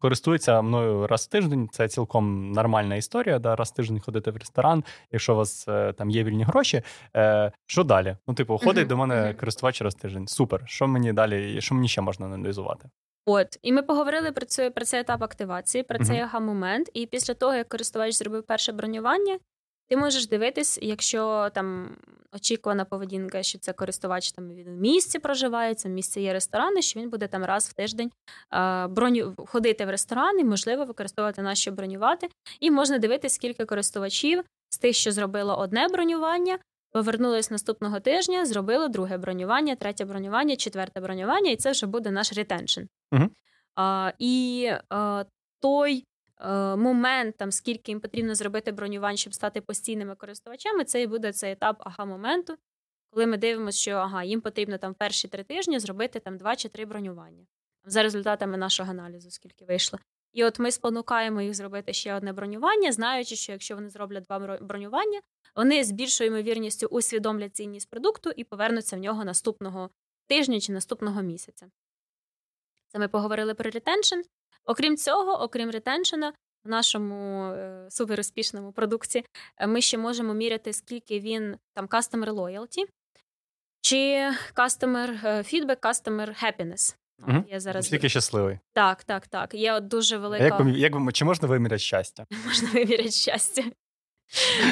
користується 0.00 0.62
мною 0.62 1.06
раз 1.06 1.24
в 1.24 1.28
тиждень. 1.28 1.68
Це 1.72 1.88
цілком 1.88 2.52
нормальна 2.52 2.96
історія. 2.96 3.38
Да? 3.38 3.56
Раз 3.56 3.70
в 3.70 3.74
тиждень 3.74 4.00
ходити 4.00 4.30
в 4.30 4.36
ресторан, 4.36 4.84
якщо 5.12 5.32
у 5.32 5.36
вас 5.36 5.68
е, 5.68 5.92
там 5.92 6.10
є 6.10 6.24
вільні 6.24 6.44
гроші. 6.44 6.82
Е, 7.16 7.52
Що 7.66 7.84
далі? 7.84 8.16
Ну, 8.26 8.34
типу, 8.34 8.58
ходить 8.58 8.84
uh-huh. 8.84 8.88
до 8.88 8.96
мене 8.96 9.34
користувач 9.34 9.82
раз 9.82 9.94
в 9.94 9.98
тиждень. 9.98 10.28
Супер. 10.28 10.62
Що 10.66 10.86
мені 10.86 11.12
далі, 11.12 11.60
що 11.60 11.74
мені 11.74 11.88
ще 11.88 12.00
можна 12.00 12.26
аналізувати? 12.26 12.88
От, 13.28 13.58
і 13.62 13.72
ми 13.72 13.82
поговорили 13.82 14.32
про 14.32 14.46
цей 14.46 14.70
про 14.70 14.84
цей 14.84 15.00
етап 15.00 15.22
активації, 15.22 15.84
про 15.84 15.98
цей 15.98 16.20
ага 16.20 16.40
момент. 16.40 16.90
І 16.94 17.06
після 17.06 17.34
того, 17.34 17.54
як 17.54 17.68
користувач 17.68 18.14
зробив 18.14 18.42
перше 18.42 18.72
бронювання, 18.72 19.38
ти 19.88 19.96
можеш 19.96 20.28
дивитись, 20.28 20.78
якщо 20.82 21.50
там 21.54 21.96
очікувана 22.32 22.84
поведінка, 22.84 23.42
що 23.42 23.58
це 23.58 23.72
користувач 23.72 24.32
там 24.32 24.48
він 24.48 24.68
в 24.68 24.80
місці 24.80 25.18
проживає, 25.18 25.74
це 25.74 25.88
місце 25.88 26.20
є 26.20 26.32
ресторани, 26.32 26.82
що 26.82 27.00
він 27.00 27.10
буде 27.10 27.26
там 27.26 27.44
раз 27.44 27.68
в 27.68 27.72
тиждень 27.72 28.10
а, 28.50 28.88
броню 28.88 29.34
ходити 29.46 29.86
в 29.86 29.90
ресторан 29.90 30.40
і, 30.40 30.44
можливо, 30.44 30.84
використовувати 30.84 31.42
нас, 31.42 31.58
щоб 31.58 31.74
бронювати. 31.74 32.28
І 32.60 32.70
можна 32.70 32.98
дивитися, 32.98 33.34
скільки 33.34 33.64
користувачів 33.64 34.44
з 34.68 34.78
тих, 34.78 34.96
що 34.96 35.12
зробило 35.12 35.58
одне 35.58 35.88
бронювання, 35.88 36.58
повернулись 36.92 37.50
наступного 37.50 38.00
тижня, 38.00 38.46
зробили 38.46 38.88
друге 38.88 39.18
бронювання, 39.18 39.76
третє 39.76 40.04
бронювання, 40.04 40.56
четверте 40.56 41.00
бронювання, 41.00 41.50
і 41.50 41.56
це 41.56 41.70
вже 41.70 41.86
буде 41.86 42.10
наш 42.10 42.32
ретеншн. 42.32 42.80
Угу. 43.12 43.28
А, 43.76 44.12
І 44.18 44.70
а, 44.88 45.24
той 45.60 46.04
момент, 46.76 47.36
там 47.36 47.52
скільки 47.52 47.92
їм 47.92 48.00
потрібно 48.00 48.34
зробити 48.34 48.72
бронювань, 48.72 49.16
щоб 49.16 49.34
стати 49.34 49.60
постійними 49.60 50.14
користувачами, 50.14 50.84
це 50.84 51.02
і 51.02 51.06
буде 51.06 51.32
цей 51.32 51.52
етап 51.52 51.76
ага-моменту, 51.80 52.56
коли 53.10 53.26
ми 53.26 53.36
дивимося, 53.36 53.78
що 53.78 53.90
ага, 53.90 54.24
їм 54.24 54.40
потрібно 54.40 54.78
там 54.78 54.94
перші 54.94 55.28
три 55.28 55.44
тижні 55.44 55.78
зробити 55.78 56.20
там 56.20 56.38
два 56.38 56.56
чи 56.56 56.68
три 56.68 56.84
бронювання 56.84 57.46
за 57.84 58.02
результатами 58.02 58.56
нашого 58.56 58.90
аналізу, 58.90 59.30
скільки 59.30 59.64
вийшло. 59.64 59.98
І 60.32 60.44
от 60.44 60.58
ми 60.58 60.70
спонукаємо 60.70 61.42
їх 61.42 61.54
зробити 61.54 61.92
ще 61.92 62.14
одне 62.14 62.32
бронювання, 62.32 62.92
знаючи, 62.92 63.36
що 63.36 63.52
якщо 63.52 63.74
вони 63.74 63.90
зроблять 63.90 64.24
два 64.24 64.58
бронювання, 64.60 65.20
вони 65.56 65.84
з 65.84 65.90
більшою 65.90 66.30
ймовірністю 66.30 66.86
усвідомлять 66.86 67.56
цінність 67.56 67.90
продукту 67.90 68.30
і 68.36 68.44
повернуться 68.44 68.96
в 68.96 68.98
нього 68.98 69.24
наступного 69.24 69.90
тижня 70.26 70.60
чи 70.60 70.72
наступного 70.72 71.22
місяця. 71.22 71.70
Це 72.88 72.98
ми 72.98 73.08
поговорили 73.08 73.54
про 73.54 73.70
ретеншн. 73.70 74.20
Окрім 74.66 74.96
цього, 74.96 75.42
окрім 75.42 75.70
ретеншена, 75.70 76.32
в 76.64 76.68
нашому 76.68 77.44
е, 77.44 77.86
суперуспішному 77.90 78.72
продукті 78.72 79.24
е, 79.56 79.66
ми 79.66 79.80
ще 79.80 79.98
можемо 79.98 80.34
міряти, 80.34 80.72
скільки 80.72 81.20
він 81.20 81.56
там 81.74 81.86
customer 81.86 82.30
loyalty 82.30 82.84
чи 83.80 84.30
customer 84.54 85.26
е, 85.26 85.38
feedback, 85.38 85.80
customer 85.80 86.44
happiness. 86.44 86.96
Угу. 87.28 87.44
Я 87.48 87.60
зараз 87.60 87.86
Скільки 87.86 88.08
щасливий. 88.08 88.58
Так, 88.72 89.04
так, 89.04 89.26
так. 89.26 89.54
Є 89.54 89.72
от 89.72 89.88
дуже 89.88 90.18
велика. 90.18 90.44
Як, 90.44 90.94
як, 90.94 91.12
Чи 91.12 91.24
можна 91.24 91.48
виміряти 91.48 91.78
щастя? 91.78 92.26
Можна 92.46 92.68
виміряти 92.68 93.10
щастя. 93.10 93.62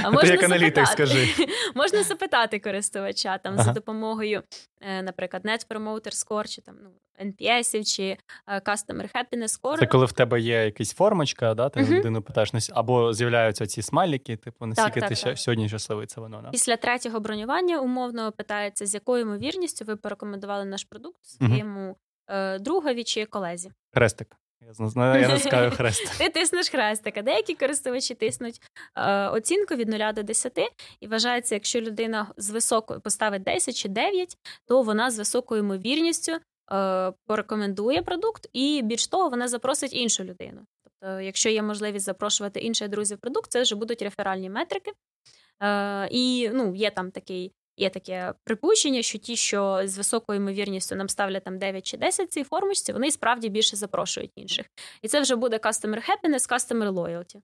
А 0.04 0.10
можна 0.10 0.30
як 0.30 0.42
аналітик, 0.42 0.86
скажи. 0.86 1.28
Можна 1.74 2.02
запитати 2.02 2.58
користувача 2.58 3.38
там 3.38 3.54
ага. 3.54 3.62
за 3.62 3.72
допомогою, 3.72 4.42
е, 4.80 5.02
наприклад, 5.02 5.44
Net 5.44 5.66
Promoter 5.68 6.10
Score, 6.10 6.48
чи 6.48 6.62
там 6.62 6.74
ну, 6.82 6.90
NPS, 7.26 7.94
чи 7.94 8.16
е, 8.46 8.58
Customer 8.58 9.14
Happiness 9.14 9.60
Score. 9.60 9.78
Це 9.78 9.86
коли 9.86 10.06
в 10.06 10.12
тебе 10.12 10.40
є 10.40 10.64
якась 10.64 10.94
формочка, 10.94 11.54
да, 11.54 11.68
ти 11.68 11.80
uh 11.80 11.98
людину 11.98 12.22
питаєш, 12.22 12.50
або 12.72 13.12
з'являються 13.12 13.66
ці 13.66 13.82
смайлики, 13.82 14.36
типу, 14.36 14.66
наскільки 14.66 15.00
так, 15.00 15.08
так, 15.08 15.18
ти 15.18 15.24
так. 15.24 15.38
сьогодні 15.38 15.68
щасливий 15.68 16.06
це 16.06 16.20
воно. 16.20 16.40
Да? 16.42 16.50
Після 16.50 16.76
третього 16.76 17.20
бронювання 17.20 17.80
умовно 17.80 18.32
питається, 18.32 18.86
з 18.86 18.94
якою 18.94 19.22
ймовірністю 19.22 19.84
ви 19.84 19.96
порекомендували 19.96 20.64
наш 20.64 20.84
продукт 20.84 21.24
своєму 21.24 21.80
uh 21.80 21.94
другові 22.60 23.04
чи 23.04 23.24
колезі. 23.24 23.70
Хрестик. 23.94 24.36
Я 24.60 25.16
я 25.20 25.28
натискаю 25.28 25.70
хрест. 25.76 26.18
Ти 26.18 26.28
тиснеш 26.28 26.68
хрестик, 26.68 27.16
а 27.16 27.22
деякі 27.22 27.54
користувачі 27.54 28.14
тиснуть 28.14 28.60
е, 28.96 29.28
оцінку 29.28 29.74
від 29.74 29.88
0 29.88 30.12
до 30.12 30.22
10, 30.22 30.58
і 31.00 31.06
вважається, 31.06 31.54
якщо 31.54 31.80
людина 31.80 32.32
з 32.36 32.50
високою 32.50 33.00
поставить 33.00 33.42
10 33.42 33.76
чи 33.76 33.88
9, 33.88 34.36
то 34.66 34.82
вона 34.82 35.10
з 35.10 35.18
високою 35.18 35.60
ймовірністю 35.62 36.32
е, 36.72 37.12
порекомендує 37.26 38.02
продукт, 38.02 38.48
і 38.52 38.82
більш 38.82 39.06
того, 39.06 39.28
вона 39.28 39.48
запросить 39.48 39.92
іншу 39.94 40.24
людину. 40.24 40.60
Тобто, 40.84 41.20
якщо 41.20 41.48
є 41.48 41.62
можливість 41.62 42.04
запрошувати 42.04 42.60
інших 42.60 42.88
друзів 42.88 43.18
продукт, 43.18 43.52
це 43.52 43.62
вже 43.62 43.76
будуть 43.76 44.02
реферальні 44.02 44.50
метрики. 44.50 44.92
Е, 45.62 46.08
І 46.10 46.50
ну, 46.52 46.74
є 46.74 46.90
там 46.90 47.10
такий 47.10 47.52
Є 47.76 47.90
таке 47.90 48.34
припущення, 48.44 49.02
що 49.02 49.18
ті, 49.18 49.36
що 49.36 49.80
з 49.84 49.98
високою 49.98 50.40
ймовірністю 50.40 50.96
нам 50.96 51.08
ставлять 51.08 51.44
там 51.44 51.58
9 51.58 51.86
чи 51.86 51.96
10 51.96 52.32
цій 52.32 52.44
формочці, 52.44 52.92
вони 52.92 53.10
справді 53.10 53.48
більше 53.48 53.76
запрошують 53.76 54.32
інших. 54.36 54.66
І 55.02 55.08
це 55.08 55.20
вже 55.20 55.36
буде 55.36 55.56
customer 55.56 56.10
happiness, 56.10 56.50
customer 56.50 56.92
loyalty. 56.92 57.36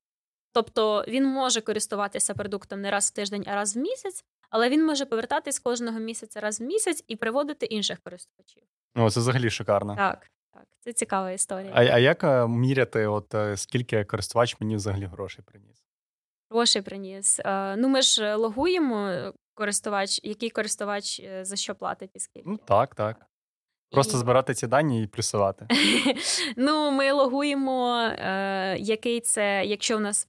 Тобто 0.53 1.05
він 1.09 1.27
може 1.27 1.61
користуватися 1.61 2.35
продуктом 2.35 2.81
не 2.81 2.91
раз 2.91 3.11
в 3.11 3.15
тиждень, 3.15 3.45
а 3.47 3.55
раз 3.55 3.77
в 3.77 3.79
місяць, 3.79 4.25
але 4.51 4.69
він 4.69 4.87
може 4.87 5.07
повертатись 5.07 5.59
кожного 5.59 5.99
місяця 5.99 6.41
раз 6.41 6.61
в 6.61 6.65
місяць 6.65 7.05
і 7.09 7.17
приводити 7.17 7.67
інших 7.67 7.99
користувачів. 8.01 8.63
О, 8.95 9.11
це 9.11 9.21
взагалі 9.21 9.51
шикарно. 9.51 9.97
Так, 9.97 10.31
так, 10.55 10.65
це 10.81 10.93
цікава 10.93 11.31
історія. 11.31 11.73
А 11.75 11.81
а 11.85 11.99
як 11.99 12.25
е, 12.25 12.49
міряти, 12.49 13.07
от 13.07 13.35
е, 13.35 13.57
скільки 13.57 14.05
користувач 14.05 14.57
мені 14.61 14.77
взагалі 14.77 15.05
грошей 15.05 15.45
приніс? 15.47 15.85
Грошей 16.51 16.83
приніс. 16.83 17.41
Е, 17.45 17.77
ну, 17.77 17.89
ми 17.89 18.03
ж 18.03 18.35
логуємо 18.35 19.33
користувач, 19.61 20.21
який 20.23 20.51
користувач 20.51 21.21
е, 21.21 21.45
за 21.45 21.57
що 21.57 21.75
платить 21.75 22.11
і 22.15 22.19
скільки. 22.19 22.49
Ну 22.51 22.57
так, 22.57 22.95
так. 22.95 23.27
Просто 23.91 24.17
і... 24.17 24.21
збирати 24.21 24.55
ці 24.55 24.67
дані 24.67 25.03
і 25.03 25.07
плюсувати. 25.07 25.67
Ну, 26.57 26.91
ми 26.91 27.13
логуємо, 27.13 27.99
е, 27.99 28.77
який 28.79 29.21
це, 29.21 29.65
якщо 29.67 29.97
у 29.97 30.01
нас 30.01 30.29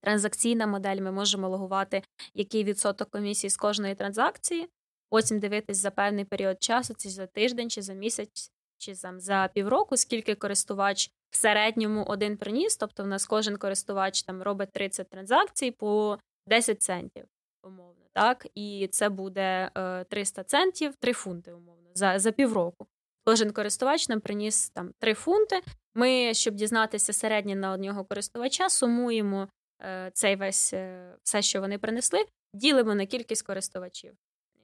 транзакційна 0.00 0.66
модель, 0.66 1.00
ми 1.00 1.12
можемо 1.12 1.48
логувати, 1.48 2.02
який 2.34 2.64
відсоток 2.64 3.10
комісії 3.10 3.50
з 3.50 3.56
кожної 3.56 3.94
транзакції. 3.94 4.68
Потім 5.10 5.38
дивитись 5.38 5.78
за 5.78 5.90
певний 5.90 6.24
період 6.24 6.62
часу, 6.62 6.94
чи 6.98 7.08
за 7.08 7.26
тиждень, 7.26 7.70
чи 7.70 7.82
за 7.82 7.92
місяць, 7.92 8.50
чи 8.78 8.94
там, 8.94 9.20
за 9.20 9.50
півроку, 9.54 9.96
скільки 9.96 10.34
користувач 10.34 11.10
в 11.30 11.36
середньому 11.36 12.04
один 12.04 12.36
приніс. 12.36 12.76
Тобто, 12.76 13.02
в 13.02 13.06
нас 13.06 13.26
кожен 13.26 13.56
користувач 13.56 14.22
там 14.22 14.42
робить 14.42 14.72
30 14.72 15.10
транзакцій 15.10 15.70
по 15.70 16.18
10 16.46 16.82
центів, 16.82 17.24
умовно 17.64 18.04
так, 18.14 18.46
і 18.54 18.88
це 18.92 19.08
буде 19.08 19.70
300 20.08 20.40
е, 20.40 20.44
центів, 20.44 20.94
3 20.96 21.12
фунти, 21.12 21.52
умовно, 21.52 21.90
за 21.94 22.18
за 22.18 22.32
півроку. 22.32 22.86
Кожен 23.24 23.52
користувач 23.52 24.08
нам 24.08 24.20
приніс 24.20 24.70
там 24.70 24.90
3 24.98 25.14
фунти. 25.14 25.60
Ми, 25.94 26.34
щоб 26.34 26.54
дізнатися 26.54 27.12
середнє 27.12 27.54
на 27.54 27.72
одного 27.72 28.04
користувача, 28.04 28.68
сумуємо 28.68 29.48
е, 29.82 30.10
цей 30.14 30.36
весь 30.36 30.72
е, 30.72 31.14
все, 31.22 31.42
що 31.42 31.60
вони 31.60 31.78
принесли, 31.78 32.24
ділимо 32.54 32.94
на 32.94 33.06
кількість 33.06 33.46
користувачів. 33.46 34.14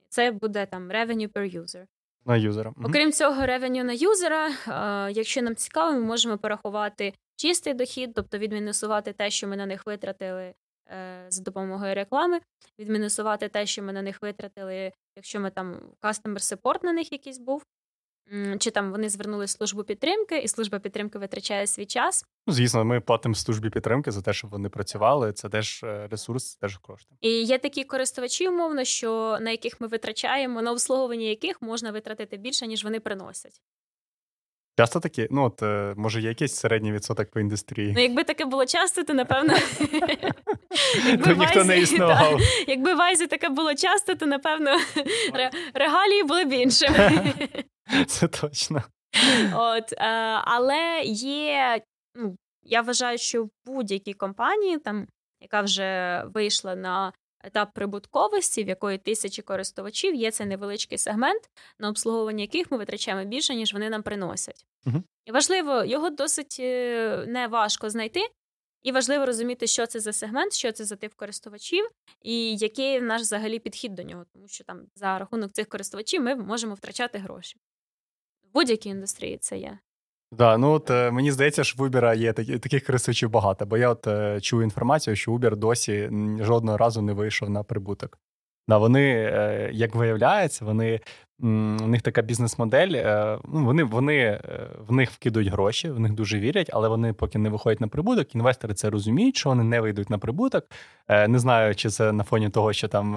Це 0.09 0.31
буде 0.31 0.65
там 0.65 0.91
revenue 0.91 1.29
per 1.29 1.61
user. 1.61 1.85
На 2.25 2.37
юзера. 2.37 2.73
Окрім 2.83 3.11
цього, 3.11 3.45
ревеню 3.45 3.83
на 3.83 3.93
юзера. 3.93 4.49
Якщо 5.09 5.41
нам 5.41 5.55
цікаво, 5.55 5.91
ми 5.91 5.99
можемо 5.99 6.37
порахувати 6.37 7.13
чистий 7.35 7.73
дохід, 7.73 8.11
тобто 8.15 8.37
відмінусувати 8.37 9.13
те, 9.13 9.29
що 9.29 9.47
ми 9.47 9.57
на 9.57 9.65
них 9.65 9.85
витратили 9.85 10.53
за 11.27 11.43
допомогою 11.43 11.95
реклами, 11.95 12.39
відмінусувати 12.79 13.49
те, 13.49 13.65
що 13.65 13.83
ми 13.83 13.93
на 13.93 14.01
них 14.01 14.21
витратили, 14.21 14.91
якщо 15.15 15.39
ми 15.39 15.51
там 15.51 15.79
customer 16.01 16.39
support 16.39 16.83
на 16.83 16.93
них 16.93 17.11
якийсь 17.11 17.39
був. 17.39 17.65
Чи 18.59 18.71
там 18.71 18.91
вони 18.91 19.09
звернули 19.09 19.47
службу 19.47 19.83
підтримки, 19.83 20.37
і 20.37 20.47
служба 20.47 20.79
підтримки 20.79 21.19
витрачає 21.19 21.67
свій 21.67 21.85
час. 21.85 22.25
Ну, 22.47 22.53
звісно, 22.53 22.85
ми 22.85 23.01
платимо 23.01 23.35
службі 23.35 23.69
підтримки 23.69 24.11
за 24.11 24.21
те, 24.21 24.33
щоб 24.33 24.49
вони 24.49 24.69
працювали. 24.69 25.33
Це 25.33 25.49
теж 25.49 25.83
е, 25.83 26.07
ресурс, 26.11 26.51
це 26.51 26.59
теж 26.59 26.77
кошти. 26.77 27.15
І 27.21 27.29
є 27.29 27.57
такі 27.57 27.83
користувачі, 27.83 28.47
умовно, 28.47 28.83
що 28.83 29.37
на 29.41 29.51
яких 29.51 29.81
ми 29.81 29.87
витрачаємо, 29.87 30.61
на 30.61 30.71
обслуговування 30.71 31.25
яких 31.25 31.61
можна 31.61 31.91
витратити 31.91 32.37
більше, 32.37 32.67
ніж 32.67 32.83
вони 32.83 32.99
приносять. 32.99 33.61
Часто 34.81 34.99
такі, 34.99 35.27
ну 35.31 35.43
от 35.43 35.63
е, 35.63 35.93
може 35.97 36.21
є 36.21 36.29
якийсь 36.29 36.55
середній 36.55 36.91
відсоток 36.91 37.31
по 37.31 37.39
індустрії. 37.39 37.93
Ну, 37.95 38.01
якби 38.01 38.23
таке 38.23 38.45
було 38.45 38.65
часто, 38.65 39.03
то 39.03 39.13
напевно 39.13 39.53
то 41.25 41.31
ніхто 41.31 41.63
не 41.63 41.79
існував. 41.79 42.39
Якби 42.67 42.93
в 42.93 43.01
Айзі 43.01 43.27
таке 43.27 43.49
було 43.49 43.75
часто, 43.75 44.15
то 44.15 44.25
напевно 44.25 44.71
регалії 45.73 46.23
були 46.23 46.45
б 46.45 46.53
іншими. 46.53 47.33
Це 48.07 48.27
точно. 48.27 48.83
От, 49.53 49.93
е, 49.93 50.05
Але 50.43 51.01
є, 51.05 51.81
ну, 52.15 52.35
я 52.63 52.81
вважаю, 52.81 53.17
що 53.17 53.43
в 53.43 53.49
будь-якій 53.65 54.13
компанії, 54.13 54.77
там, 54.77 55.07
яка 55.41 55.61
вже 55.61 56.21
вийшла 56.33 56.75
на 56.75 57.13
етап 57.43 57.73
прибутковості, 57.73 58.63
в 58.63 58.67
якої 58.67 58.97
тисячі 58.97 59.41
користувачів, 59.41 60.15
є 60.15 60.31
цей 60.31 60.47
невеличкий 60.47 60.97
сегмент, 60.97 61.49
на 61.79 61.89
обслуговування 61.89 62.41
яких 62.41 62.71
ми 62.71 62.77
витрачаємо 62.77 63.29
більше, 63.29 63.55
ніж 63.55 63.73
вони 63.73 63.89
нам 63.89 64.03
приносять. 64.03 64.65
Угу. 64.85 65.03
І 65.25 65.31
важливо, 65.31 65.83
його 65.83 66.09
досить 66.09 66.57
е, 66.59 67.25
не 67.27 67.47
важко 67.47 67.89
знайти. 67.89 68.21
І 68.83 68.91
важливо 68.91 69.25
розуміти, 69.25 69.67
що 69.67 69.85
це 69.85 69.99
за 69.99 70.13
сегмент, 70.13 70.53
що 70.53 70.71
це 70.71 70.85
за 70.85 70.95
тип 70.95 71.13
користувачів, 71.13 71.89
і 72.21 72.57
який 72.57 73.01
наш 73.01 73.21
взагалі 73.21 73.59
підхід 73.59 73.95
до 73.95 74.03
нього, 74.03 74.25
тому 74.33 74.47
що 74.47 74.63
там 74.63 74.81
за 74.95 75.19
рахунок 75.19 75.51
цих 75.51 75.69
користувачів 75.69 76.21
ми 76.21 76.35
можемо 76.35 76.73
втрачати 76.73 77.17
гроші. 77.17 77.57
В 78.43 78.53
будь-якій 78.53 78.89
індустрії 78.89 79.37
це 79.37 79.57
є. 79.57 79.79
Да, 80.31 80.57
ну 80.57 80.71
от 80.71 80.89
е, 80.89 81.11
мені 81.11 81.31
здається, 81.31 81.63
що 81.63 81.83
в 81.83 81.87
Uber 81.87 82.15
є 82.15 82.33
такі, 82.33 82.59
таких 82.59 82.85
користувачів 82.85 83.29
багато, 83.29 83.65
бо 83.65 83.77
я 83.77 83.89
от 83.89 84.07
е, 84.07 84.41
чую 84.41 84.63
інформацію, 84.63 85.15
що 85.15 85.31
Uber 85.31 85.55
досі 85.55 86.09
жодного 86.41 86.77
разу 86.77 87.01
не 87.01 87.13
вийшов 87.13 87.49
на 87.49 87.63
прибуток. 87.63 88.19
Да, 88.67 88.77
Вони, 88.77 89.09
е, 89.11 89.69
як 89.73 89.95
виявляється, 89.95 90.65
вони 90.65 90.99
у 91.43 91.87
них 91.87 92.01
така 92.01 92.21
бізнес-модель. 92.21 92.91
Е, 92.93 93.37
ну, 93.53 93.65
Вони 93.65 93.83
вони 93.83 94.17
е, 94.17 94.67
в 94.87 94.91
них 94.91 95.11
вкидують 95.11 95.49
гроші, 95.49 95.89
в 95.89 95.99
них 95.99 96.13
дуже 96.13 96.39
вірять, 96.39 96.69
але 96.73 96.87
вони 96.87 97.13
поки 97.13 97.39
не 97.39 97.49
виходять 97.49 97.81
на 97.81 97.87
прибуток. 97.87 98.35
Інвестори 98.35 98.73
це 98.73 98.89
розуміють, 98.89 99.37
що 99.37 99.49
вони 99.49 99.63
не 99.63 99.81
вийдуть 99.81 100.09
на 100.09 100.17
прибуток. 100.17 100.65
Не 101.27 101.39
знаю, 101.39 101.75
чи 101.75 101.89
це 101.89 102.11
на 102.11 102.23
фоні 102.23 102.49
того, 102.49 102.73
що 102.73 102.87
там 102.87 103.13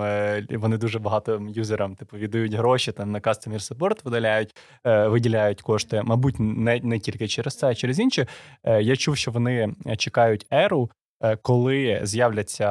вони 0.51 0.77
дуже 0.77 0.99
багато 0.99 1.43
юзерам 1.49 1.97
типу 1.97 2.17
віддають 2.17 2.55
гроші, 2.55 2.93
там 2.93 3.13
на 3.13 3.21
customer 3.21 3.75
support 3.75 4.05
видаляють, 4.05 4.57
виділяють 4.85 5.63
кошти. 5.63 6.03
Мабуть, 6.05 6.35
не 6.39 6.81
не 6.83 6.99
тільки 6.99 7.29
через 7.29 7.57
це, 7.57 7.67
а 7.67 7.75
через 7.75 7.99
інші. 7.99 8.27
Я 8.81 8.97
чув, 8.97 9.17
що 9.17 9.31
вони 9.31 9.75
чекають 9.97 10.47
еру. 10.51 10.91
Е, 11.21 11.37
коли 11.37 12.01
з'являться 12.03 12.67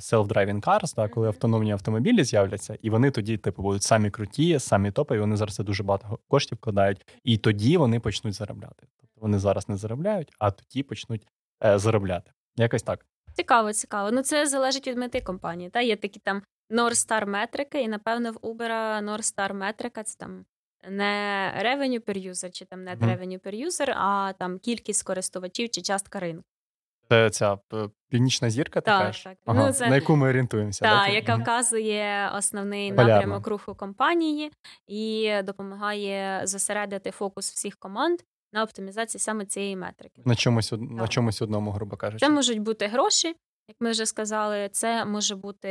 self-driving 0.00 0.60
cars, 0.60 0.96
так, 0.96 1.10
коли 1.10 1.28
автономні 1.28 1.72
автомобілі 1.72 2.24
з'являться, 2.24 2.78
і 2.82 2.90
вони 2.90 3.10
тоді, 3.10 3.36
типу, 3.36 3.62
будуть 3.62 3.82
самі 3.82 4.10
круті, 4.10 4.58
самі 4.58 4.90
топові, 4.90 5.20
вони 5.20 5.36
зараз 5.36 5.54
це 5.54 5.64
дуже 5.64 5.82
багато 5.82 6.18
коштів 6.28 6.58
вкладають, 6.58 7.06
і 7.24 7.38
тоді 7.38 7.76
вони 7.76 8.00
почнуть 8.00 8.34
заробляти. 8.34 8.86
Тобто 9.00 9.20
вони 9.20 9.38
зараз 9.38 9.68
не 9.68 9.76
заробляють, 9.76 10.32
а 10.38 10.50
тоді 10.50 10.82
почнуть 10.82 11.26
е, 11.64 11.78
заробляти. 11.78 12.30
Якось 12.56 12.82
так. 12.82 13.06
Цікаво, 13.34 13.72
цікаво. 13.72 14.10
Ну 14.10 14.22
це 14.22 14.46
залежить 14.46 14.88
від 14.88 14.96
мети 14.96 15.20
компанії. 15.20 15.70
Та 15.70 15.80
є 15.80 15.96
такі 15.96 16.20
там 16.20 16.42
North 16.70 17.08
Star 17.08 17.26
метрики, 17.26 17.82
і 17.82 17.88
напевно 17.88 18.32
в 18.32 18.36
Uber 18.36 18.70
North 19.04 19.34
Star 19.34 19.54
метрика 19.54 20.02
це 20.02 20.18
там. 20.18 20.44
Не 20.90 21.52
revenue 21.64 22.04
per 22.04 22.30
user, 22.30 22.50
чи 22.50 22.64
там 22.64 22.84
не 22.84 22.96
mm. 22.96 23.00
revenue 23.00 23.40
per 23.40 23.66
user, 23.66 23.94
а 23.96 24.32
там 24.38 24.58
кількість 24.58 25.02
користувачів 25.02 25.70
чи 25.70 25.82
частка 25.82 26.20
ринку. 26.20 26.44
Це 27.10 27.30
ця 27.30 27.58
північна 28.08 28.50
зірка, 28.50 28.80
так, 28.80 29.00
кажеш? 29.00 29.22
так. 29.22 29.38
Ага. 29.46 29.66
Ну, 29.66 29.72
це... 29.72 29.88
на 29.88 29.94
яку 29.94 30.16
ми 30.16 30.28
орієнтуємося. 30.28 30.84
Так, 30.84 31.06
да, 31.06 31.12
яка 31.12 31.36
вказує 31.36 32.30
основний 32.34 32.92
Полярно. 32.92 33.14
напрямок 33.14 33.46
руху 33.46 33.74
компанії 33.74 34.52
і 34.86 35.32
допомагає 35.44 36.40
зосередити 36.44 37.10
фокус 37.10 37.52
всіх 37.52 37.76
команд 37.76 38.20
на 38.52 38.62
оптимізації 38.62 39.20
саме 39.20 39.44
цієї 39.44 39.76
метрики. 39.76 40.22
На 40.24 40.34
чомусь 40.34 40.72
на 40.72 41.08
чомусь 41.08 41.42
одному, 41.42 41.70
грубо 41.70 41.96
кажучи. 41.96 42.26
Це 42.26 42.32
можуть 42.32 42.58
бути 42.58 42.86
гроші, 42.86 43.28
як 43.68 43.76
ми 43.80 43.90
вже 43.90 44.06
сказали. 44.06 44.68
Це 44.72 45.04
може 45.04 45.36
бути 45.36 45.68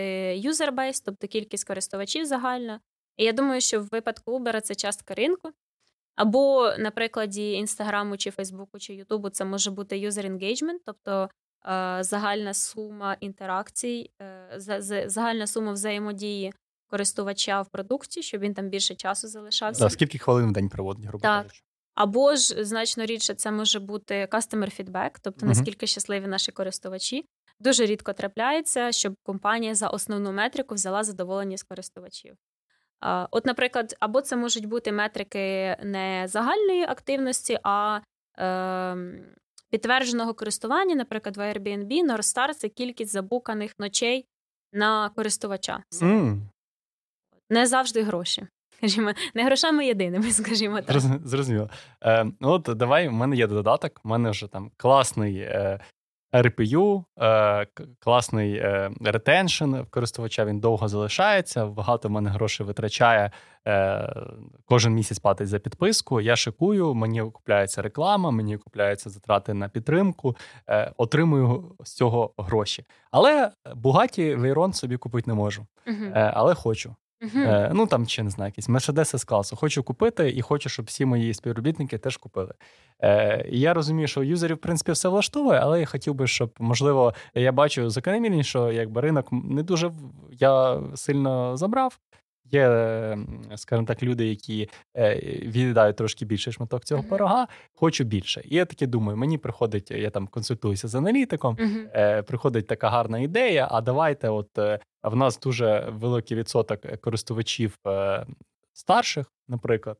base, 0.71 1.01
тобто 1.05 1.27
кількість 1.27 1.67
користувачів 1.67 2.25
загальна. 2.25 2.79
І 3.17 3.23
я 3.23 3.33
думаю, 3.33 3.61
що 3.61 3.81
в 3.81 3.87
випадку 3.91 4.39
Uber 4.39 4.61
це 4.61 4.75
частка 4.75 5.13
ринку. 5.13 5.51
Або, 6.19 6.73
на 6.79 6.91
прикладі 6.91 7.51
інстаграму, 7.51 8.17
чи 8.17 8.31
Фейсбуку, 8.31 8.79
чи 8.79 8.93
Ютубу, 8.93 9.29
це 9.29 9.45
може 9.45 9.71
бути 9.71 9.95
user 9.95 10.31
engagement, 10.31 10.77
тобто 10.85 11.29
е, 11.65 11.97
загальна 12.03 12.53
сума 12.53 13.17
інтеракцій, 13.19 14.11
е, 14.21 15.05
загальна 15.07 15.47
сума 15.47 15.71
взаємодії 15.71 16.53
користувача 16.87 17.61
в 17.61 17.69
продукті, 17.69 18.21
щоб 18.21 18.41
він 18.41 18.53
там 18.53 18.69
більше 18.69 18.95
часу 18.95 19.27
залишався. 19.27 19.83
Да, 19.83 19.89
Скільки 19.89 20.17
хвилин 20.17 20.49
в 20.49 20.53
день 20.53 20.69
проводить 20.69 21.05
грубо 21.05 21.21
Так. 21.21 21.47
Або 21.95 22.35
ж 22.35 22.63
значно 22.65 23.05
рідше 23.05 23.33
це 23.33 23.51
може 23.51 23.79
бути 23.79 24.27
customer 24.31 24.81
feedback, 24.81 25.11
тобто 25.21 25.45
uh 25.45 25.49
наскільки 25.49 25.87
щасливі 25.87 26.27
наші 26.27 26.51
користувачі. 26.51 27.25
Дуже 27.59 27.85
рідко 27.85 28.13
трапляється, 28.13 28.91
щоб 28.91 29.13
компанія 29.23 29.75
за 29.75 29.87
основну 29.87 30.31
метрику 30.31 30.75
взяла 30.75 31.03
задоволення 31.03 31.57
з 31.57 31.63
користувачів. 31.63 32.35
От, 33.31 33.45
наприклад, 33.45 33.95
або 33.99 34.21
це 34.21 34.35
можуть 34.35 34.65
бути 34.65 34.91
метрики 34.91 35.77
не 35.83 36.25
загальної 36.27 36.83
активності, 36.83 37.59
а 37.63 37.99
е, 38.39 38.95
підтвердженого 39.69 40.33
користування, 40.33 40.95
наприклад, 40.95 41.37
в 41.37 41.39
Airbnb 41.39 42.05
Northstar– 42.11 42.53
це 42.53 42.69
кількість 42.69 43.11
забуканих 43.11 43.71
ночей 43.79 44.25
на 44.73 45.09
користувача. 45.09 45.83
Mm. 46.01 46.39
Не 47.49 47.67
завжди 47.67 48.01
гроші. 48.01 48.47
Скажімо, 48.77 49.11
не 49.33 49.45
грошами 49.45 49.85
єдиними, 49.85 50.31
скажімо 50.31 50.81
так. 50.81 50.99
Зрозуміло. 51.25 51.69
Е, 52.03 52.25
От 52.41 52.69
давай, 52.75 53.07
у 53.07 53.11
мене 53.11 53.35
є 53.35 53.47
додаток, 53.47 54.01
у 54.03 54.07
мене 54.07 54.29
вже 54.29 54.47
там 54.47 54.71
класний 54.77 55.37
е, 55.37 55.79
RPU, 56.33 57.03
е, 57.19 57.67
класний 57.99 58.55
е, 58.55 58.91
ретеншн 59.01 59.75
користувача, 59.89 60.45
він 60.45 60.59
довго 60.59 60.87
залишається, 60.87 61.65
багато 61.65 62.07
в 62.07 62.11
мене 62.11 62.29
грошей 62.29 62.65
витрачає. 62.65 63.31
Е, 63.67 64.13
кожен 64.65 64.93
місяць 64.93 65.19
платить 65.19 65.47
за 65.47 65.59
підписку. 65.59 66.21
Я 66.21 66.35
шикую, 66.35 66.93
мені 66.93 67.21
купляється 67.21 67.81
реклама, 67.81 68.31
мені 68.31 68.57
купляються 68.57 69.09
затрати 69.09 69.53
на 69.53 69.69
підтримку, 69.69 70.37
отримую 70.97 71.75
з 71.83 71.93
цього 71.93 72.33
гроші. 72.37 72.85
Але 73.11 73.51
Бугаті 73.75 74.35
Вейрон 74.35 74.73
собі 74.73 74.97
купити 74.97 75.29
не 75.29 75.33
можу. 75.33 75.65
uh 75.87 76.31
Але 76.33 76.53
хочу. 76.53 76.95
Uh-huh. 77.21 77.71
Ну 77.73 77.87
там 77.87 78.07
чи 78.07 78.23
не 78.23 78.29
знаю, 78.29 78.49
якісь 78.49 78.69
мерседеси 78.69 79.17
з 79.17 79.23
класу. 79.23 79.55
Хочу 79.55 79.83
купити 79.83 80.31
і 80.35 80.41
хочу, 80.41 80.69
щоб 80.69 80.85
всі 80.85 81.05
мої 81.05 81.33
співробітники 81.33 81.97
теж 81.97 82.17
купили. 82.17 82.53
Е, 83.03 83.45
я 83.49 83.73
розумію, 83.73 84.07
що 84.07 84.23
юзерів, 84.23 84.55
в 84.55 84.59
принципі, 84.59 84.91
все 84.91 85.09
влаштовує, 85.09 85.59
але 85.59 85.79
я 85.79 85.85
хотів 85.85 86.13
би, 86.13 86.27
щоб 86.27 86.53
можливо 86.59 87.13
я 87.33 87.51
бачу 87.51 87.89
закономірність, 87.89 88.49
що 88.49 88.71
якби 88.71 89.01
ринок 89.01 89.27
не 89.31 89.63
дуже 89.63 89.91
я 90.31 90.81
сильно 90.95 91.57
забрав. 91.57 91.99
Є, 92.51 93.17
скажімо 93.55 93.87
так, 93.87 94.03
люди, 94.03 94.27
які 94.27 94.69
е, 94.97 95.15
віддають 95.41 95.95
трошки 95.95 96.25
більше 96.25 96.51
шматок 96.51 96.85
цього 96.85 97.03
пирога, 97.03 97.47
хочу 97.73 98.03
більше. 98.03 98.41
І 98.45 98.55
я 98.55 98.65
таки 98.65 98.87
думаю, 98.87 99.17
мені 99.17 99.37
приходить, 99.37 99.91
я 99.91 100.09
там 100.09 100.27
консультуюся 100.27 100.87
з 100.87 100.95
аналітиком, 100.95 101.55
uh-huh. 101.55 102.21
приходить 102.21 102.67
така 102.67 102.89
гарна 102.89 103.19
ідея. 103.19 103.67
А 103.71 103.81
давайте, 103.81 104.29
от 104.29 104.59
в 105.03 105.15
нас 105.15 105.39
дуже 105.39 105.89
великий 105.89 106.37
відсоток 106.37 107.01
користувачів 107.01 107.77
старших, 108.73 109.33
наприклад, 109.47 109.97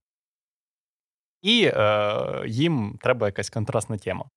і 1.42 1.72
е, 1.74 2.44
їм 2.48 2.98
треба 3.02 3.28
якась 3.28 3.50
контрастна 3.50 3.98
тема. 3.98 4.30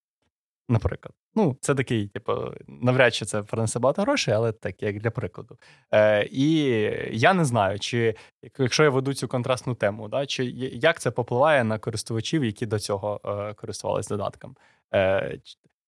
Наприклад, 0.68 1.14
ну 1.34 1.56
це 1.60 1.74
такий, 1.74 2.08
типу, 2.08 2.32
навряд 2.68 3.14
чи 3.14 3.24
це 3.24 3.42
принесе 3.42 3.78
багато 3.78 4.02
грошей, 4.02 4.34
але 4.34 4.52
так, 4.52 4.82
як 4.82 4.98
для 4.98 5.10
прикладу. 5.10 5.58
Е, 5.94 6.28
І 6.30 6.64
я 7.12 7.34
не 7.34 7.44
знаю, 7.44 7.78
чи 7.78 8.14
якщо 8.58 8.84
я 8.84 8.90
веду 8.90 9.14
цю 9.14 9.28
контрастну 9.28 9.74
тему, 9.74 10.08
да, 10.08 10.26
чи 10.26 10.44
як 10.44 11.00
це 11.00 11.10
попливає 11.10 11.64
на 11.64 11.78
користувачів, 11.78 12.44
які 12.44 12.66
до 12.66 12.78
цього 12.78 13.20
е, 13.24 13.54
користувалися 13.54 14.08
додатком. 14.08 14.56
Е, 14.94 15.38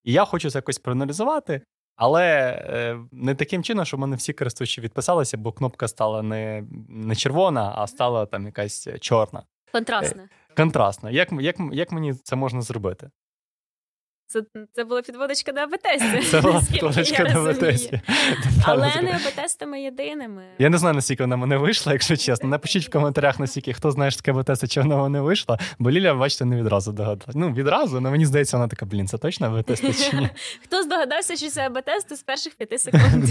І 0.05 0.13
я 0.13 0.25
хочу 0.25 0.51
це 0.51 0.59
якось 0.59 0.79
проаналізувати, 0.79 1.61
але 1.97 2.25
е, 2.69 2.99
не 3.13 3.35
таким 3.35 3.63
чином, 3.63 3.85
щоб 3.85 4.01
мене 4.01 4.17
всі 4.17 4.33
користувачі 4.33 4.81
відписалися, 4.81 5.37
бо 5.37 5.53
кнопка 5.53 5.89
стала 5.89 6.23
не 6.23 6.65
не 6.89 7.17
червона, 7.17 7.73
а 7.77 7.87
стала 7.87 8.27
там 8.27 8.47
якась 8.47 8.89
чорна. 9.01 9.43
Контрастна. 9.73 10.23
Е, 10.23 10.55
контрастна. 10.57 11.11
Як 11.11 11.33
як, 11.33 11.57
як 11.73 11.93
мені 11.93 12.15
це 12.15 12.37
можна 12.37 12.63
зробити? 12.63 13.11
Це 14.27 14.43
це 14.73 14.85
була 14.85 15.03
підводочка 15.03 15.53
до 15.53 15.61
АБ-тестів. 15.61 16.25
Це 16.31 16.41
була 16.41 16.63
підводочка 16.73 17.25
до 17.25 17.39
АБ-тестів. 17.39 18.01
Але 18.65 18.87
не 19.03 19.11
АБ-тестами 19.11 19.81
єдиними. 19.81 20.45
Я 20.59 20.69
не 20.69 20.79
знаю, 20.79 20.95
наскільки 20.95 21.23
вона 21.23 21.37
мене 21.37 21.57
вийшла, 21.57 21.93
якщо 21.93 22.17
чесно. 22.17 22.49
Напишіть 22.49 22.87
в 22.87 22.91
коментарях, 22.91 23.39
наскільки 23.39 23.73
хто 23.73 23.91
знає, 23.91 24.11
що 24.11 24.21
таке 24.23 24.33
АБ-тести, 24.33 24.67
чи 24.69 24.81
вона 24.81 25.09
не 25.09 25.21
вийшла. 25.21 25.59
Бо 25.79 25.91
Ліля, 25.91 26.15
бачите, 26.15 26.45
не 26.45 26.57
відразу 26.57 26.93
догадалась. 26.93 27.35
Ну, 27.37 27.53
відразу, 27.53 27.97
але 27.97 28.11
мені 28.11 28.27
здається, 28.27 28.57
вона 28.57 28.69
така, 28.69 28.87
блін, 28.87 29.09
це 29.09 29.19
точно 29.19 29.47
АБ-тести 29.47 30.11
чи 30.11 30.17
ні? 30.17 30.29
Хто 30.63 30.83
здогадався, 30.83 31.37
що 31.37 31.49
це 31.49 31.69
АБ-тести 31.69 32.17
з 32.17 32.23
перших 32.23 32.55
п'яти 32.55 32.79
секунд? 32.79 33.25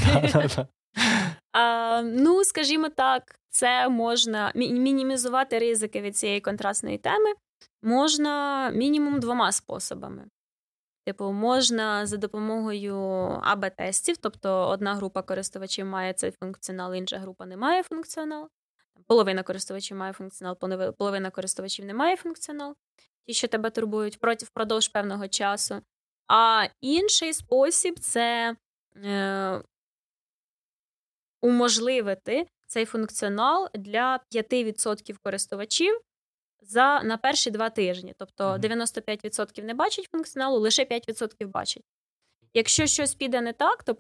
А, 1.52 2.02
Ну, 2.02 2.44
скажімо 2.44 2.90
так, 2.90 3.36
це 3.50 3.90
можна 3.90 4.52
мінімізувати 4.56 5.60
ризики 5.60 6.02
від 6.02 6.18
цієї 6.18 6.42
контрастної 6.42 6.98
теми. 6.98 7.30
Можна 7.84 8.70
мінімум 8.70 9.20
двома 9.20 9.52
способами. 9.52 10.24
Типу, 11.06 11.32
можна 11.32 12.06
за 12.06 12.18
допомогою 12.18 12.96
АБ-тестів, 13.44 14.18
тобто 14.18 14.68
одна 14.68 14.96
група 14.96 15.22
користувачів 15.22 15.86
має 15.86 16.14
цей 16.14 16.32
функціонал, 16.32 16.94
інша 16.94 17.18
група 17.18 17.46
не 17.46 17.58
має 17.58 17.84
функціонал. 17.84 18.50
Половина 19.08 19.44
користувачів 19.44 19.98
має 19.98 20.14
функціонал, 20.14 20.58
половина 20.98 21.30
користувачів 21.30 21.86
не 21.86 21.94
має 21.94 22.18
функціонал, 22.18 22.76
ті, 23.26 23.34
що 23.34 23.48
тебе 23.48 23.70
турбують 23.70 24.20
проти 24.20 24.46
впродовж 24.46 24.88
певного 24.88 25.28
часу. 25.28 25.82
А 26.28 26.68
інший 26.82 27.34
спосіб 27.34 28.00
це 28.00 28.56
е, 28.96 29.62
уможливити 31.42 32.48
цей 32.68 32.86
функціонал 32.86 33.70
для 33.74 34.20
5% 34.36 35.16
користувачів 35.24 36.02
за 36.66 37.04
на 37.04 37.18
перші 37.18 37.52
два 37.52 37.70
тижні. 37.70 38.14
Тобто 38.18 38.44
95% 38.58 39.64
не 39.64 39.74
бачать 39.74 40.10
функціоналу, 40.12 40.60
лише 40.60 40.84
5% 40.84 41.48
бачать. 41.48 41.84
Якщо 42.54 42.86
щось 42.86 43.16
піде 43.16 43.42
не 43.42 43.54
так, 43.54 43.84
то 43.84 43.96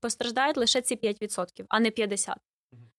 постраждають 0.00 0.56
лише 0.56 0.80
ці 0.80 0.96
5%, 0.96 1.64
а 1.68 1.80
не 1.80 1.90
50%, 1.90 2.34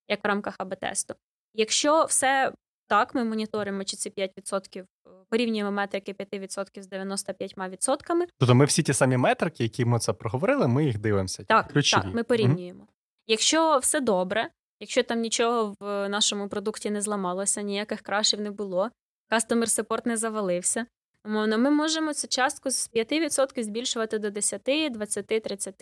як 0.08 0.24
в 0.24 0.28
рамках 0.28 0.56
АБ-тесту. 0.60 1.16
Якщо 1.54 2.06
все 2.06 2.52
так, 2.88 3.16
ми 3.16 3.24
моніторимо, 3.24 3.84
чи 3.84 3.98
ці 3.98 4.10
5% 4.10 4.80
е, 4.82 4.86
порівнюємо 5.30 5.72
метрики 5.72 6.14
5% 6.14 6.82
з 6.82 6.90
95%. 6.92 8.28
Тобто 8.38 8.56
ми 8.56 8.66
всі 8.66 8.84
ті 8.84 8.94
самі 8.94 9.18
метрики, 9.18 9.64
які 9.64 9.86
ми 9.86 10.00
це 10.00 10.14
проговорили, 10.14 10.68
ми 10.68 10.86
їх 10.86 11.00
дивимося. 11.00 11.44
Так, 11.44 11.68
ключові. 11.68 12.02
так, 12.02 12.14
ми 12.14 12.24
порівнюємо. 12.24 12.84
mm 12.84 12.88
Якщо 13.28 13.78
все 13.78 14.00
добре, 14.00 14.50
якщо 14.80 15.04
там 15.04 15.20
нічого 15.20 15.76
в 15.80 16.10
нашому 16.10 16.50
продукті 16.50 16.90
не 16.90 17.02
зламалося, 17.02 17.62
ніяких 17.62 18.02
крашів 18.02 18.42
не 18.42 18.52
було, 18.52 18.90
кастомер 19.30 19.70
сепорт 19.70 20.06
не 20.06 20.18
завалився. 20.18 20.86
Умовно, 21.26 21.58
ми 21.58 21.70
можемо 21.70 22.14
цю 22.14 22.28
частку 22.28 22.70
з 22.70 22.92
5% 22.94 23.64
збільшувати 23.64 24.20
до 24.20 24.30
10, 24.30 24.92
20, 24.92 25.28
30, 25.28 25.76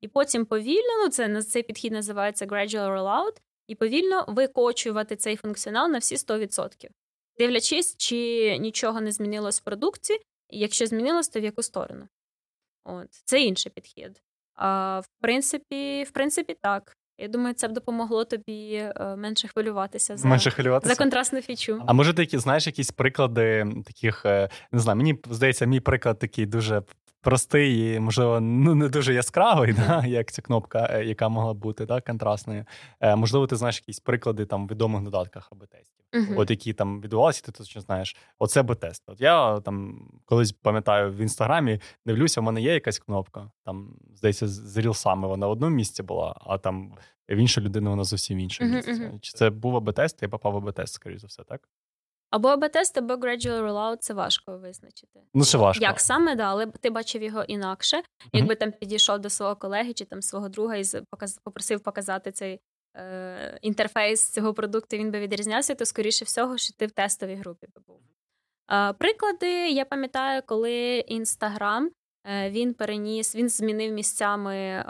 і 0.00 0.08
потім 0.08 0.44
повільно, 0.46 1.04
ну 1.04 1.08
це 1.08 1.42
цей 1.42 1.62
підхід 1.62 1.92
називається 1.92 2.46
gradual 2.46 2.88
rollout, 2.88 3.36
і 3.66 3.74
повільно 3.74 4.24
викочувати 4.28 5.16
цей 5.16 5.36
функціонал 5.36 5.90
на 5.90 5.98
всі 5.98 6.16
100%. 6.16 6.88
Дивлячись, 7.38 7.96
чи 7.96 8.58
нічого 8.58 9.00
не 9.00 9.12
змінилось 9.12 9.60
в 9.60 9.64
продукті, 9.64 10.14
і 10.50 10.58
якщо 10.58 10.86
змінилось, 10.86 11.28
то 11.28 11.40
в 11.40 11.44
яку 11.44 11.62
сторону. 11.62 12.08
От, 12.84 13.08
Це 13.10 13.42
інший 13.42 13.72
підхід. 13.72 14.22
А, 14.54 15.00
В 15.00 15.06
принципі, 15.20 16.04
в 16.04 16.10
принципі, 16.10 16.56
так. 16.62 16.97
Я 17.18 17.28
думаю, 17.28 17.54
це 17.54 17.68
б 17.68 17.72
допомогло 17.72 18.24
тобі 18.24 18.74
е, 18.74 19.16
менше 19.16 19.48
хвилюватися 19.48 20.16
за 20.16 20.28
менше 20.28 20.50
хвилюватися. 20.50 20.94
за 20.94 20.98
контрастну 20.98 21.40
фічу. 21.40 21.82
А 21.86 21.92
може, 21.92 22.14
ти 22.14 22.38
знаєш 22.38 22.66
якісь 22.66 22.90
приклади 22.90 23.66
таких, 23.86 24.26
е, 24.26 24.48
не 24.72 24.78
знаю, 24.78 24.96
мені 24.96 25.18
здається, 25.30 25.66
мій 25.66 25.80
приклад 25.80 26.18
такий 26.18 26.46
дуже 26.46 26.82
простий 27.20 27.94
і, 27.94 28.00
можливо, 28.00 28.40
ну 28.40 28.74
не 28.74 28.88
дуже 28.88 29.14
яскравий, 29.14 29.72
да, 29.72 30.04
як 30.06 30.32
ця 30.32 30.42
кнопка, 30.42 30.88
е, 30.92 31.04
яка 31.04 31.28
могла 31.28 31.54
бути 31.54 31.86
да, 31.86 32.00
контрастною. 32.00 32.64
Е, 33.00 33.16
Можливо, 33.16 33.46
ти 33.46 33.56
знаєш 33.56 33.76
якісь 33.76 34.00
приклади 34.00 34.46
там 34.46 34.66
в 34.66 34.70
відомих 34.70 35.02
додатках 35.02 35.48
або 35.52 35.66
тестів, 35.66 35.97
uh-huh. 36.12 36.40
от 36.40 36.50
які 36.50 36.72
там 36.72 37.00
відбувалися, 37.00 37.42
ти 37.42 37.52
точно 37.52 37.80
знаєш. 37.80 38.16
Оце 38.38 38.62
би 38.62 38.74
тест. 38.74 39.02
От 39.06 39.20
я 39.20 39.60
там 39.60 40.08
колись 40.24 40.52
пам'ятаю 40.52 41.12
в 41.12 41.16
інстаграмі, 41.16 41.80
дивлюся, 42.06 42.40
в 42.40 42.44
мене 42.44 42.60
є 42.60 42.74
якась 42.74 42.98
кнопка. 42.98 43.50
Там 43.64 43.96
здається, 44.14 44.48
з 44.48 44.76
рілсами 44.76 45.28
вона 45.28 45.46
в 45.46 45.50
одному 45.50 45.76
місці 45.76 46.02
була, 46.02 46.40
а 46.40 46.58
там 46.58 46.94
в 47.28 47.36
іншу 47.36 47.60
людину 47.60 47.90
вона 47.90 48.04
зовсім 48.04 48.38
інше 48.38 48.64
uh-huh, 48.64 48.74
місце. 48.74 48.92
Uh-huh. 48.92 49.20
Чи 49.20 49.32
це 49.32 49.50
був 49.50 49.76
АБ-тест? 49.76 50.22
Я 50.22 50.28
попав 50.28 50.52
в 50.52 50.56
АБ-тест, 50.56 50.94
скоріш 50.94 51.20
за 51.20 51.26
все, 51.26 51.44
так? 51.44 51.68
Або 52.30 52.48
АБ-тест, 52.48 52.98
або 52.98 53.14
gradual 53.14 53.62
rollout– 53.62 53.96
це 54.00 54.14
важко 54.14 54.58
визначити. 54.58 55.20
Ну, 55.34 55.44
це 55.44 55.58
важко. 55.58 55.84
Як 55.84 56.00
саме, 56.00 56.36
да, 56.36 56.42
але 56.42 56.66
ти 56.66 56.90
бачив 56.90 57.22
його 57.22 57.42
інакше. 57.42 58.02
Якби 58.32 58.54
там 58.54 58.72
підійшов 58.72 59.18
до 59.18 59.30
свого 59.30 59.56
колеги 59.56 59.92
чи 59.92 60.04
там 60.04 60.22
свого 60.22 60.48
друга 60.48 60.76
і 60.76 60.82
попросив 61.44 61.80
показати 61.80 62.32
цей 62.32 62.60
е... 62.98 63.58
інтерфейс 63.62 64.30
цього 64.30 64.54
продукту, 64.54 64.96
він 64.96 65.10
би 65.10 65.20
відрізнявся, 65.20 65.74
то 65.74 65.86
скоріше 65.86 66.24
всього, 66.24 66.58
що 66.58 66.74
ти 66.74 66.86
в 66.86 66.90
тестовій 66.90 67.34
групі 67.34 67.66
би 67.74 67.82
був. 67.86 68.00
Е... 68.70 68.92
Приклади, 68.92 69.70
я 69.70 69.84
пам'ятаю, 69.84 70.42
коли 70.46 70.98
Інстаграм 70.98 71.90
е... 72.26 72.50
він 72.50 72.74
переніс, 72.74 73.36
він 73.36 73.48
змінив 73.48 73.92
місцями 73.92 74.56
е, 74.56 74.84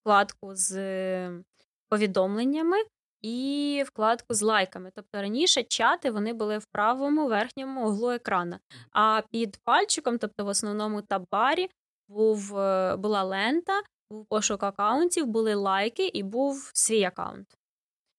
вкладку 0.00 0.54
з 0.54 1.42
повідомленнями 1.88 2.76
і 3.22 3.84
вкладку 3.86 4.34
з 4.34 4.42
лайками. 4.42 4.90
Тобто 4.94 5.22
раніше 5.22 5.62
чати 5.62 6.10
вони 6.10 6.32
були 6.32 6.58
в 6.58 6.64
правому 6.66 7.28
верхньому 7.28 7.88
углу 7.88 8.10
екрана. 8.10 8.60
А 8.92 9.22
під 9.30 9.56
пальчиком, 9.64 10.18
тобто 10.18 10.44
в 10.44 10.48
основному 10.48 11.02
табарі, 11.02 11.70
був, 12.08 12.50
була 12.98 13.22
лента, 13.22 13.82
був 14.10 14.26
пошук 14.26 14.62
акаунтів, 14.62 15.26
були 15.26 15.54
лайки 15.54 16.06
і 16.06 16.22
був 16.22 16.70
свій 16.74 17.04
акаунт. 17.04 17.46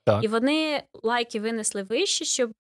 Так. 0.06 0.24
І 0.24 0.28
вони 0.28 0.84
лайки 1.04 1.40
винесли 1.40 1.84
вище, 1.84 2.26
щоб, 2.26 2.52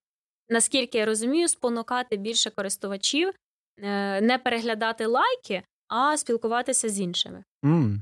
наскільки 0.49 0.97
я 0.97 1.05
розумію, 1.05 1.47
спонукати 1.47 2.17
більше 2.17 2.49
користувачів 2.49 3.33
е, 3.77 4.21
не 4.21 4.37
переглядати 4.37 5.05
лайки, 5.05 5.63
а 5.87 6.17
спілкуватися 6.17 6.89
з 6.89 6.99
іншими. 6.99 7.43
Mm. 7.63 7.97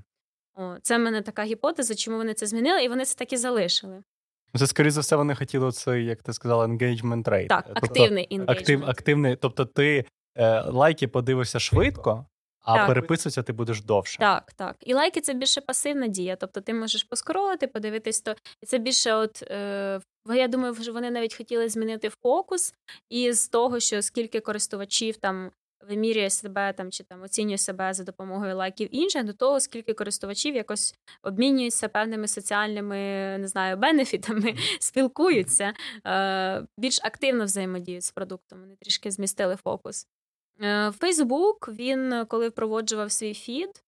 О, 0.56 0.76
Це 0.82 0.98
в 0.98 1.02
мене 1.02 1.22
така 1.22 1.44
гіпотеза, 1.44 1.96
чому 1.96 2.18
вони 2.18 2.34
це 2.34 2.48
змінили, 2.48 2.84
і 2.84 2.90
вони 2.90 3.06
це 3.06 3.16
так 3.16 3.34
і 3.34 3.38
залишили. 3.38 4.04
Це, 4.58 4.68
скоріше 4.68 4.92
за 4.92 5.02
все, 5.02 5.16
вони 5.16 5.36
хотіли 5.36 5.72
цей, 5.72 6.06
як 6.06 6.24
ти 6.24 6.34
сказала, 6.34 6.66
engagement 6.66 7.24
rate. 7.24 7.48
Так, 7.48 7.66
тобто, 7.68 7.86
активний 7.86 8.28
engagement. 8.32 8.52
Актив, 8.52 8.86
активний, 8.86 9.36
Тобто 9.36 9.66
ти 9.66 10.06
е, 10.36 10.62
лайки 10.62 11.08
подивишся 11.08 11.60
швидко, 11.60 12.26
а 12.66 12.76
так. 12.76 12.88
переписуватися 12.88 13.44
ти 13.44 13.54
будеш 13.54 13.82
довше. 13.82 14.20
Так, 14.20 14.54
так. 14.54 14.76
І 14.80 14.94
лайки 14.94 15.22
це 15.22 15.34
більше 15.34 15.62
пасивна 15.62 16.08
дія. 16.08 16.36
Тобто 16.36 16.62
ти 16.62 16.74
можеш 16.74 17.04
поскоролити, 17.04 17.68
подивитись, 17.68 18.22
то 18.22 18.36
і 18.62 18.66
це 18.66 18.78
більше, 18.78 19.14
от 19.14 19.44
е, 19.44 20.02
я 20.36 20.48
думаю, 20.48 20.76
вони 20.94 21.12
навіть 21.12 21.36
хотіли 21.36 21.70
змінити 21.70 22.10
фокус 22.24 22.74
із 23.10 23.48
того, 23.48 23.80
що 23.80 24.02
скільки 24.02 24.40
користувачів 24.40 25.18
там 25.18 25.52
вимірює 25.90 26.30
себе 26.30 26.74
там 26.74 26.92
чи 26.92 27.04
там 27.04 27.24
оцінює 27.24 27.58
себе 27.58 27.94
за 27.94 28.04
допомогою 28.04 28.56
лайків 28.56 28.90
інших, 28.92 29.24
до 29.24 29.34
того, 29.34 29.60
скільки 29.60 29.94
користувачів 29.94 30.56
якось 30.56 30.96
обмінюються 31.24 31.88
певними 31.88 32.28
соціальними 32.28 32.98
не 33.38 33.48
знаю, 33.48 33.78
бенефітами, 33.78 34.56
спілкуються, 34.80 35.74
е, 36.08 36.66
більш 36.78 37.00
активно 37.04 37.46
взаємодіють 37.46 38.04
з 38.04 38.12
продуктом. 38.12 38.60
Вони 38.60 38.76
трішки 38.76 39.12
змістили 39.12 39.56
фокус. 39.56 40.08
Фейсбук 40.92 41.70
він 41.70 42.26
коли 42.28 42.50
впроводжував 42.50 43.12
свій 43.12 43.34
фід. 43.34 43.84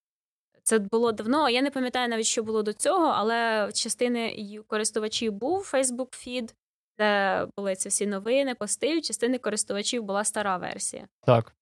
Це 0.63 0.80
було 0.80 1.11
давно. 1.11 1.49
Я 1.49 1.61
не 1.61 1.72
пам'ятаю 1.72 2.09
навіть, 2.09 2.26
що 2.26 2.43
було 2.43 2.63
до 2.63 2.74
цього, 2.74 3.05
але 3.05 3.70
частини 3.74 4.59
користувачів 4.68 5.34
був 5.34 5.70
Facebook 5.74 6.28
Feed, 6.28 6.53
де 6.97 7.47
були 7.57 7.76
ці 7.76 7.89
всі 7.89 8.07
новини, 8.07 8.55
пости, 8.55 9.01
частини 9.01 9.38
користувачів 9.38 10.03
була 10.03 10.24
стара 10.24 10.57
версія. 10.57 11.07
Так. 11.26 11.55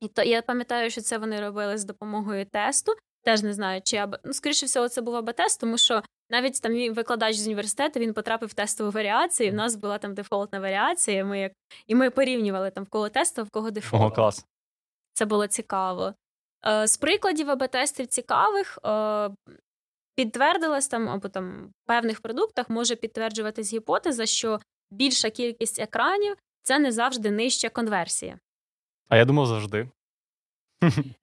І 0.00 0.08
то 0.08 0.22
я 0.22 0.42
пам'ятаю, 0.42 0.90
що 0.90 1.00
це 1.00 1.18
вони 1.18 1.40
робили 1.40 1.78
з 1.78 1.84
допомогою 1.84 2.46
тесту. 2.46 2.92
Теж 3.24 3.42
не 3.42 3.52
знаю, 3.52 3.80
чи 3.84 3.96
або 3.96 4.16
ну, 4.24 4.32
скоріше 4.32 4.66
всього, 4.66 4.88
це 4.88 5.00
був 5.00 5.16
АБ-тест, 5.16 5.60
тому 5.60 5.78
що 5.78 6.02
навіть 6.30 6.62
там 6.62 6.94
викладач 6.94 7.36
з 7.36 7.46
університету 7.46 8.00
він 8.00 8.14
потрапив 8.14 8.48
в 8.48 8.54
тестову 8.54 8.90
варіацію. 8.90 9.48
і 9.48 9.50
В 9.50 9.54
нас 9.54 9.76
була 9.76 9.98
там 9.98 10.14
дефолтна 10.14 10.60
варіація. 10.60 11.24
Ми 11.24 11.40
як 11.40 11.52
і 11.86 11.94
ми 11.94 12.10
порівнювали 12.10 12.70
там 12.70 12.84
в 12.84 12.88
кого 12.88 13.08
тесту, 13.08 13.44
в 13.44 13.50
кого 13.50 13.70
дефолт. 13.70 14.02
Ого, 14.02 14.10
клас. 14.10 14.46
Це 15.12 15.24
було 15.24 15.46
цікаво. 15.46 16.14
Е, 16.66 16.86
З 16.86 16.96
прикладів 16.96 17.50
АБ-тестів 17.50 18.06
цікавих 18.06 18.78
е, 18.84 19.30
підтвердилась 20.14 20.88
там 20.88 21.08
або 21.08 21.28
там 21.28 21.66
в 21.66 21.86
певних 21.86 22.20
продуктах 22.20 22.70
може 22.70 22.96
підтверджуватись 22.96 23.72
гіпотеза, 23.72 24.26
що 24.26 24.60
більша 24.90 25.30
кількість 25.30 25.80
екранів 25.80 26.36
це 26.62 26.78
не 26.78 26.92
завжди 26.92 27.30
нижча 27.30 27.68
конверсія. 27.68 28.38
А 29.08 29.16
я 29.16 29.24
думав 29.24 29.46
завжди. 29.46 29.88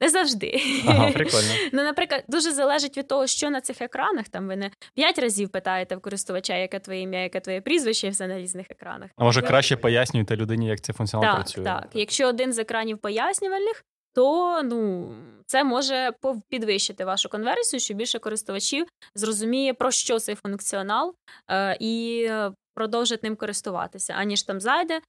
Не 0.02 0.10
завжди. 0.10 0.62
Ага, 0.88 1.12
прикольно. 1.12 1.54
Ну, 1.74 1.84
наприклад, 1.84 2.24
дуже 2.28 2.52
залежить 2.52 2.98
від 2.98 3.08
того, 3.08 3.28
що 3.28 3.50
на 3.50 3.62
цих 3.62 3.82
екранах. 3.82 4.30
Там 4.30 4.48
ви 4.48 4.56
не 4.56 4.72
п'ять 4.94 5.20
разів 5.20 5.50
питаєте 5.50 5.96
в 5.96 6.02
користувача, 6.02 6.56
яке 6.56 6.80
твоє 6.80 7.02
ім'я, 7.02 7.22
яке 7.24 7.40
твоє 7.40 7.62
прізвище, 7.62 8.10
все 8.10 8.28
на 8.28 8.40
різних 8.40 8.66
екранах. 8.70 9.10
А 9.16 9.24
може 9.24 9.42
краще 9.42 9.78
пояснюєте 9.78 10.36
людині, 10.36 10.68
як 10.68 10.82
цей 10.82 10.96
функціонал 10.96 11.30
так, 11.30 11.36
працює? 11.36 11.64
Так, 11.64 11.88
Якщо 11.94 12.28
один 12.28 12.54
з 12.54 12.60
екранів 12.60 12.98
пояснювальних, 12.98 13.84
то 14.14 14.62
ну 14.64 15.10
це 15.46 15.64
може 15.64 16.12
підвищити 16.50 17.06
вашу 17.06 17.30
конверсію, 17.30 17.80
що 17.80 17.94
більше 17.94 18.20
користувачів 18.20 18.88
зрозуміє, 19.16 19.74
про 19.74 19.92
що 19.92 20.20
цей 20.20 20.36
функціонал, 20.36 21.16
е, 21.52 21.78
і 21.80 22.30
продовжить 22.74 23.24
ним 23.24 23.36
користуватися, 23.36 24.14
аніж 24.14 24.44
там 24.44 24.62
зайде, 24.62 25.00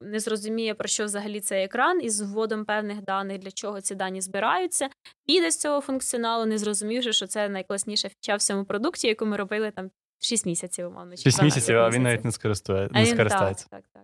не 0.00 0.20
зрозуміє, 0.20 0.74
про 0.74 0.88
що 0.88 1.04
взагалі 1.04 1.40
цей 1.40 1.64
екран, 1.64 2.02
із 2.02 2.20
вводом 2.20 2.64
певних 2.64 3.02
даних, 3.02 3.38
для 3.38 3.50
чого 3.50 3.80
ці 3.80 3.94
дані 3.94 4.20
збираються, 4.20 4.88
піде 5.26 5.50
з 5.50 5.60
цього 5.60 5.80
функціоналу, 5.80 6.46
не 6.46 6.58
зрозумівши, 6.58 7.12
що 7.12 7.26
це 7.26 7.48
найкласніша 7.48 8.08
фіча 8.08 8.36
в 8.36 8.42
цьому 8.42 8.64
продукті, 8.64 9.08
яку 9.08 9.26
ми 9.26 9.36
робили 9.36 9.70
там 9.70 9.90
6 10.20 10.46
місяців, 10.46 10.88
умовно. 10.88 11.16
6 11.16 11.42
місяців, 11.42 11.78
а 11.78 11.90
він 11.90 12.02
навіть 12.02 12.24
не 12.24 12.32
скористує, 12.32 12.88
не 12.92 13.06
скористається. 13.06 13.66
Так, 13.70 13.82
так, 13.82 13.90
так. 13.92 14.02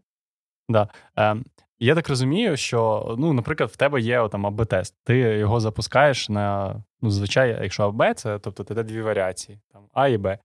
Да. 0.69 0.89
Е, 1.19 1.43
я 1.79 1.95
так 1.95 2.09
розумію, 2.09 2.57
що, 2.57 3.15
ну, 3.19 3.33
наприклад, 3.33 3.71
в 3.71 3.77
тебе 3.77 4.01
є 4.01 4.29
там 4.29 4.47
АБ-тест, 4.47 4.95
ти 5.05 5.19
його 5.19 5.61
запускаєш 5.61 6.29
на 6.29 6.77
ну, 7.03 7.11
звичайно, 7.11 7.63
якщо 7.63 7.83
АБ, 7.83 8.15
це 8.15 8.39
тобто 8.39 8.65
це 8.65 8.83
дві 8.83 9.03
варіації, 9.03 9.61
там 9.73 9.89
А 9.93 10.09
і 10.09 10.19
Б. 10.19 10.39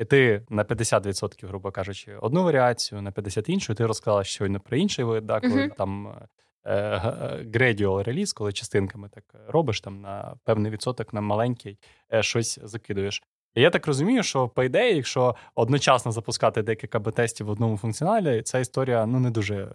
І 0.00 0.04
ти 0.04 0.42
на 0.50 0.64
50%, 0.64 1.46
грубо 1.46 1.70
кажучи, 1.70 2.16
одну 2.16 2.44
варіацію, 2.44 3.02
на 3.02 3.10
50% 3.10 3.50
іншу, 3.50 3.74
ти 3.74 3.86
розказала 3.86 4.24
щойно 4.24 4.60
про 4.60 4.76
інший 4.76 5.04
вид, 5.04 5.26
да, 5.26 5.40
коли 5.40 5.54
uh-huh. 5.54 5.76
там 5.76 6.08
е, 6.64 6.72
е, 6.72 6.98
gradual 7.44 8.02
реліз, 8.02 8.32
коли 8.32 8.52
частинками 8.52 9.08
так 9.08 9.24
робиш, 9.48 9.80
там 9.80 10.00
на 10.00 10.36
певний 10.44 10.72
відсоток, 10.72 11.12
на 11.12 11.20
маленький 11.20 11.78
е, 12.12 12.22
щось 12.22 12.58
закидуєш. 12.62 13.22
І 13.54 13.60
я 13.60 13.70
так 13.70 13.86
розумію, 13.86 14.22
що 14.22 14.48
по 14.48 14.62
ідеї, 14.62 14.96
якщо 14.96 15.36
одночасно 15.54 16.12
запускати 16.12 16.62
декілька 16.62 16.98
б-тестів 16.98 17.46
в 17.46 17.50
одному 17.50 17.76
функціоналі, 17.76 18.42
ця 18.42 18.58
історія 18.58 19.06
ну, 19.06 19.20
не 19.20 19.30
дуже 19.30 19.68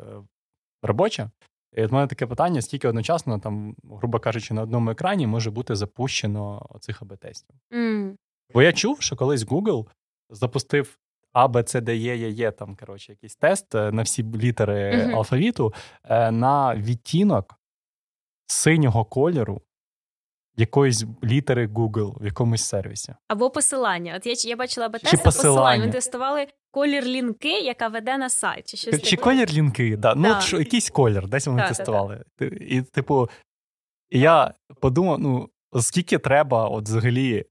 робоча. 0.81 1.31
І 1.73 1.83
от 1.83 1.91
мене 1.91 2.07
таке 2.07 2.27
питання: 2.27 2.61
скільки 2.61 2.87
одночасно, 2.87 3.39
там, 3.39 3.75
грубо 3.91 4.19
кажучи, 4.19 4.53
на 4.53 4.61
одному 4.61 4.91
екрані 4.91 5.27
може 5.27 5.51
бути 5.51 5.75
запущено 5.75 6.69
цих 6.79 7.01
АБ-тестів. 7.01 7.55
Mm. 7.71 8.15
Бо 8.53 8.61
я 8.61 8.73
чув, 8.73 9.01
що 9.01 9.15
колись 9.15 9.45
Google 9.45 9.85
запустив 10.29 10.97
А, 11.33 11.47
Б, 11.47 11.63
С, 11.67 11.81
Д, 11.81 11.93
Е, 11.93 11.97
Е, 11.97 12.29
Є, 12.29 12.51
там, 12.51 12.75
коротше, 12.75 13.11
якийсь 13.11 13.35
тест 13.35 13.75
е, 13.75 13.91
на 13.91 14.01
всі 14.01 14.23
літери 14.23 14.95
mm-hmm. 14.95 15.15
алфавіту 15.15 15.73
е, 16.03 16.31
на 16.31 16.75
відтінок 16.75 17.55
синього 18.47 19.05
кольору 19.05 19.61
якоїсь 20.57 21.05
літери 21.23 21.67
Google 21.67 22.21
в 22.21 22.25
якомусь 22.25 22.63
сервісі. 22.63 23.15
Або 23.27 23.49
посилання. 23.49 24.13
От 24.15 24.25
я 24.25 24.33
я 24.49 24.55
бачила 24.55 24.85
АБ-тест, 24.85 25.23
посилання. 25.23 25.25
посилання. 25.25 25.85
Ми 25.85 25.91
тестували 25.91 26.47
колір 26.71 27.05
лінки, 27.05 27.59
яка 27.59 27.87
веде 27.87 28.17
на 28.17 28.29
сайт. 28.29 28.67
Чи 28.67 28.77
щось 28.77 29.01
Чи 29.01 29.17
колір 29.17 29.49
лінки, 29.49 29.97
да. 29.97 30.15
Ну, 30.15 30.41
що, 30.41 30.59
якийсь 30.59 30.89
колір, 30.89 31.27
десь 31.27 31.47
вони 31.47 31.67
тестували. 31.67 32.23
І, 32.61 32.81
типу, 32.81 33.29
я 34.09 34.53
подумав: 34.81 35.19
ну, 35.19 35.49
скільки 35.81 36.17
треба 36.17 36.67
от 36.67 36.83
взагалі 36.83 37.45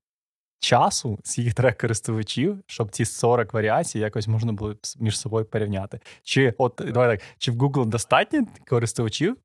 часу, 0.61 1.19
з 1.25 1.39
їх 1.39 1.55
трек-користувачів, 1.55 2.59
щоб 2.67 2.91
ці 2.91 3.05
40 3.05 3.55
варіацій 3.55 3.99
якось 3.99 4.29
можна 4.29 4.53
було 4.53 4.75
між 5.01 5.19
собою 5.19 5.45
порівняти. 5.45 6.01
Чи 6.23 6.55
от 6.59 6.83
давай 6.93 7.17
так, 7.17 7.27
чи 7.39 7.53
в 7.53 7.57
Google 7.57 7.87
достатньо 7.87 8.47
користувачів, 8.67 9.37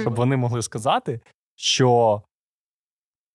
щоб 0.00 0.14
вони 0.14 0.36
могли 0.36 0.62
сказати, 0.62 1.20
що 1.56 2.22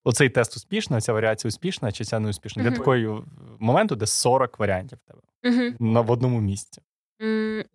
оцей 0.03 0.29
тест 0.29 0.57
успішний, 0.57 1.01
ця 1.01 1.13
варіація 1.13 1.49
успішна, 1.49 1.91
чи 1.91 2.03
ця 2.03 2.19
не 2.19 2.29
успішна. 2.29 2.63
Mm-hmm. 2.63 2.69
Для 2.69 2.77
такого 2.77 3.25
моменту, 3.59 3.95
де 3.95 4.05
40 4.05 4.59
варіантів 4.59 4.97
в 4.97 5.07
тебе 5.07 5.21
mm-hmm. 5.43 5.75
на 5.79 6.01
в 6.01 6.11
одному 6.11 6.41
місці. 6.41 6.81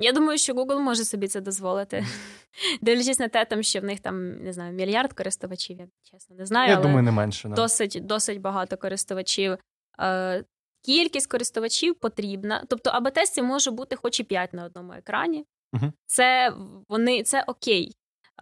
Я 0.01 0.13
думаю, 0.13 0.39
що 0.39 0.53
Google 0.53 0.79
може 0.79 1.05
собі 1.05 1.29
це 1.29 1.41
дозволити. 1.41 2.05
Дивлячись 2.81 3.19
на 3.19 3.29
те, 3.29 3.45
там, 3.45 3.63
що 3.63 3.81
в 3.81 3.85
них 3.85 4.01
там 4.01 4.43
не 4.43 4.53
знаю, 4.53 4.73
мільярд 4.73 5.13
користувачів, 5.13 5.79
я 5.79 5.87
чесно 6.03 6.37
не 6.37 6.47
знаю. 6.47 6.71
Я 6.71 6.75
але 6.75 6.83
думаю, 6.83 7.03
не 7.03 7.11
менше. 7.11 7.49
Не. 7.49 7.55
Досить 7.55 8.07
досить 8.07 8.41
багато 8.41 8.77
користувачів. 8.77 9.59
Е, 10.01 10.45
Кількість 10.85 11.31
користувачів 11.31 11.95
потрібна. 11.95 12.65
Тобто, 12.69 12.91
АБ-тестів 12.91 13.45
може 13.45 13.71
бути 13.71 13.97
хоч 13.97 14.21
і 14.21 14.25
5 14.25 14.53
на 14.53 14.65
одному 14.65 14.93
екрані. 14.93 15.45
uh 15.75 15.93
Це 16.07 16.53
вони 16.89 17.23
це 17.23 17.45
окей. 17.47 17.87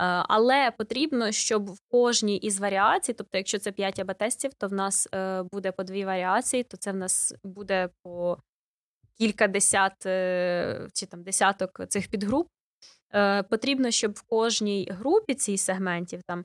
Е, 0.00 0.04
але 0.28 0.70
потрібно, 0.70 1.32
щоб 1.32 1.70
в 1.70 1.78
кожній 1.90 2.36
із 2.36 2.60
варіацій, 2.60 3.12
тобто, 3.12 3.38
якщо 3.38 3.58
це 3.58 3.72
5 3.72 3.98
АБ-тестів, 3.98 4.50
то 4.58 4.68
в 4.68 4.72
нас 4.72 5.08
е, 5.14 5.42
буде 5.42 5.72
по 5.72 5.84
дві 5.84 6.04
варіації, 6.04 6.62
то 6.62 6.76
це 6.76 6.92
в 6.92 6.96
нас 6.96 7.34
буде 7.44 7.88
по 8.02 8.38
кілька 9.18 9.48
десят 9.48 10.06
е, 10.06 10.88
чи 10.94 11.06
там 11.06 11.22
десяток 11.22 11.80
цих 11.88 12.08
підгруп. 12.08 12.48
Потрібно, 13.50 13.90
щоб 13.90 14.12
в 14.12 14.22
кожній 14.22 14.88
групі 14.90 15.34
цих 15.34 15.60
сегментів 15.60 16.20
там 16.26 16.44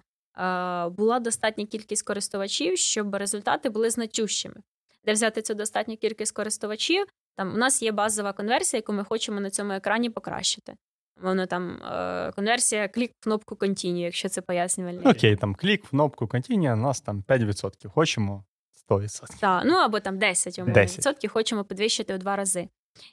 була 0.95 1.19
достатня 1.19 1.65
кількість 1.65 2.05
користувачів, 2.05 2.78
щоб 2.78 3.15
результати 3.15 3.69
були 3.69 3.89
значущими. 3.89 4.55
Де 5.05 5.13
взяти 5.13 5.41
цю 5.41 5.53
достатню 5.53 5.97
кількість 5.97 6.36
користувачів? 6.36 7.05
Там 7.36 7.53
у 7.53 7.57
нас 7.57 7.82
є 7.82 7.91
базова 7.91 8.34
конверсія, 8.34 8.78
яку 8.78 8.93
ми 8.93 9.03
хочемо 9.03 9.39
на 9.39 9.49
цьому 9.49 9.74
екрані 9.74 10.09
покращити. 10.09 10.76
Воно 11.22 11.45
там 11.45 11.72
е, 11.72 12.32
конверсія, 12.36 12.88
клік 12.88 13.11
в 13.19 13.24
кнопку 13.24 13.55
Continue, 13.55 13.95
якщо 13.95 14.30
це 14.30 14.41
пояснювальний. 14.41 15.05
Окей, 15.05 15.36
там 15.36 15.55
клік 15.55 15.88
кнопку 15.88 16.26
Continue, 16.26 16.74
у 16.74 16.76
нас 16.76 17.01
там 17.01 17.24
5%. 17.28 17.89
Хочемо 17.89 18.43
100%. 18.93 19.39
Так, 19.39 19.63
ну 19.65 19.73
або 19.73 19.99
там 19.99 20.17
10, 20.17 20.59
10. 20.65 20.97
відсотків 20.97 21.31
хочемо 21.31 21.63
підвищити 21.63 22.15
у 22.15 22.17
два 22.17 22.35
рази. 22.35 22.69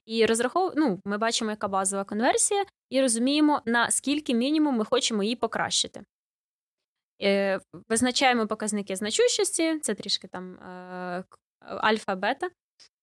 І 0.07 0.27
розрахов... 0.27 0.73
ну, 0.77 1.01
ми 1.05 1.19
бачимо, 1.19 1.51
яка 1.51 1.69
базова 1.69 2.05
конверсія, 2.05 2.65
і 2.91 3.01
розуміємо, 3.01 3.63
на 3.67 3.91
скільки 3.91 4.35
мінімум 4.35 4.77
ми 4.77 4.85
хочемо 4.85 5.23
її 5.23 5.37
покращити. 5.37 6.03
Е, 7.23 7.61
Визначаємо 7.89 8.47
показники 8.47 8.97
значущості, 8.97 9.79
це 9.79 9.95
трішки 9.95 10.29
там 10.29 10.55
е, 10.55 11.25
альфа-бета, 11.61 12.49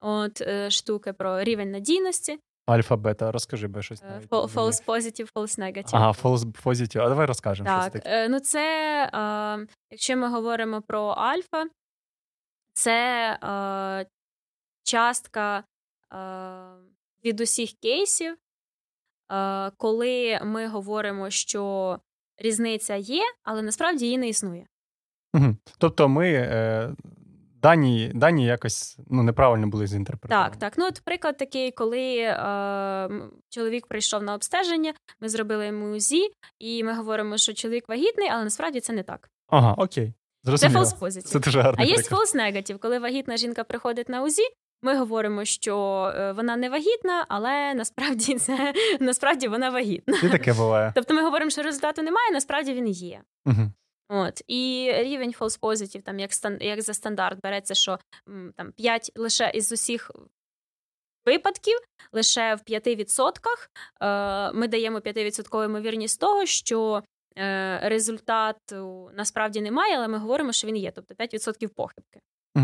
от 0.02 0.42
е, 0.42 0.70
штуки 0.72 1.14
про 1.14 1.44
рівень 1.44 1.72
надійності. 1.72 2.40
Альфа, 2.66 2.96
бета, 2.96 3.32
розкажи 3.32 3.68
би 3.68 3.84
щось. 3.84 4.04
Навіть. 4.04 4.30
False 4.30 4.86
positive, 4.86 5.34
false 5.34 5.60
negative. 5.60 5.90
Ага, 5.92 6.12
false 6.12 6.64
positive. 6.64 7.02
А 7.02 7.10
давай 7.10 7.26
розкажемо. 7.26 7.70
Так, 7.70 7.82
щось 7.82 7.94
таке. 7.94 8.10
Е, 8.10 8.30
ну 8.30 8.40
це, 8.40 8.62
е, 9.14 9.68
якщо 9.92 10.18
ми 10.18 10.30
говоримо 10.30 10.82
про 10.82 11.02
альфа, 11.08 11.66
це 12.76 13.32
е, 13.44 14.06
частка 14.84 15.58
е, 15.58 15.64
від 17.26 17.42
усіх 17.42 17.72
кейсів, 17.72 18.36
е, 19.32 19.72
коли 19.78 20.40
ми 20.44 20.68
говоримо, 20.68 21.30
що 21.30 22.00
різниця 22.38 22.96
є, 22.96 23.24
але 23.44 23.62
насправді 23.62 24.06
її 24.06 24.18
не 24.18 24.30
існує. 24.30 24.68
Угу. 25.34 25.56
Тобто 25.78 26.10
ми 26.10 26.32
е, 26.34 26.96
дані 27.62 28.12
дані 28.16 28.46
якось 28.46 28.98
ну, 29.08 29.24
неправильно 29.24 29.68
були 29.68 29.88
зінтерпретовані. 29.88 30.50
Так, 30.50 30.60
так. 30.60 30.74
Ну, 30.78 30.86
от 30.86 31.02
приклад 31.06 31.38
такий, 31.38 31.72
коли 31.72 32.18
е, 32.18 33.10
чоловік 33.50 33.88
прийшов 33.88 34.24
на 34.24 34.34
обстеження, 34.34 34.94
ми 35.20 35.30
зробили 35.30 35.66
йому 35.66 35.96
УЗІ, 35.96 36.32
і 36.60 36.84
ми 36.84 36.94
говоримо, 36.94 37.38
що 37.38 37.54
чоловік 37.54 37.90
вагітний, 37.90 38.30
але 38.32 38.44
насправді 38.44 38.80
це 38.80 38.94
не 38.94 39.04
так. 39.04 39.30
Ага, 39.48 39.74
окей. 39.74 40.14
Зрозуміло. 40.46 40.86
Це 40.86 40.96
false 40.96 41.22
Це 41.22 41.40
дуже 41.40 41.62
гарний 41.62 41.88
А 41.88 41.90
є 41.90 41.98
false 41.98 42.36
negative, 42.36 42.80
коли 42.80 43.00
вагітна 43.00 43.38
жінка 43.38 43.64
приходить 43.64 44.10
на 44.10 44.24
УЗІ. 44.24 44.44
Ми 44.82 44.98
говоримо, 44.98 45.46
що 45.46 46.06
е, 46.16 46.32
вона 46.32 46.56
не 46.56 46.70
вагітна, 46.70 47.26
але 47.30 47.74
насправді 47.74 48.36
це 48.40 48.74
насправді 49.00 49.48
вона 49.48 49.70
вагітна. 49.70 50.20
І 50.24 50.30
таке 50.30 50.54
буває. 50.54 50.92
Тобто 50.96 51.14
ми 51.14 51.24
говоримо, 51.24 51.52
що 51.52 51.62
результату 51.64 52.02
немає, 52.02 52.32
насправді 52.32 52.74
він 52.74 52.88
є. 52.88 53.22
Угу. 53.46 53.72
От 54.10 54.42
і 54.48 54.92
рівень 54.98 55.34
false 55.40 55.60
positive, 55.60 56.02
там 56.02 56.20
як 56.20 56.34
стан, 56.34 56.58
як 56.62 56.82
за 56.82 56.94
стандарт 56.94 57.40
береться, 57.44 57.74
що 57.74 58.00
там 58.56 58.72
5 58.72 59.12
лише 59.16 59.52
із 59.54 59.72
усіх 59.72 60.12
випадків, 61.26 61.78
лише 62.12 62.56
в 62.56 62.60
5% 62.72 63.30
е, 64.02 64.52
ми 64.54 64.68
даємо 64.68 65.00
5% 65.00 65.66
ймовірність 65.66 66.20
того, 66.20 66.46
що 66.46 67.04
результату 67.82 69.10
насправді 69.14 69.62
немає, 69.62 69.98
але 69.98 70.08
ми 70.08 70.18
говоримо, 70.18 70.52
що 70.52 70.68
він 70.68 70.76
є, 70.76 70.92
тобто 70.92 71.14
5% 71.14 71.68
похибки. 71.68 72.20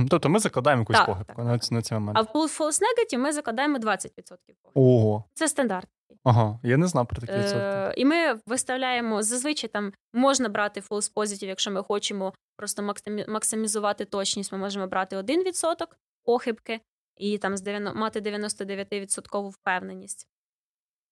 Тобто 0.09 0.29
ми 0.29 0.39
закладаємо 0.39 0.81
якусь 0.81 0.95
так, 0.95 1.05
похибку 1.05 1.43
так. 1.45 1.71
на, 1.71 1.75
на 1.77 1.81
цей 1.81 1.99
момент. 1.99 2.17
А 2.17 2.21
в 2.21 2.27
false 2.35 2.79
negative 2.81 3.17
ми 3.17 3.33
закладаємо 3.33 3.77
20% 3.77 4.07
похибки. 4.29 4.69
Ого. 4.73 5.23
Це 5.33 5.47
стандарт. 5.47 5.87
Ага, 6.23 6.59
я 6.63 6.77
не 6.77 6.87
знав 6.87 7.07
про 7.07 7.21
такі 7.21 7.33
відсотки. 7.33 7.59
Е, 7.59 7.93
І 7.97 8.05
ми 8.05 8.39
виставляємо 8.45 9.23
зазвичай 9.23 9.69
там 9.69 9.93
можна 10.13 10.49
брати 10.49 10.81
false 10.81 11.13
positive, 11.13 11.45
якщо 11.47 11.71
ми 11.71 11.83
хочемо 11.83 12.33
просто 12.57 12.93
максимізувати 13.27 14.05
точність, 14.05 14.51
ми 14.51 14.57
можемо 14.57 14.87
брати 14.87 15.17
1% 15.17 15.85
похибки 16.23 16.79
і 17.17 17.37
там 17.37 17.57
з 17.57 17.61
90, 17.61 17.99
мати 17.99 18.19
99% 18.19 19.49
впевненість. 19.49 20.27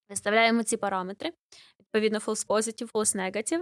Виставляємо 0.10 0.64
ці 0.64 0.78
параметри. 0.78 1.32
Відповідно, 1.80 2.20
false 2.20 2.48
positive, 2.48 2.92
false 2.92 3.16
negative. 3.16 3.62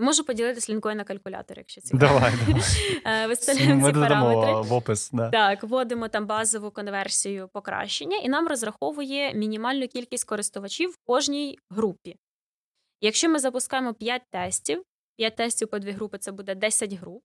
Можу 0.00 0.24
поділитися 0.24 0.72
лінкою 0.72 0.94
на 0.96 1.04
калькулятор, 1.04 1.58
якщо 1.58 1.80
цікаво. 1.80 2.00
Давай, 2.00 2.32
давай. 2.46 2.62
Е, 3.06 3.26
виставляємо 3.26 3.86
ці 3.86 3.92
параметри. 3.94 4.52
в 4.68 4.72
опис. 4.72 5.10
Да. 5.10 5.30
Так, 5.30 5.62
вводимо 5.62 6.08
там 6.08 6.26
базову 6.26 6.70
конверсію 6.70 7.48
покращення, 7.52 8.16
і 8.16 8.28
нам 8.28 8.48
розраховує 8.48 9.34
мінімальну 9.34 9.88
кількість 9.88 10.24
користувачів 10.24 10.90
в 10.90 10.98
кожній 11.06 11.58
групі. 11.70 12.16
Якщо 13.00 13.28
ми 13.28 13.38
запускаємо 13.38 13.94
5 13.94 14.22
тестів, 14.30 14.82
5 15.16 15.36
тестів 15.36 15.68
по 15.68 15.78
дві 15.78 15.90
групи 15.90 16.18
це 16.18 16.32
буде 16.32 16.54
10 16.54 16.92
груп. 16.92 17.22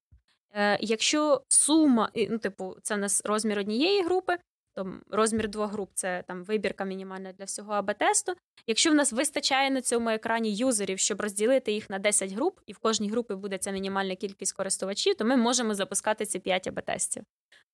Е, 0.54 0.78
якщо 0.80 1.42
сума, 1.48 2.10
ну, 2.30 2.38
типу, 2.38 2.76
це 2.82 2.94
в 2.94 2.98
нас 2.98 3.22
розмір 3.24 3.58
однієї 3.58 4.02
групи, 4.02 4.36
то 4.74 4.94
розмір 5.10 5.48
двох 5.48 5.72
груп 5.72 5.90
це 5.94 6.24
там 6.26 6.44
вибірка 6.44 6.84
мінімальна 6.84 7.32
для 7.32 7.44
всього 7.44 7.72
АБ-тесту. 7.72 8.32
Якщо 8.66 8.90
в 8.90 8.94
нас 8.94 9.12
вистачає 9.12 9.70
на 9.70 9.82
цьому 9.82 10.10
екрані 10.10 10.54
юзерів, 10.56 10.98
щоб 10.98 11.20
розділити 11.20 11.72
їх 11.72 11.90
на 11.90 11.98
10 11.98 12.32
груп, 12.32 12.60
і 12.66 12.72
в 12.72 12.78
кожній 12.78 13.10
групі 13.10 13.34
буде 13.34 13.58
ця 13.58 13.70
мінімальна 13.70 14.14
кількість 14.16 14.52
користувачів, 14.52 15.14
то 15.14 15.24
ми 15.24 15.36
можемо 15.36 15.74
запускати 15.74 16.26
ці 16.26 16.38
5 16.38 16.66
АБ-тестів. 16.66 17.24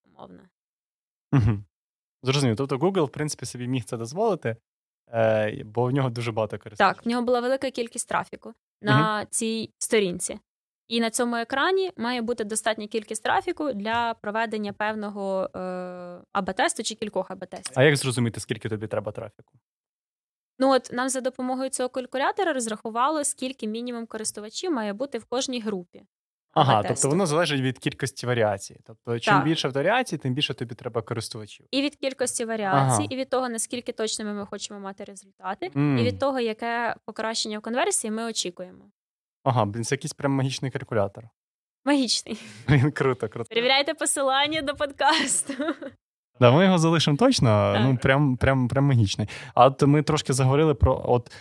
Умовно. 0.05 0.41
Угу. 1.33 1.59
Зрозуміло. 2.23 2.57
Тобто 2.57 2.77
Google, 2.77 3.05
в 3.05 3.11
принципі, 3.11 3.47
собі 3.47 3.69
міг 3.69 3.85
це 3.85 3.97
дозволити. 3.97 4.57
е, 5.13 5.63
бо 5.65 5.85
в 5.85 5.91
нього 5.91 6.11
дуже 6.11 6.33
багато 6.33 6.59
користувачів. 6.59 6.97
Так, 6.97 7.07
в 7.07 7.09
нього 7.09 7.23
була 7.23 7.41
велика 7.41 7.71
кількість 7.71 8.09
трафіку 8.09 8.55
на 8.83 9.19
угу. 9.19 9.29
цій 9.31 9.71
сторінці. 9.79 10.39
І 10.89 11.01
на 11.01 11.11
цьому 11.11 11.37
екрані 11.37 11.93
має 11.97 12.23
бути 12.23 12.45
достатня 12.45 12.87
кількість 12.87 13.23
трафіку 13.23 13.73
для 13.73 14.15
проведення 14.15 14.73
певного 14.73 15.51
е, 15.57 15.59
АБ-тесту 16.33 16.83
чи 16.83 16.95
кількох 16.95 17.31
АБ-тестів. 17.31 17.73
А 17.75 17.83
як 17.83 17.97
зрозуміти, 17.97 18.41
скільки 18.41 18.69
тобі 18.69 18.87
треба 18.87 19.13
трафіку? 19.13 19.53
Ну 20.59 20.71
от 20.73 20.91
нам 20.93 21.09
за 21.09 21.21
допомогою 21.21 21.71
цього 21.71 21.89
калькулятора 21.89 22.53
розрахувало, 22.53 23.25
скільки 23.25 23.67
мінімум 23.67 24.07
користувачів 24.07 24.73
має 24.73 24.93
бути 24.93 25.19
в 25.19 25.25
кожній 25.25 25.61
групі. 25.61 26.03
Ага, 26.57 26.83
тобто 26.83 27.09
воно 27.09 27.27
залежить 27.27 27.61
від 27.61 27.79
кількості 27.79 28.27
варіацій. 28.27 28.81
Тобто, 28.85 29.19
чим 29.19 29.35
так. 29.35 29.45
більше 29.45 29.69
варіацій, 29.69 30.19
тим 30.19 30.35
більше 30.35 30.55
тобі 30.55 30.75
треба 30.75 31.03
користувачів. 31.03 31.67
І 31.71 31.83
від 31.83 31.97
кількості 31.97 32.45
варіацій, 32.45 33.03
ага. 33.03 33.07
і 33.11 33.17
від 33.17 33.31
того, 33.31 33.49
наскільки 33.49 33.93
точними 33.93 34.33
ми 34.33 34.47
хочемо 34.47 34.81
мати 34.81 35.05
результати, 35.05 35.69
mm. 35.69 36.01
і 36.01 36.05
від 36.05 36.19
того, 36.19 36.41
яке 36.41 36.95
покращення 37.05 37.59
в 37.59 37.63
конверсії 37.63 38.11
ми 38.11 38.25
очікуємо. 38.25 38.85
Ага, 39.47 39.65
блін, 39.65 39.85
це 39.85 39.95
якийсь 39.95 40.13
прям 40.13 40.33
магічний 40.33 40.71
калькулятор. 40.71 41.25
Магічний. 41.85 42.39
Блін, 42.69 42.91
круто, 42.91 43.29
круто. 43.29 43.49
Перевіряйте 43.49 43.95
посилання 43.95 44.63
до 44.63 44.75
подкасту. 44.75 45.55
Да, 46.41 46.51
ми 46.51 46.65
його 46.65 46.79
залишимо 46.79 47.17
точно, 47.17 47.73
так. 47.75 47.85
ну 47.85 47.97
прям 47.97 48.37
прям, 48.37 48.69
прям 48.69 48.85
магічний. 48.85 49.29
А 49.55 49.67
от 49.67 49.83
ми 49.83 50.03
трошки 50.03 50.33
заговорили 50.33 50.75
про 50.75 51.03
от 51.05 51.33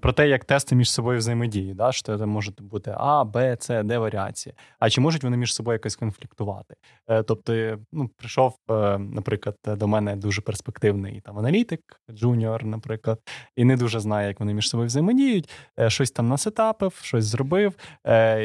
про 0.00 0.12
те, 0.12 0.28
як 0.28 0.44
тести 0.44 0.76
між 0.76 0.90
собою 0.90 1.18
взаємодіють, 1.18 1.76
да? 1.76 1.92
що 1.92 2.18
це 2.18 2.26
можуть 2.26 2.62
бути 2.62 2.94
A, 2.96 3.24
B, 3.24 3.56
C, 3.60 3.82
D 3.82 3.98
варіації. 3.98 4.54
А 4.78 4.90
чи 4.90 5.00
можуть 5.00 5.24
вони 5.24 5.36
між 5.36 5.54
собою 5.54 5.74
якось 5.74 5.96
конфліктувати? 5.96 6.74
Е, 7.08 7.22
тобто, 7.22 7.78
ну, 7.92 8.10
прийшов, 8.16 8.54
е, 8.70 8.98
наприклад, 8.98 9.56
до 9.64 9.88
мене 9.88 10.16
дуже 10.16 10.42
перспективний 10.42 11.20
там 11.20 11.38
аналітик, 11.38 11.80
junior, 12.10 12.64
наприклад, 12.64 13.20
і 13.56 13.64
не 13.64 13.76
дуже 13.76 14.00
знає, 14.00 14.28
як 14.28 14.40
вони 14.40 14.54
між 14.54 14.68
собою 14.68 14.86
взаємодіють, 14.86 15.50
е, 15.80 15.90
щось 15.90 16.10
там 16.10 16.28
насетапив, 16.28 16.94
щось 17.02 17.24
зробив, 17.24 17.74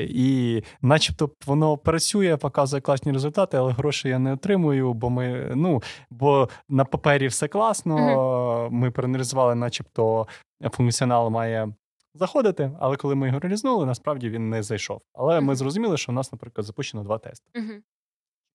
і, 0.09 0.61
начебто, 0.81 1.29
воно 1.45 1.77
працює, 1.77 2.37
показує 2.37 2.81
класні 2.81 3.11
результати, 3.11 3.57
але 3.57 3.73
гроші 3.73 4.09
я 4.09 4.19
не 4.19 4.33
отримую, 4.33 4.93
бо 4.93 5.09
ми 5.09 5.51
ну 5.55 5.83
бо 6.09 6.49
на 6.69 6.85
папері 6.85 7.27
все 7.27 7.47
класно. 7.47 8.69
Ми 8.71 8.91
проаналізували, 8.91 9.55
начебто, 9.55 10.27
функціонал 10.71 11.29
має 11.29 11.73
заходити, 12.13 12.71
але 12.79 12.97
коли 12.97 13.15
ми 13.15 13.27
його 13.27 13.39
реалізнули, 13.39 13.85
насправді 13.85 14.29
він 14.29 14.49
не 14.49 14.63
зайшов. 14.63 15.01
Але 15.13 15.41
ми 15.41 15.55
зрозуміли, 15.55 15.97
що 15.97 16.11
в 16.11 16.15
нас, 16.15 16.31
наприклад, 16.31 16.65
запущено 16.65 17.03
два 17.03 17.17
тести. 17.17 17.49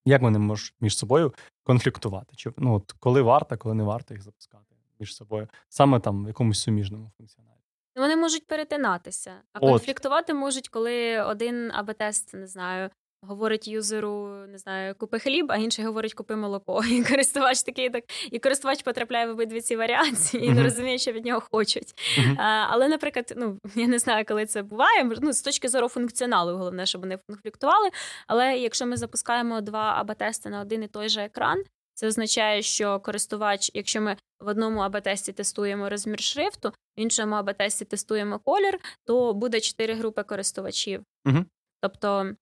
Як 0.04 0.22
вони 0.22 0.38
можуть 0.38 0.74
між 0.80 0.98
собою 0.98 1.34
конфліктувати? 1.62 2.36
Чи 2.36 2.52
ну 2.56 2.74
от 2.74 2.92
коли 3.00 3.22
варто, 3.22 3.56
коли 3.58 3.74
не 3.74 3.84
варто 3.84 4.14
їх 4.14 4.22
запускати 4.22 4.64
між 5.00 5.14
собою, 5.16 5.48
саме 5.68 6.00
там 6.00 6.24
в 6.24 6.28
якомусь 6.28 6.60
суміжному 6.62 7.10
функціоналі? 7.18 7.54
Вони 7.96 8.16
можуть 8.16 8.46
перетинатися, 8.46 9.32
а 9.52 9.60
конфліктувати 9.60 10.34
можуть, 10.34 10.68
коли 10.68 11.22
один 11.22 11.72
АБ-тест, 11.72 12.34
не 12.34 12.46
знаю, 12.46 12.90
говорить 13.22 13.68
юзеру, 13.68 14.46
не 14.48 14.58
знаю, 14.58 14.94
купи 14.94 15.18
хліб, 15.18 15.46
а 15.48 15.56
інший 15.56 15.84
говорить 15.84 16.14
купи 16.14 16.36
молоко. 16.36 16.84
І 16.90 17.04
користувач 17.04 17.62
такий 17.62 17.90
так, 17.90 18.04
і 18.30 18.38
користувач 18.38 18.82
потрапляє 18.82 19.26
в 19.26 19.30
обидві 19.30 19.60
ці 19.60 19.76
варіації 19.76 20.44
і 20.44 20.50
не 20.50 20.62
розуміє, 20.62 20.98
що 20.98 21.12
від 21.12 21.24
нього 21.24 21.42
хочуть. 21.50 21.94
А, 22.36 22.66
Але, 22.70 22.88
наприклад, 22.88 23.32
ну 23.36 23.58
я 23.74 23.86
не 23.86 23.98
знаю, 23.98 24.24
коли 24.28 24.46
це 24.46 24.62
буває. 24.62 25.10
Ну, 25.20 25.32
з 25.32 25.42
точки 25.42 25.68
зору 25.68 25.88
функціоналу, 25.88 26.56
головне, 26.56 26.86
щоб 26.86 27.00
вони 27.00 27.18
конфліктували. 27.28 27.90
Але 28.26 28.58
якщо 28.58 28.86
ми 28.86 28.96
запускаємо 28.96 29.60
два 29.60 30.04
АБ-тести 30.04 30.48
на 30.48 30.60
один 30.60 30.82
і 30.82 30.88
той 30.88 31.08
же 31.08 31.20
екран. 31.20 31.64
Це 31.94 32.06
означає, 32.06 32.62
що 32.62 33.00
користувач, 33.00 33.70
якщо 33.74 34.00
ми 34.00 34.16
в 34.40 34.48
одному 34.48 34.80
АБ-тесті 34.80 35.32
тестуємо 35.32 35.88
розмір 35.88 36.20
шрифту, 36.20 36.68
в 36.68 36.72
іншому 36.96 37.34
АБ-тесті 37.34 37.84
тестуємо 37.84 38.38
колір, 38.38 38.78
то 39.04 39.34
буде 39.34 39.60
чотири 39.60 39.94
групи 39.94 40.22
користувачів. 40.22 41.02
Угу. 41.26 41.44
Тобто 41.82 42.34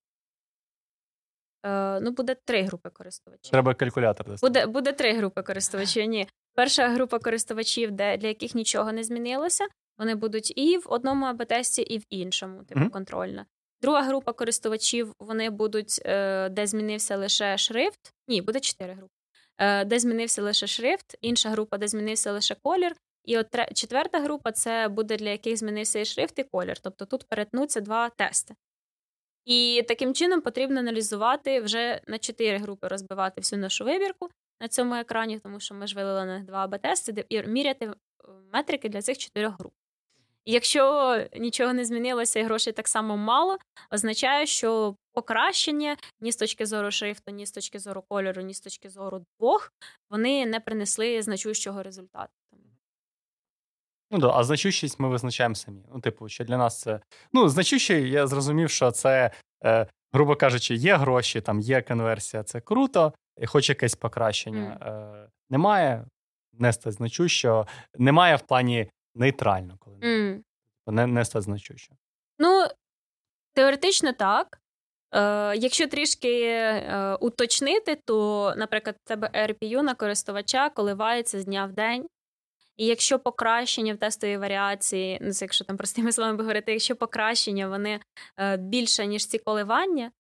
ну, 2.01 2.11
буде 2.11 2.37
три 2.45 2.63
групи 2.63 2.91
користувачів. 2.91 3.51
Треба 3.51 3.75
калькулятор. 3.75 4.27
Буде 4.43 4.67
буде 4.67 4.93
три 4.93 5.13
групи 5.13 5.43
користувачів. 5.43 6.05
Ні. 6.05 6.29
Перша 6.55 6.89
група 6.89 7.19
користувачів, 7.19 7.91
де 7.91 8.17
для 8.17 8.29
яких 8.29 8.55
нічого 8.55 8.93
не 8.93 9.05
змінилося, 9.05 9.65
вони 9.99 10.15
будуть 10.15 10.59
і 10.59 10.79
в 10.79 10.85
одному 10.87 11.27
АБ-тесті, 11.27 11.83
і 11.83 11.99
в 11.99 12.05
іншому, 12.11 12.65
типу 12.65 12.81
mm-hmm. 12.81 12.91
контрольна. 12.91 13.47
Друга 13.83 14.03
група 14.03 14.33
користувачів 14.33 15.13
вони 15.19 15.51
будуть, 15.51 16.03
е, 16.05 16.49
де 16.49 16.67
змінився 16.67 17.17
лише 17.17 17.59
шрифт. 17.59 18.15
Ні, 18.29 18.43
буде 18.43 18.61
чотири 18.61 18.95
групи. 18.95 19.15
Е, 19.59 19.85
де 19.85 19.99
змінився 19.99 20.43
лише 20.43 20.67
шрифт, 20.67 21.17
інша 21.21 21.51
група, 21.51 21.79
де 21.79 21.89
змінився 21.89 22.33
лише 22.33 22.55
колір. 22.63 22.93
І 23.25 23.39
от 23.39 23.47
четверта 23.75 24.21
група 24.21 24.53
це 24.53 24.89
буде 24.89 25.17
для 25.17 25.31
яких 25.31 25.57
змінився 25.57 25.99
і 25.99 26.05
шрифт, 26.05 26.39
і 26.39 26.45
колір. 26.45 26.79
Тобто 26.79 27.05
тут 27.05 27.29
перетнуться 27.29 27.81
два 27.81 28.09
тести. 28.09 28.55
І 29.49 29.85
таким 29.89 30.15
чином 30.15 30.41
потрібно 30.41 30.81
аналізувати 30.81 31.61
вже 31.61 32.01
на 32.07 32.19
чотири 32.19 32.59
групи 32.59 32.89
розбивати 32.89 33.41
всю 33.41 33.61
нашу 33.61 33.85
вибірку 33.85 34.29
на 34.61 34.69
цьому 34.69 34.95
екрані, 34.95 35.39
тому 35.39 35.61
що 35.61 35.75
ми 35.75 35.87
ж 35.87 35.95
вилили 35.95 36.25
на 36.25 36.41
два 36.41 36.67
АБ-тести, 36.67 37.25
і 37.29 37.43
міряти 37.43 37.93
метрики 38.53 38.89
для 38.89 39.03
цих 39.03 39.19
чотирьох 39.19 39.59
груп. 39.59 39.73
Якщо 40.47 41.17
нічого 41.37 41.73
не 41.73 41.85
змінилося 41.85 42.41
і 42.41 42.43
грошей 42.43 42.73
так 42.73 42.89
само 42.89 43.17
мало, 43.17 43.59
означає, 43.91 44.47
що 44.47 44.97
покращення 45.13 45.97
ні 46.21 46.33
з 46.33 46.37
точки 46.37 46.67
зору 46.67 46.91
шрифту, 46.91 47.33
ні 47.33 47.47
з 47.47 47.53
точки 47.53 47.79
зору 47.79 48.03
кольору, 48.09 48.43
ні 48.43 48.55
з 48.55 48.61
точки 48.61 48.89
зору 48.89 49.25
двох, 49.39 49.73
вони 50.11 50.47
не 50.47 50.61
принесли 50.61 51.23
значущого 51.23 51.83
результату. 51.83 52.38
Ну 54.11 54.19
да, 54.19 54.31
а 54.35 54.45
значущість 54.45 55.01
ми 55.01 55.09
визначаємо 55.09 55.55
самі. 55.55 55.83
Ну, 55.95 56.01
типу, 56.01 56.29
що 56.29 56.45
для 56.45 56.57
нас 56.57 56.81
це. 56.81 57.01
Ну, 57.33 57.49
значущий, 57.49 58.11
я 58.11 58.27
зрозумів, 58.27 58.71
що 58.71 58.91
це, 58.91 59.31
е, 59.65 59.87
грубо 60.13 60.37
кажучи, 60.37 60.75
є 60.75 60.97
гроші, 60.97 61.41
там 61.41 61.61
є 61.61 61.83
конверсія, 61.83 62.43
це 62.43 62.61
круто, 62.61 63.13
і 63.41 63.47
хоч 63.47 63.69
якесь 63.69 63.95
покращення. 63.95 64.79
Mm. 64.83 65.25
Е, 65.25 65.29
Немає 65.51 66.05
не 66.53 66.73
стать 66.73 66.93
значущо, 66.93 67.67
немає 67.99 68.37
в 68.37 68.41
плані 68.41 68.91
нейтрально, 69.15 69.77
коли 69.79 69.97
mm. 69.97 70.43
не, 70.87 71.07
не 71.07 71.25
стать 71.25 71.43
значущо. 71.43 71.95
Ну, 72.39 72.67
теоретично 73.55 74.13
так. 74.13 74.61
Е, 75.15 75.57
Якщо 75.57 75.89
трішки 75.89 76.43
е, 76.43 77.15
уточнити, 77.21 77.99
то, 78.05 78.55
наприклад, 78.57 78.97
в 79.05 79.09
тебе 79.09 79.31
RPU 79.35 79.83
на 79.83 79.95
користувача 79.95 80.71
коливається 80.71 81.41
з 81.41 81.45
дня 81.45 81.67
в 81.67 81.73
день. 81.73 82.09
І 82.79 82.87
якщо 82.87 83.19
покращення 83.19 83.95
в 83.95 83.97
тестовій 83.97 84.37
варіації, 84.37 85.19
ну 85.23 85.33
це 85.33 85.45
якщо 85.45 85.65
там 85.65 85.77
простими 85.77 86.13
словами 86.13 86.39
говорити, 86.39 86.73
якщо 86.73 86.97
покращення 86.97 87.69
вони 87.69 88.01
е, 88.41 88.57
більше, 88.57 89.07
ніж 89.07 89.27
ці 89.27 89.39
коливання, 89.39 90.05
е, 90.07 90.11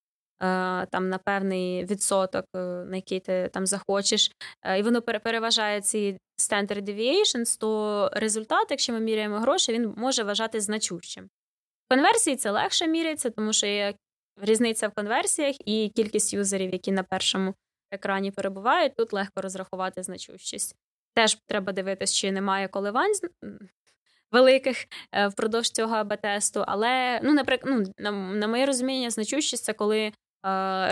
там 0.86 1.08
на 1.08 1.18
певний 1.18 1.84
відсоток, 1.84 2.44
е, 2.56 2.58
на 2.58 2.96
який 2.96 3.20
ти 3.20 3.50
там 3.52 3.66
захочеш, 3.66 4.30
і 4.78 4.82
воно 4.82 5.02
переважає 5.02 5.80
ці 5.80 6.18
standard 6.38 6.82
deviations, 6.82 7.58
то 7.60 8.10
результат, 8.12 8.66
якщо 8.70 8.92
ми 8.92 9.00
міряємо 9.00 9.38
гроші, 9.38 9.72
він 9.72 9.94
може 9.96 10.22
вважати 10.22 10.60
значущим. 10.60 11.24
В 11.24 11.94
конверсії 11.94 12.36
це 12.36 12.50
легше 12.50 12.86
міряється, 12.86 13.30
тому 13.30 13.52
що 13.52 13.66
є 13.66 13.94
різниця 14.42 14.88
в 14.88 14.92
конверсіях 14.92 15.56
і 15.64 15.92
кількість 15.96 16.34
юзерів, 16.34 16.72
які 16.72 16.92
на 16.92 17.02
першому 17.02 17.54
екрані 17.90 18.30
перебувають, 18.30 18.96
тут 18.96 19.12
легко 19.12 19.42
розрахувати 19.42 20.02
значущість. 20.02 20.76
Теж 21.18 21.38
треба 21.46 21.72
дивитися, 21.72 22.14
чи 22.14 22.32
немає 22.32 22.68
коливань 22.68 23.12
великих 24.32 24.86
е, 25.12 25.28
впродовж 25.28 25.70
цього 25.70 25.94
АБ-тесту. 25.94 26.64
Але, 26.66 27.20
ну, 27.22 27.32
наприклад, 27.32 27.74
ну, 27.76 27.92
на, 27.98 28.10
на 28.12 28.48
моє 28.48 28.66
розуміння, 28.66 29.10
значущість 29.10 29.64
це 29.64 29.72
коли 29.72 29.98
е, 29.98 30.12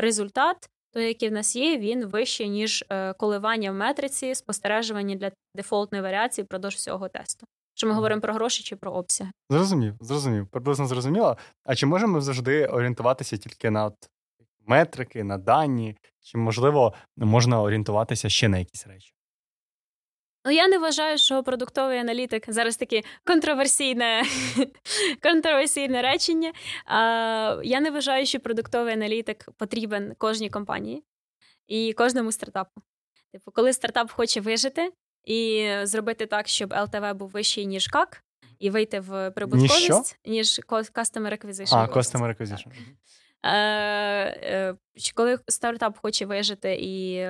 результат, 0.01 0.57
той, 0.93 1.07
який 1.07 1.29
в 1.29 1.33
нас 1.33 1.57
є, 1.57 1.79
він 1.79 2.07
вищий, 2.07 2.49
ніж 2.49 2.85
е, 2.91 3.13
коливання 3.13 3.71
в 3.71 3.75
метриці, 3.75 4.35
спостережування 4.35 5.15
для 5.15 5.31
дефолтної 5.55 6.03
варіації 6.03 6.45
впродовж 6.45 6.75
всього 6.75 7.09
тесту. 7.09 7.47
Що 7.75 7.87
ми 7.87 7.93
говоримо 7.93 8.21
про 8.21 8.35
гроші 8.35 8.63
чи 8.63 8.77
про 8.77 8.93
обсяги? 8.93 9.31
Зрозумів, 9.51 9.95
зрозумів, 10.01 10.49
приблизно 10.49 10.87
зрозуміло. 10.87 11.37
А 11.65 11.75
чи 11.75 11.87
можемо 11.87 12.13
ми 12.13 12.21
завжди 12.21 12.67
орієнтуватися 12.67 13.37
тільки 13.37 13.71
на 13.71 13.85
от 13.85 13.97
метрики, 14.67 15.25
на 15.25 15.39
дані, 15.39 15.97
чи 16.21 16.39
можливо 16.39 16.95
можна 17.17 17.63
орієнтуватися 17.63 18.29
ще 18.29 18.49
на 18.49 18.59
якісь 18.59 18.87
речі? 18.87 19.16
Ну, 20.47 20.53
я 20.53 20.69
не 20.69 20.79
вважаю, 20.79 21.19
що 21.19 21.43
продуктовий 21.43 21.99
аналітик 21.99 22.45
зараз 22.49 22.77
таке 22.77 23.03
контроверсійне 23.25 24.23
контроверсійне 25.23 26.03
речення. 26.03 26.53
А, 26.85 27.61
Я 27.65 27.81
не 27.81 27.91
вважаю, 27.91 28.27
що 28.27 28.41
продуктовий 28.41 28.95
аналітик 28.95 29.49
потрібен 29.57 30.15
кожній 30.19 30.51
компанії 30.51 31.03
і 31.67 31.93
кожному 31.93 32.33
стартапу. 32.33 32.81
Типу, 33.33 33.51
коли 33.51 33.73
стартап 33.73 34.11
хоче 34.11 34.41
вижити 34.41 34.93
і 35.25 35.71
зробити 35.83 36.27
так, 36.27 36.49
щоб 36.49 36.73
LTV 36.73 37.15
був 37.15 37.31
вищий, 37.31 37.67
ніж 37.67 37.87
КАК, 37.87 38.25
і 38.59 38.71
вийти 38.71 39.01
в 39.01 39.31
прибутковість, 39.31 40.19
ніж 40.27 40.61
Customer 40.69 41.45
Acquisition. 41.45 41.77
А, 41.77 41.87
Customer 41.87 42.41
Acquisition. 42.41 42.67
Е, 43.43 43.53
е, 43.53 44.77
Коли 45.15 45.39
стартап 45.49 45.99
хоче 46.03 46.27
вижити 46.27 46.77
і 46.81 47.27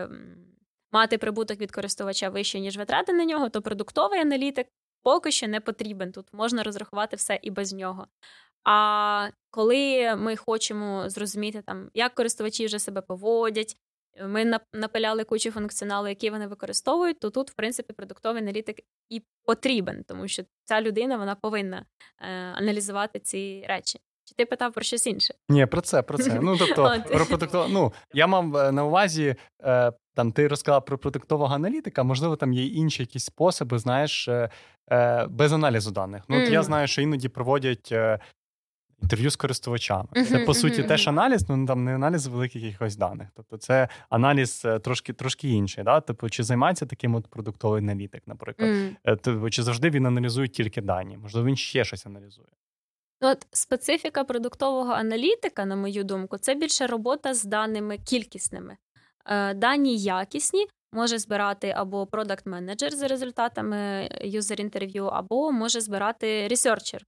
мати 0.93 1.19
прибуток 1.19 1.61
від 1.61 1.73
користувача 1.73 2.29
вищий, 2.29 2.61
ніж 2.61 2.77
витрати 2.77 3.13
на 3.13 3.25
нього, 3.25 3.49
то 3.49 3.63
продуктовий 3.63 4.21
аналітик 4.21 4.67
поки 5.03 5.31
що 5.31 5.49
не 5.49 5.61
потрібен. 5.61 6.13
Тут 6.13 6.27
можна 6.33 6.63
розрахувати 6.63 7.17
все 7.17 7.39
і 7.43 7.51
без 7.51 7.73
нього. 7.73 8.07
А 8.65 9.29
коли 9.51 10.15
ми 10.17 10.37
хочемо 10.37 11.11
зрозуміти, 11.11 11.63
там, 11.63 11.91
як 11.95 12.15
користувачі 12.15 12.67
вже 12.67 12.79
себе 12.79 13.01
поводять, 13.01 13.77
ми 14.25 14.59
напиляли 14.73 15.25
кучу 15.25 15.51
функціоналу, 15.51 16.09
який 16.09 16.31
вони 16.31 16.47
використовують, 16.47 17.21
то 17.21 17.31
тут, 17.31 17.51
в 17.51 17.55
принципі, 17.55 17.93
продуктовий 17.93 18.43
аналітик 18.43 18.81
і 19.09 19.23
потрібен, 19.45 20.05
тому 20.09 20.29
що 20.29 20.43
ця 20.65 20.81
людина 20.81 21.17
вона 21.17 21.35
повинна 21.35 21.85
е, 22.21 22.29
аналізувати 22.33 23.19
ці 23.19 23.65
речі. 23.69 24.01
Чи 24.25 24.35
ти 24.35 24.47
питав 24.47 24.73
про 24.73 24.83
щось 24.83 25.07
інше? 25.07 25.35
Ні, 25.49 25.67
про 25.67 25.81
це, 25.81 26.03
про 26.03 26.19
це. 26.19 26.39
Ну 26.43 26.57
тобто, 26.59 27.03
про 27.09 27.27
продуктов... 27.27 27.67
ну 27.71 27.93
я 28.15 28.27
мав 28.27 28.57
е, 28.57 28.73
на 28.73 28.85
увазі, 28.85 29.37
е, 29.63 29.93
там 30.17 30.33
ти 30.33 30.49
розказав 30.49 30.85
про 30.85 30.99
продуктового 30.99 31.55
аналітика, 31.55 32.03
можливо, 32.03 32.37
там 32.37 32.53
є 32.53 32.67
інші 32.67 33.03
якісь 33.03 33.25
способи, 33.25 33.79
знаєш, 33.79 34.29
е, 34.29 34.51
е 34.91 35.27
без 35.27 35.53
аналізу 35.53 35.91
даних. 35.91 36.23
Ну, 36.29 36.37
от 36.37 36.49
mm. 36.49 36.53
я 36.53 36.63
знаю, 36.63 36.89
що 36.89 37.03
іноді 37.03 37.29
проводять 37.29 37.89
е, 37.93 38.19
інтерв'ю 39.03 39.31
з 39.31 39.37
користувачами. 39.37 40.09
Uh-huh, 40.13 40.25
це 40.25 40.39
по 40.39 40.55
суті 40.55 40.83
uh-huh. 40.83 40.89
теж 40.89 41.09
аналіз, 41.09 41.49
ну 41.49 41.67
там 41.67 41.85
не 41.85 41.95
аналіз 41.95 42.27
великих 42.27 42.63
якихось 42.63 42.97
даних. 42.97 43.29
Тобто, 43.35 43.57
це 43.57 43.89
аналіз 44.11 44.67
трошки 44.83 45.13
трошки 45.13 45.49
інший. 45.49 45.85
Да? 45.85 46.01
Тобто, 46.01 46.29
чи 46.29 46.43
займається 46.43 46.87
таким 46.87 47.15
от 47.15 47.27
продуктовий 47.27 47.83
аналітик, 47.83 48.23
наприклад, 48.27 48.71
тобто, 49.05 49.51
чи 49.51 49.63
завжди 49.63 49.91
він 49.91 50.07
аналізує 50.07 50.49
тільки 50.49 50.81
дані? 50.81 51.17
Можливо, 51.17 51.47
він 51.47 51.57
ще 51.57 51.85
щось 51.85 52.07
аналізує. 52.07 52.49
Ну, 53.21 53.29
от 53.29 53.47
специфіка 53.51 54.25
продуктового 54.25 54.93
аналітика, 54.93 55.65
на 55.65 55.77
мою 55.77 56.05
думку, 56.05 56.39
це 56.39 56.55
більше 56.55 56.87
робота 56.87 57.35
з 57.35 57.45
даними 57.45 57.99
кількісними. 57.99 58.77
Е, 59.27 59.55
дані 59.55 59.99
якісні 59.99 60.67
може 60.93 61.19
збирати 61.19 61.71
або 61.77 62.07
продакт 62.07 62.47
менеджер 62.47 62.95
за 62.95 63.09
результатами 63.09 64.09
юзер 64.21 64.61
інтерв'ю, 64.61 65.07
або 65.07 65.53
може 65.53 65.81
збирати 65.81 66.49
ресерчер 66.49 67.05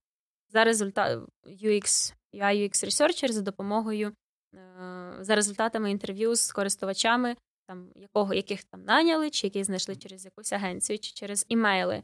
за 0.48 0.64
результат 0.64 1.18
UX, 1.46 2.14
UI 2.34 2.62
UX 2.62 2.84
Researcher 2.86 3.32
за 3.32 3.42
допомогою 3.42 4.12
е, 4.54 5.16
за 5.20 5.34
результатами 5.34 5.90
інтерв'ю 5.90 6.34
з 6.34 6.52
користувачами, 6.52 7.36
там 7.68 7.90
якого 7.94 8.34
яких 8.34 8.64
там 8.64 8.84
наняли, 8.84 9.30
чи 9.30 9.46
які 9.46 9.64
знайшли 9.64 9.96
через 9.96 10.24
якусь 10.24 10.52
агенцію, 10.52 10.98
чи 10.98 11.12
через 11.12 11.46
імейли. 11.48 12.02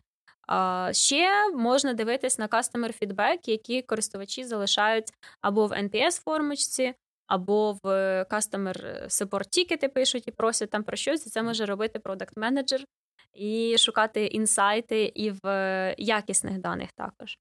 Ще 0.93 1.51
можна 1.55 1.95
дивитись 1.95 2.39
на 2.39 2.49
customer 2.49 2.93
фідбек, 2.93 3.49
які 3.49 3.83
користувачі 3.83 4.45
залишають 4.45 5.13
або 5.41 5.67
в 5.67 5.73
NPS 5.73 6.23
формочці, 6.23 6.95
або 7.27 7.73
в 7.83 7.89
Customer 8.31 9.07
Support 9.07 9.49
тікети 9.49 9.89
пишуть 9.89 10.29
і 10.29 10.31
просять 10.31 10.71
там 10.71 10.83
про 10.83 10.97
щось. 10.97 11.27
І 11.27 11.31
це 11.31 11.43
може 11.43 11.67
робити 11.67 11.99
продакт 11.99 12.37
менеджер 12.37 12.85
і 13.33 13.77
шукати 13.79 14.27
інсайти 14.27 15.13
і 15.15 15.31
в 15.31 15.95
якісних 15.99 16.59
даних 16.59 16.93
також. 16.93 17.39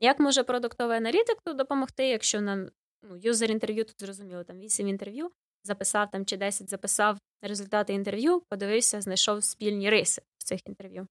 Як 0.00 0.20
може 0.20 0.42
продуктовий 0.42 0.96
аналітик 0.96 1.38
тут 1.44 1.56
допомогти, 1.56 2.08
якщо 2.08 2.40
нам 2.40 2.68
ну, 3.02 3.16
юзер 3.22 3.50
інтерв'ю 3.50 3.84
тут 3.84 4.00
зрозуміло, 4.00 4.44
там 4.44 4.58
8 4.58 4.88
інтерв'ю, 4.88 5.30
записав 5.64 6.10
там 6.10 6.26
чи 6.26 6.36
10 6.36 6.70
записав 6.70 7.18
результати 7.42 7.92
інтерв'ю, 7.92 8.42
подивився, 8.48 9.00
знайшов 9.00 9.44
спільні 9.44 9.90
риси 9.90 10.22
в 10.38 10.44
цих 10.44 10.66
інтерв'ю. 10.66 11.06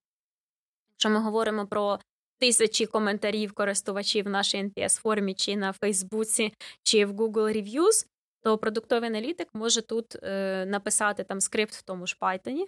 Якщо 0.93 1.09
ми 1.09 1.19
говоримо 1.19 1.67
про 1.67 1.99
тисячі 2.39 2.85
коментарів 2.85 3.53
користувачів 3.53 4.25
в 4.25 4.29
нашій 4.29 4.57
NPS 4.57 5.01
формі, 5.01 5.33
чи 5.33 5.55
на 5.55 5.73
Фейсбуці, 5.73 6.53
чи 6.83 7.05
в 7.05 7.11
Google 7.11 7.53
Reviews, 7.57 8.07
то 8.45 8.57
продуктовий 8.57 9.09
аналітик 9.09 9.47
може 9.53 9.81
тут 9.81 10.15
е, 10.23 10.65
написати 10.65 11.23
там 11.23 11.41
скрипт 11.41 11.73
в 11.73 11.81
тому 11.81 12.07
ж 12.07 12.17
Python, 12.21 12.65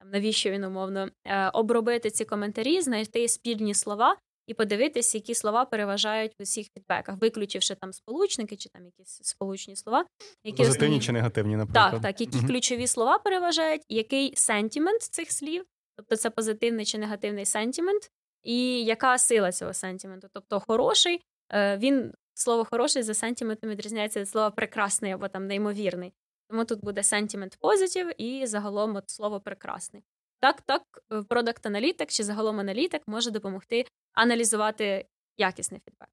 там 0.00 0.10
навіщо 0.10 0.50
він 0.50 0.64
умовно, 0.64 1.08
е, 1.24 1.48
обробити 1.48 2.10
ці 2.10 2.24
коментарі, 2.24 2.80
знайти 2.80 3.28
спільні 3.28 3.74
слова 3.74 4.16
і 4.46 4.54
подивитися, 4.54 5.18
які 5.18 5.34
слова 5.34 5.64
переважають 5.64 6.32
в 6.38 6.42
усіх 6.42 6.66
фідбеках, 6.74 7.16
виключивши 7.20 7.74
там 7.74 7.92
сполучники 7.92 8.56
чи 8.56 8.68
там 8.68 8.84
якісь 8.84 9.20
сполучні 9.22 9.76
слова, 9.76 10.04
які 10.44 10.62
позитивні 10.62 11.00
чи 11.00 11.12
негативні, 11.12 11.56
наприклад. 11.56 11.92
Так, 11.92 12.02
так, 12.02 12.20
які 12.20 12.38
uh 12.38 12.46
ключові 12.46 12.86
слова 12.86 13.18
переважають, 13.18 13.82
який 13.88 14.36
сентімент 14.36 15.02
цих 15.02 15.32
слів, 15.32 15.64
тобто 15.96 16.16
це 16.16 16.30
позитивний 16.30 16.84
чи 16.84 16.98
негативний 16.98 17.44
сентімент, 17.46 18.10
і 18.42 18.84
яка 18.84 19.18
сила 19.18 19.52
цього 19.52 19.74
сентіменту? 19.74 20.28
Тобто, 20.32 20.60
хороший, 20.60 21.20
е, 21.52 21.76
він 21.76 22.12
слово 22.38 22.64
хороший 22.64 23.02
за 23.02 23.14
сентіментом 23.14 23.70
відрізняється 23.70 24.20
від 24.20 24.28
слова 24.28 24.50
прекрасний 24.50 25.12
або 25.12 25.28
там 25.28 25.46
неймовірний. 25.46 26.12
Тому 26.50 26.64
тут 26.64 26.80
буде 26.80 27.02
сентимент 27.02 27.56
позитив 27.60 28.20
і 28.22 28.46
загалом 28.46 28.96
от 28.96 29.10
слово 29.10 29.40
прекрасний. 29.40 30.04
Так, 30.40 30.62
так, 30.62 30.82
продакт 31.28 31.66
аналітик 31.66 32.10
чи 32.10 32.24
загалом 32.24 32.60
аналітик 32.60 33.02
може 33.06 33.30
допомогти 33.30 33.86
аналізувати 34.12 35.06
якісний 35.36 35.80
фідбек. 35.84 36.08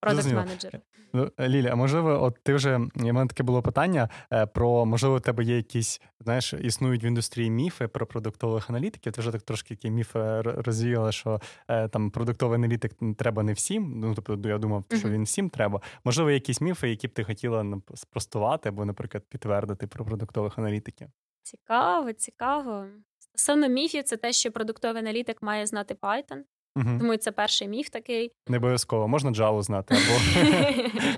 Продакт 0.00 0.32
менеджер. 0.32 0.80
Ну, 1.12 1.30
Ліля, 1.40 1.68
а 1.72 1.74
можливо, 1.74 2.22
от 2.22 2.38
ти 2.42 2.54
вже 2.54 2.76
у 2.76 3.12
мене 3.12 3.26
таке 3.26 3.42
було 3.42 3.62
питання 3.62 4.08
е, 4.32 4.46
про 4.46 4.86
можливо, 4.86 5.16
у 5.16 5.20
тебе 5.20 5.44
є 5.44 5.56
якісь, 5.56 6.00
знаєш, 6.20 6.52
існують 6.52 7.04
в 7.04 7.06
індустрії 7.06 7.50
міфи 7.50 7.88
про 7.88 8.06
продуктових 8.06 8.70
аналітиків. 8.70 9.12
Ти 9.12 9.20
вже 9.20 9.32
так 9.32 9.42
трошки 9.42 9.74
які 9.74 9.90
міфи 9.90 10.40
розвіяла, 10.42 11.12
що 11.12 11.40
е, 11.68 11.88
там 11.88 12.10
продуктовий 12.10 12.56
аналітик 12.56 12.92
треба 13.18 13.42
не 13.42 13.52
всім. 13.52 13.92
Ну 14.00 14.14
тобто, 14.14 14.48
я 14.48 14.58
думав, 14.58 14.84
що 14.98 15.08
він 15.08 15.22
всім 15.22 15.50
треба. 15.50 15.80
Можливо, 16.04 16.30
якісь 16.30 16.60
міфи, 16.60 16.90
які 16.90 17.08
б 17.08 17.12
ти 17.12 17.24
хотіла 17.24 17.80
спростувати 17.94 18.68
або, 18.68 18.84
наприклад, 18.84 19.24
підтвердити 19.28 19.86
про 19.86 20.04
продуктових 20.04 20.58
аналітиків. 20.58 21.08
Цікаво, 21.42 22.12
цікаво. 22.12 22.86
Стосовно 23.18 23.68
міфів, 23.68 24.04
це 24.04 24.16
те, 24.16 24.32
що 24.32 24.52
продуктовий 24.52 25.02
аналітик 25.02 25.42
має 25.42 25.66
знати 25.66 25.94
Python. 25.94 26.42
Угу. 26.76 26.98
Тому 26.98 27.16
це 27.16 27.32
перший 27.32 27.68
міф 27.68 27.88
такий. 27.88 28.32
Не 28.46 28.56
обов'язково, 28.56 29.08
можна 29.08 29.30
Java 29.30 29.62
знати 29.62 29.94
або 29.94 30.20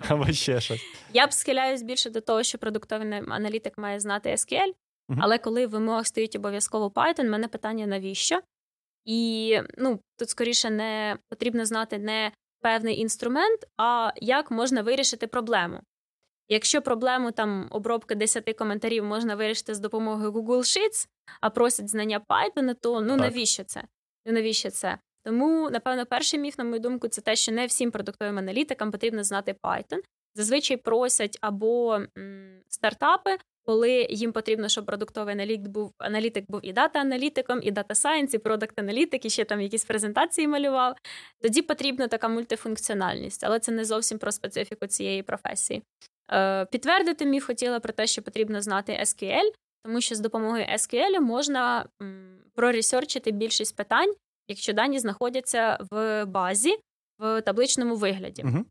або 0.15 0.33
ще 0.33 0.61
щось. 0.61 0.83
Я 1.13 1.27
б 1.27 1.33
схиляюсь 1.33 1.83
більше 1.83 2.11
до 2.11 2.21
того, 2.21 2.43
що 2.43 2.59
продуктовий 2.59 3.13
аналітик 3.29 3.79
має 3.79 4.01
знати 4.01 4.31
SQL, 4.31 4.73
угу. 5.09 5.21
але 5.23 5.39
коли 5.39 5.67
в 5.67 5.71
вимогах 5.71 6.07
стоїть 6.07 6.37
обов'язково 6.37 6.89
Python, 6.89 7.27
в 7.27 7.31
мене 7.31 7.49
питання 7.49 7.87
навіщо? 7.87 8.41
І 9.05 9.61
ну, 9.79 10.01
тут 10.19 10.31
скоріше 10.31 10.71
не 10.71 11.19
потрібно 11.29 11.65
знати 11.65 11.99
не 11.99 12.33
певний 12.61 13.01
інструмент, 13.01 13.61
а 13.77 14.13
як 14.17 14.51
можна 14.51 14.83
вирішити 14.83 15.27
проблему. 15.27 15.81
Якщо 16.49 16.83
проблему 16.83 17.31
там 17.33 17.69
обробки 17.71 18.15
10 18.15 18.57
коментарів 18.57 19.05
можна 19.05 19.35
вирішити 19.37 19.75
з 19.75 19.81
допомогою 19.81 20.33
Google 20.33 20.59
Sheets, 20.59 21.09
а 21.41 21.51
просять 21.51 21.91
знання 21.91 22.21
Python, 22.29 22.75
то 22.81 23.01
ну 23.01 23.17
навіщо 23.17 23.65
це? 23.65 23.85
Ну 24.27 24.33
навіщо 24.33 24.71
це? 24.71 24.99
Тому, 25.29 25.71
напевно, 25.71 26.07
перший 26.07 26.41
міф, 26.41 26.59
на 26.59 26.65
мою 26.65 26.81
думку, 26.81 27.09
це 27.09 27.21
те, 27.21 27.37
що 27.37 27.53
не 27.53 27.67
всім 27.67 27.91
продуктовим 27.91 28.39
аналітикам 28.39 28.91
потрібно 28.91 29.25
знати 29.25 29.55
Python. 29.63 29.99
Зазвичай 30.35 30.77
просять 30.77 31.39
або 31.41 31.95
м, 32.19 32.61
стартапи, 32.69 33.37
коли 33.65 34.07
їм 34.11 34.33
потрібно, 34.33 34.69
щоб 34.69 34.87
продуктовий 34.87 35.33
аналітик 35.35 35.69
був 35.69 35.93
аналітик 35.99 36.45
був 36.49 36.61
і 36.63 36.73
дата-аналітиком, 36.73 37.61
і 37.63 37.71
data 37.71 37.95
science, 37.95 38.35
і 38.35 38.39
продакт-аналітик, 38.39 39.27
і 39.27 39.31
ще 39.31 39.45
там 39.45 39.61
якісь 39.61 39.85
презентації 39.85 40.49
малював. 40.49 40.97
Тоді 41.43 41.63
потрібна 41.63 42.09
така 42.09 42.29
мультифункціональність, 42.29 43.45
але 43.45 43.61
це 43.61 43.73
не 43.73 43.85
зовсім 43.85 44.19
про 44.19 44.33
специфіку 44.33 44.87
цієї 44.87 45.23
професії. 45.23 45.83
Е, 46.33 46.65
Підтвердити 46.65 47.27
міф 47.27 47.45
хотіла 47.47 47.81
про 47.81 47.93
те, 47.93 48.07
що 48.07 48.23
потрібно 48.23 48.63
знати 48.63 48.93
SQL, 48.93 49.53
тому 49.85 50.01
що 50.01 50.15
з 50.15 50.21
допомогою 50.21 50.65
SQL 50.65 51.21
можна 51.21 51.87
м, 52.03 52.39
проресерчити 52.55 53.31
більшість 53.31 53.77
питань, 53.77 54.15
якщо 54.49 54.73
дані 54.73 54.99
знаходяться 54.99 55.79
в 55.91 56.25
базі 56.25 56.77
в 57.19 57.43
табличному 57.43 57.97
вигляді. 57.97 58.43
Угу. 58.43 58.65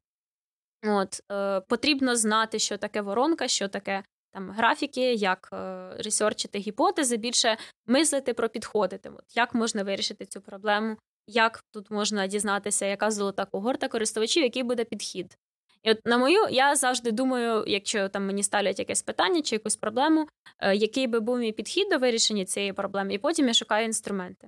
От, 0.85 1.21
е, 1.31 1.61
Потрібно 1.61 2.15
знати, 2.15 2.59
що 2.59 2.77
таке 2.77 3.01
воронка, 3.01 3.47
що 3.47 3.67
таке 3.67 4.03
там 4.31 4.51
графіки, 4.51 5.13
як 5.13 5.49
е, 5.53 5.89
ресерчити 5.97 6.59
гіпотези, 6.59 7.17
більше 7.17 7.57
мислити 7.85 8.33
про 8.33 8.49
підходи. 8.49 8.99
От, 9.05 9.35
Як 9.35 9.55
можна 9.55 9.83
вирішити 9.83 10.25
цю 10.25 10.41
проблему, 10.41 10.97
як 11.27 11.63
тут 11.71 11.91
можна 11.91 12.27
дізнатися, 12.27 12.85
яка 12.85 13.11
золота 13.11 13.45
когорта 13.45 13.87
користувачів, 13.87 14.43
який 14.43 14.63
буде 14.63 14.83
підхід. 14.83 15.37
І 15.83 15.91
от 15.91 16.05
на 16.05 16.17
мою, 16.17 16.47
я 16.49 16.75
завжди 16.75 17.11
думаю, 17.11 17.63
якщо 17.67 18.09
там 18.09 18.25
мені 18.25 18.43
ставлять 18.43 18.79
якесь 18.79 19.01
питання 19.01 19.41
чи 19.41 19.55
якусь 19.55 19.75
проблему, 19.75 20.27
е, 20.59 20.75
який 20.75 21.07
би 21.07 21.19
був 21.19 21.37
мій 21.37 21.51
підхід 21.51 21.89
до 21.89 21.97
вирішення 21.97 22.45
цієї 22.45 22.73
проблеми, 22.73 23.13
і 23.13 23.17
потім 23.17 23.47
я 23.47 23.53
шукаю 23.53 23.85
інструменти 23.85 24.47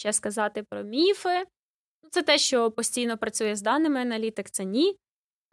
ще 0.00 0.12
сказати 0.12 0.62
про 0.62 0.82
міфи. 0.82 1.38
Ну, 2.02 2.08
це 2.10 2.22
те, 2.22 2.38
що 2.38 2.70
постійно 2.70 3.18
працює 3.18 3.56
з 3.56 3.62
даними 3.62 4.00
аналітик, 4.00 4.50
це 4.50 4.64
ні. 4.64 4.96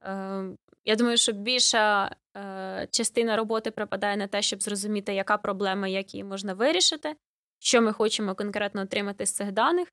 Е, 0.04 0.44
Я 0.86 0.96
думаю, 0.96 1.18
що 1.18 1.32
більша 1.32 2.16
е, 2.38 2.88
частина 2.92 3.36
роботи 3.36 3.72
припадає 3.72 4.18
на 4.18 4.28
те, 4.28 4.42
щоб 4.42 4.64
зрозуміти, 4.64 5.14
яка 5.14 5.38
проблема, 5.38 5.88
як 5.88 6.14
її 6.14 6.24
можна 6.24 6.54
вирішити, 6.54 7.16
що 7.60 7.82
ми 7.82 7.94
хочемо 7.94 8.36
конкретно 8.36 8.82
отримати 8.82 9.26
з 9.26 9.32
цих 9.32 9.52
даних, 9.52 9.88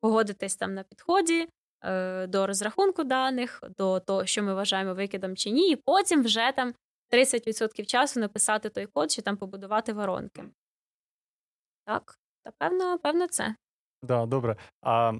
погодитись 0.00 0.56
там 0.56 0.74
на 0.74 0.82
підході. 0.82 1.48
Е, 1.84 2.26
до 2.26 2.46
розрахунку 2.46 3.04
даних, 3.04 3.62
до 3.78 4.00
того, 4.00 4.26
що 4.26 4.42
ми 4.42 4.54
вважаємо 4.54 4.94
викидом 4.94 5.36
чи 5.36 5.50
ні, 5.50 5.70
і 5.70 5.76
потім 5.76 6.22
вже 6.22 6.52
там 6.56 6.74
30% 7.10 7.84
часу 7.86 8.20
написати 8.20 8.68
той 8.68 8.86
код 8.86 9.10
чи 9.10 9.22
там 9.22 9.36
побудувати 9.36 9.92
воронки. 9.92 10.44
Так, 11.84 12.18
та 12.44 12.50
певно, 12.58 12.98
певно, 12.98 13.26
це. 13.26 13.54
Да, 14.02 14.26
добре. 14.26 14.56
А 14.82 15.12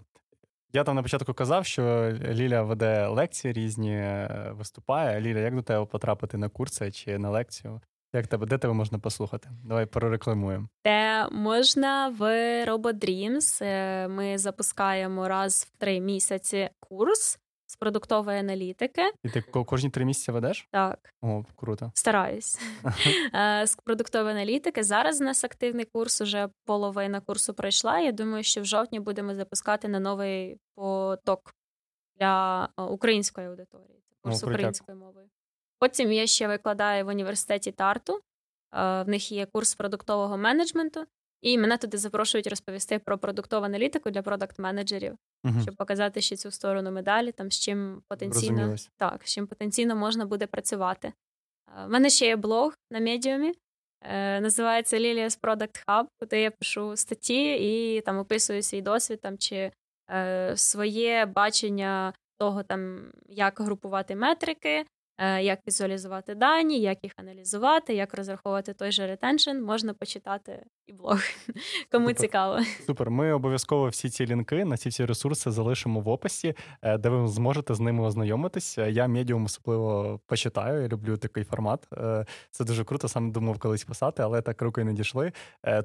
я 0.72 0.85
там 0.85 0.97
на 0.97 1.03
початку 1.03 1.35
казав, 1.35 1.66
що 1.66 2.12
Ліля 2.29 2.62
веде 2.62 3.07
лекції 3.07 3.53
різні, 3.53 3.97
е, 3.97 4.51
виступає. 4.53 5.20
Ліля, 5.20 5.39
як 5.39 5.55
до 5.55 5.62
тебе 5.62 5.85
потрапити 5.85 6.39
на 6.39 6.49
курси 6.49 6.91
чи 6.91 7.18
на 7.18 7.31
лекцію? 7.31 7.81
Як 8.12 8.26
тебе, 8.26 8.47
де 8.47 8.59
тебе 8.59 8.74
можна 8.74 8.99
послухати? 8.99 9.49
Давай 9.64 9.87
прорекламуємо. 9.87 10.68
Те 10.83 11.29
можна 11.29 12.09
в 12.09 12.22
Robot 12.64 12.95
Dreams. 12.95 13.64
Е, 13.64 14.09
ми 14.09 14.39
запускаємо 14.39 15.29
раз 15.29 15.68
в 15.70 15.79
три 15.79 16.01
місяці 16.01 16.70
курс 16.81 17.39
продуктової 17.79 18.39
аналітики. 18.39 19.03
І 19.22 19.29
ти 19.29 19.41
кожні 19.41 19.91
три 19.91 20.05
місяці 20.05 20.33
ведеш? 20.33 20.68
Так. 20.70 21.14
О, 21.22 21.45
круто. 21.57 21.93
Стараюсь. 21.95 22.61
Е, 23.35 23.66
з 23.66 23.76
продуктової 23.76 24.35
аналітики. 24.35 24.83
Зараз 24.83 25.20
у 25.20 25.24
нас 25.24 25.45
активний 25.45 25.85
курс, 25.85 26.20
уже 26.20 26.49
половина 26.64 27.20
курсу 27.20 27.55
пройшла. 27.55 27.99
Я 27.99 28.12
думаю, 28.12 28.43
що 28.43 28.62
в 28.62 28.64
жовтні 28.64 29.01
будемо 29.01 29.35
запускати 29.35 29.89
на 29.89 30.01
новий 30.01 30.57
поток 30.74 31.55
для 32.16 32.64
е, 32.79 32.83
української 32.83 33.47
аудиторії. 33.47 34.03
Це 34.09 34.16
курс 34.22 34.45
О, 34.45 34.47
українською 34.47 34.99
мовою. 34.99 35.29
Потім 35.79 36.12
я 36.12 36.26
ще 36.26 36.49
викладаю 36.49 37.05
в 37.05 37.09
університеті 37.09 37.72
Тарту. 37.72 38.20
Е, 38.74 39.03
в 39.03 39.09
них 39.09 39.33
є 39.33 39.47
курс 39.47 39.74
продуктового 39.74 40.37
менеджменту, 40.37 41.05
і 41.43 41.59
мене 41.59 41.76
туди 41.76 41.99
запрошують 41.99 42.47
розповісти 42.47 42.99
про 42.99 43.18
продуктову 43.18 43.66
аналітику 43.66 44.11
для 44.11 44.22
продакт-менеджерів, 44.22 45.16
угу. 45.45 45.61
щоб 45.62 45.76
показати 45.76 46.20
ще 46.20 46.36
цю 46.36 46.51
сторону 46.51 46.93
медалі, 46.93 47.32
там 47.32 47.51
з 47.51 47.59
чим 47.59 48.03
потенційно 48.09 48.76
так, 48.97 49.20
з 49.24 49.34
чим 49.34 49.47
потенційно 49.47 49.97
можна 49.97 50.26
буде 50.26 50.47
працювати. 50.47 51.12
У 51.76 51.80
е, 51.80 51.89
мене 51.89 52.11
ще 52.11 52.26
є 52.26 52.36
блог 52.36 52.74
на 52.91 53.01
медіумі. 53.01 53.55
Називається 54.41 54.99
Lilia's 54.99 55.41
Product 55.41 55.84
Hub, 55.86 56.07
куди 56.20 56.41
я 56.41 56.51
пишу 56.51 56.97
статті 56.97 57.53
і 57.53 58.01
там 58.01 58.18
описую 58.18 58.62
свій 58.62 58.82
досвід 58.82 59.20
там, 59.20 59.39
чи 59.39 59.72
е, 60.11 60.53
своє 60.57 61.26
бачення 61.26 62.12
того, 62.39 62.62
там, 62.62 63.12
як 63.28 63.61
групувати 63.61 64.16
метрики, 64.16 64.84
як 65.43 65.59
візуалізувати 65.66 66.35
дані, 66.35 66.81
як 66.81 66.99
їх 67.03 67.12
аналізувати, 67.16 67.95
як 67.95 68.14
розраховувати 68.14 68.75
той 68.75 68.93
же 68.93 69.07
retention, 69.07 69.51
можна 69.51 69.95
почитати 69.95 70.64
і 70.87 70.93
блог. 70.93 71.19
Кому 71.93 72.09
Супер. 72.09 72.21
цікаво. 72.21 72.59
Супер. 72.87 73.11
Ми 73.11 73.33
обов'язково 73.33 73.89
всі 73.89 74.11
ці 74.11 74.27
лінки 74.27 74.64
на 74.64 74.77
ці 74.77 74.89
всі 74.89 75.05
ресурси 75.05 75.51
залишимо 75.51 76.01
в 76.01 76.09
описі, 76.09 76.55
е, 76.83 76.99
де 76.99 77.09
ви 77.09 77.29
зможете 77.29 77.75
з 77.75 77.81
ними 77.81 78.05
ознайомитись. 78.05 78.79
Я 78.79 79.09
медіум 79.09 79.45
особливо 79.45 80.21
почитаю. 80.27 80.83
Я 80.83 80.89
люблю 80.89 81.16
такий 81.16 81.45
формат. 81.45 81.87
Е, 81.93 82.27
це 82.51 82.64
дуже 82.64 82.85
круто. 82.85 83.09
Сам 83.09 83.33
думав 83.33 83.59
колись 83.59 83.85
писати, 83.85 84.23
але 84.23 84.43
так 84.43 84.62
рукою 84.62 84.87
не 84.87 84.93
дійшли. 84.93 85.33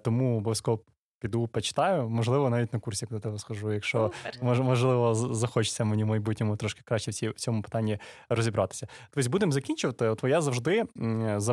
Тому 0.03 0.37
обов'язково 0.37 0.79
піду 1.23 1.47
почитаю, 1.47 2.09
можливо, 2.09 2.49
навіть 2.49 2.73
на 2.73 2.79
курсі 2.79 3.07
до 3.11 3.19
тебе 3.19 3.37
схожу, 3.37 3.73
якщо 3.73 4.11
мож, 4.41 4.59
можливо 4.59 5.15
захочеться 5.15 5.85
мені 5.85 6.03
в 6.03 6.07
майбутньому 6.07 6.55
трошки 6.55 6.81
краще 6.85 7.11
в, 7.11 7.33
цьому 7.33 7.61
питанні 7.61 7.97
розібратися. 8.29 8.87
Тобто 9.11 9.29
будемо 9.29 9.51
закінчувати. 9.51 10.07
От 10.07 10.23
я 10.23 10.41
завжди 10.41 10.85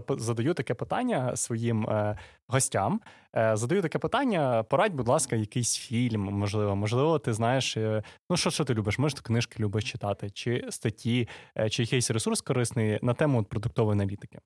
задаю 0.09 0.55
таке 0.55 0.75
питання 0.75 1.37
своїм 1.37 1.87
е, 1.87 2.19
гостям. 2.49 3.01
Е, 3.37 3.57
задаю 3.57 3.83
таке 3.83 3.99
питання: 3.99 4.63
порадь, 4.63 4.95
будь 4.95 5.09
ласка, 5.09 5.37
якийсь 5.37 5.77
фільм, 5.77 6.21
можливо, 6.21 6.77
можливо, 6.77 7.19
ти 7.19 7.33
знаєш, 7.33 7.77
е, 7.77 8.03
ну 8.31 8.37
що 8.37 8.51
що 8.51 8.65
ти 8.65 8.75
любиш? 8.75 8.99
Може, 8.99 9.15
ти 9.15 9.23
книжки 9.23 9.63
любиш 9.63 9.85
читати, 9.85 10.31
чи 10.31 10.67
статті, 10.71 11.29
чи 11.71 11.83
якийсь 11.83 12.11
ресурс 12.11 12.41
корисний 12.41 12.99
на 13.03 13.15
тему 13.15 13.45
продуктової 13.45 13.93
аналітики. 13.93 14.39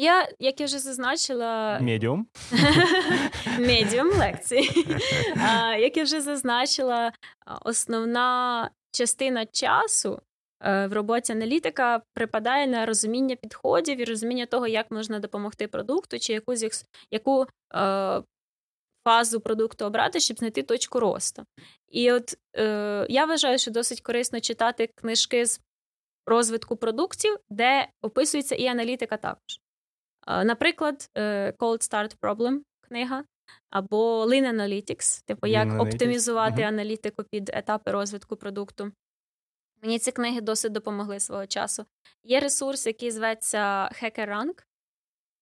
Я, 0.00 0.28
як 0.38 0.60
я 0.60 0.66
вже 0.66 0.78
зазначила, 0.78 1.78
медіум 1.80 2.26
медіум 3.58 4.08
лекції. 4.08 4.70
Як 5.80 5.96
я 5.96 6.02
вже 6.02 6.20
зазначила, 6.20 7.12
основна 7.64 8.70
частина 8.90 9.46
часу 9.46 10.22
е, 10.60 10.86
в 10.86 10.92
роботі 10.92 11.32
аналітика 11.32 12.02
припадає 12.14 12.66
на 12.66 12.86
розуміння 12.86 13.36
підходів 13.36 14.00
і 14.00 14.04
розуміння 14.04 14.46
того, 14.46 14.66
як 14.66 14.90
можна 14.90 15.18
допомогти 15.18 15.68
продукту, 15.68 16.18
чи 16.18 16.32
яку 16.32 16.54
яку 17.10 17.46
е, 17.74 18.22
фазу 19.04 19.40
продукту 19.40 19.84
обрати, 19.84 20.20
щоб 20.20 20.38
знайти 20.38 20.62
точку 20.62 21.00
росту. 21.00 21.44
І 21.88 22.12
от 22.12 22.34
е, 22.56 23.06
я 23.08 23.24
вважаю, 23.24 23.58
що 23.58 23.70
досить 23.70 24.00
корисно 24.00 24.40
читати 24.40 24.90
книжки 24.94 25.46
з 25.46 25.60
розвитку 26.26 26.76
продуктів, 26.76 27.36
де 27.50 27.88
описується 28.02 28.54
і 28.54 28.66
аналітика 28.66 29.16
також. 29.16 29.60
Наприклад, 30.28 31.10
е, 31.14 31.50
Cold 31.58 31.90
Start 31.90 32.16
Problem 32.18 32.60
книга, 32.80 33.24
або 33.70 34.26
Lean 34.26 34.54
Analytics, 34.54 35.24
типу, 35.24 35.46
як 35.46 35.68
Lean 35.68 35.80
оптимізувати 35.80 36.62
uh-huh. 36.62 36.68
аналітику 36.68 37.24
під 37.30 37.50
етапи 37.54 37.90
розвитку 37.90 38.36
продукту. 38.36 38.92
Мені 39.82 39.98
ці 39.98 40.12
книги 40.12 40.40
досить 40.40 40.72
допомогли 40.72 41.20
свого 41.20 41.46
часу. 41.46 41.84
Є 42.24 42.40
ресурс, 42.40 42.86
який 42.86 43.10
зветься 43.10 43.90
HackerRank, 44.02 44.64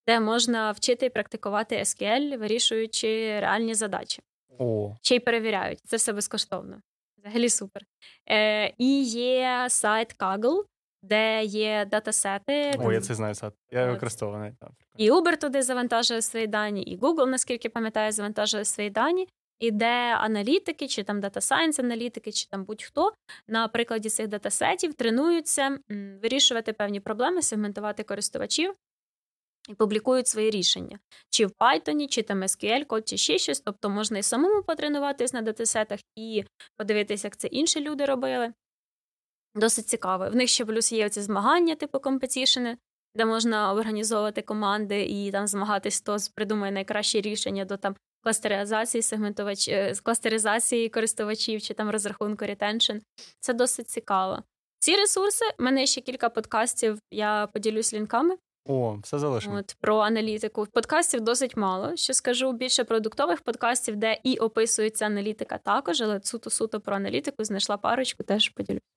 де 0.06 0.20
можна 0.20 0.72
вчити 0.72 1.06
і 1.06 1.10
практикувати 1.10 1.76
SQL, 1.76 2.38
вирішуючи 2.38 3.40
реальні 3.40 3.74
задачі. 3.74 4.22
О. 4.58 4.94
Ще 5.02 5.16
й 5.16 5.20
перевіряють. 5.20 5.80
Це 5.84 5.96
все 5.96 6.12
безкоштовно. 6.12 6.80
Взагалі 7.18 7.48
супер. 7.48 7.82
Е, 8.28 8.74
І 8.78 9.02
є 9.04 9.66
сайт 9.70 10.16
Kaggle, 10.18 10.64
де 11.02 11.44
є 11.44 11.86
датасети. 11.90 12.72
О, 12.78 12.92
я 12.92 13.00
це 13.00 13.14
знаю 13.14 13.34
сайт. 13.34 13.52
Я 13.70 13.86
використовую. 13.86 14.56
І 14.96 15.10
Uber 15.10 15.40
туди 15.40 15.62
завантажує 15.62 16.22
свої 16.22 16.46
дані, 16.46 16.82
і 16.82 16.98
Google, 16.98 17.26
наскільки 17.26 17.68
пам'ятаю, 17.68 18.12
завантажує 18.12 18.64
свої 18.64 18.90
дані. 18.90 19.28
І 19.58 19.70
де 19.70 20.16
аналітики, 20.16 20.88
чи 20.88 21.02
там 21.02 21.20
Data 21.20 21.36
Science 21.36 21.80
аналітики, 21.80 22.32
чи 22.32 22.48
там 22.48 22.64
будь-хто 22.64 23.12
на 23.48 23.68
прикладі 23.68 24.08
цих 24.08 24.28
датасетів 24.28 24.94
тренуються 24.94 25.78
вирішувати 26.22 26.72
певні 26.72 27.00
проблеми, 27.00 27.42
сегментувати 27.42 28.02
користувачів 28.02 28.74
і 29.68 29.74
публікують 29.74 30.28
свої 30.28 30.50
рішення. 30.50 30.98
Чи 31.30 31.46
в 31.46 31.50
Python, 31.50 32.08
чи 32.08 32.22
там 32.22 32.42
SQL, 32.42 32.84
код, 32.84 33.08
чи 33.08 33.16
ще 33.16 33.38
щось. 33.38 33.60
Тобто 33.60 33.90
можна 33.90 34.18
і 34.18 34.22
самому 34.22 34.62
потренуватись 34.62 35.32
на 35.32 35.42
датасетах 35.42 36.00
і 36.16 36.44
подивитися, 36.76 37.26
як 37.26 37.36
це 37.36 37.48
інші 37.48 37.80
люди 37.80 38.04
робили. 38.04 38.52
Досить 39.56 39.88
цікаво. 39.88 40.28
В 40.28 40.36
них 40.36 40.48
ще 40.48 40.64
плюс 40.64 40.92
є 40.92 41.08
ці 41.08 41.22
змагання, 41.22 41.74
типу 41.74 42.00
компетішени, 42.00 42.76
де 43.14 43.24
можна 43.24 43.72
організовувати 43.72 44.42
команди 44.42 45.02
і 45.02 45.30
там 45.30 45.46
змагатись, 45.46 46.00
хто 46.00 46.16
придумає 46.34 46.72
найкраще 46.72 47.20
рішення 47.20 47.64
до 47.64 47.76
там 47.76 47.96
кластеризації 48.22 49.02
сегментувач... 49.02 49.68
Е, 49.68 49.94
кластеризації 50.02 50.88
користувачів 50.88 51.62
чи 51.62 51.74
там 51.74 51.90
розрахунку 51.90 52.46
ретеншн. 52.46 52.96
Це 53.40 53.54
досить 53.54 53.88
цікаво. 53.88 54.42
Ці 54.78 54.96
ресурси, 54.96 55.44
в 55.58 55.62
мене 55.62 55.86
ще 55.86 56.00
кілька 56.00 56.28
подкастів, 56.28 56.98
я 57.10 57.48
поділюсь 57.52 57.94
лінками. 57.94 58.36
О, 58.68 58.98
все 59.02 59.18
залишимо. 59.18 59.56
От 59.56 59.76
про 59.80 59.98
аналітику. 59.98 60.66
Подкастів 60.72 61.20
досить 61.20 61.56
мало. 61.56 61.96
Що 61.96 62.14
скажу 62.14 62.52
більше 62.52 62.84
продуктових 62.84 63.40
подкастів, 63.40 63.96
де 63.96 64.20
і 64.22 64.36
описується 64.36 65.06
аналітика 65.06 65.58
також, 65.58 66.00
але 66.00 66.20
суто-суто 66.22 66.80
про 66.80 66.96
аналітику 66.96 67.44
знайшла 67.44 67.76
парочку, 67.76 68.22
теж 68.22 68.48
поділюсь. 68.48 68.95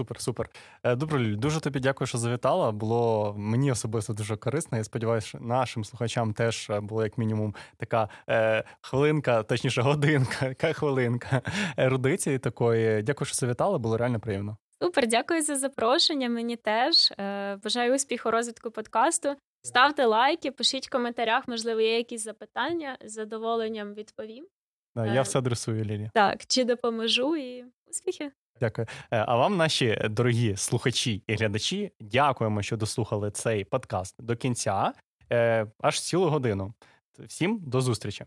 Супер, 0.00 0.20
супер. 0.20 0.50
Е, 0.84 0.96
добре, 0.96 1.18
Ліль, 1.18 1.36
дуже 1.36 1.60
тобі 1.60 1.80
дякую, 1.80 2.08
що 2.08 2.18
завітала. 2.18 2.72
Було 2.72 3.34
мені 3.38 3.72
особисто 3.72 4.12
дуже 4.12 4.36
корисно. 4.36 4.78
Я 4.78 4.84
сподіваюся, 4.84 5.26
що 5.26 5.38
нашим 5.38 5.84
слухачам 5.84 6.32
теж 6.32 6.70
е, 6.70 6.80
було 6.80 7.02
як 7.04 7.18
мінімум 7.18 7.54
така 7.76 8.08
е, 8.28 8.64
хвилинка, 8.80 9.42
точніше, 9.42 9.82
годинка, 9.82 10.46
яка 10.46 10.72
хвилинка 10.72 11.42
ерудиції 11.76 12.38
такої. 12.38 13.02
Дякую, 13.02 13.26
що 13.26 13.34
завітала, 13.34 13.78
було 13.78 13.96
реально 13.96 14.20
приємно. 14.20 14.56
Супер, 14.82 15.06
дякую 15.06 15.42
за 15.42 15.56
запрошення. 15.56 16.28
Мені 16.28 16.56
теж 16.56 17.12
е, 17.18 17.56
бажаю 17.64 17.94
успіху 17.94 18.30
розвитку 18.30 18.70
подкасту. 18.70 19.36
Ставте 19.62 20.04
лайки, 20.04 20.50
пишіть 20.50 20.86
в 20.86 20.90
коментарях, 20.90 21.48
можливо, 21.48 21.80
є 21.80 21.96
якісь 21.96 22.24
запитання. 22.24 22.98
З 23.04 23.12
задоволенням 23.12 23.94
відповім. 23.94 24.46
Да, 24.94 25.06
Я 25.06 25.22
все 25.22 25.38
адресую, 25.38 25.84
Лілі. 25.84 26.10
Так, 26.14 26.46
чи 26.46 26.64
допоможу 26.64 27.36
і 27.36 27.64
успіхи. 27.90 28.30
Дякую. 28.60 28.86
Е, 29.10 29.24
а 29.28 29.36
вам, 29.36 29.56
наші 29.56 29.98
дорогі 30.10 30.56
слухачі 30.56 31.22
і 31.26 31.34
глядачі, 31.34 31.92
дякуємо, 32.00 32.62
що 32.62 32.76
дослухали 32.76 33.30
цей 33.30 33.64
подкаст 33.64 34.14
до 34.18 34.36
кінця, 34.36 34.92
е, 35.32 35.66
аж 35.80 36.00
цілу 36.00 36.28
годину. 36.28 36.74
Всім 37.18 37.60
до 37.66 37.80
зустрічі. 37.80 38.24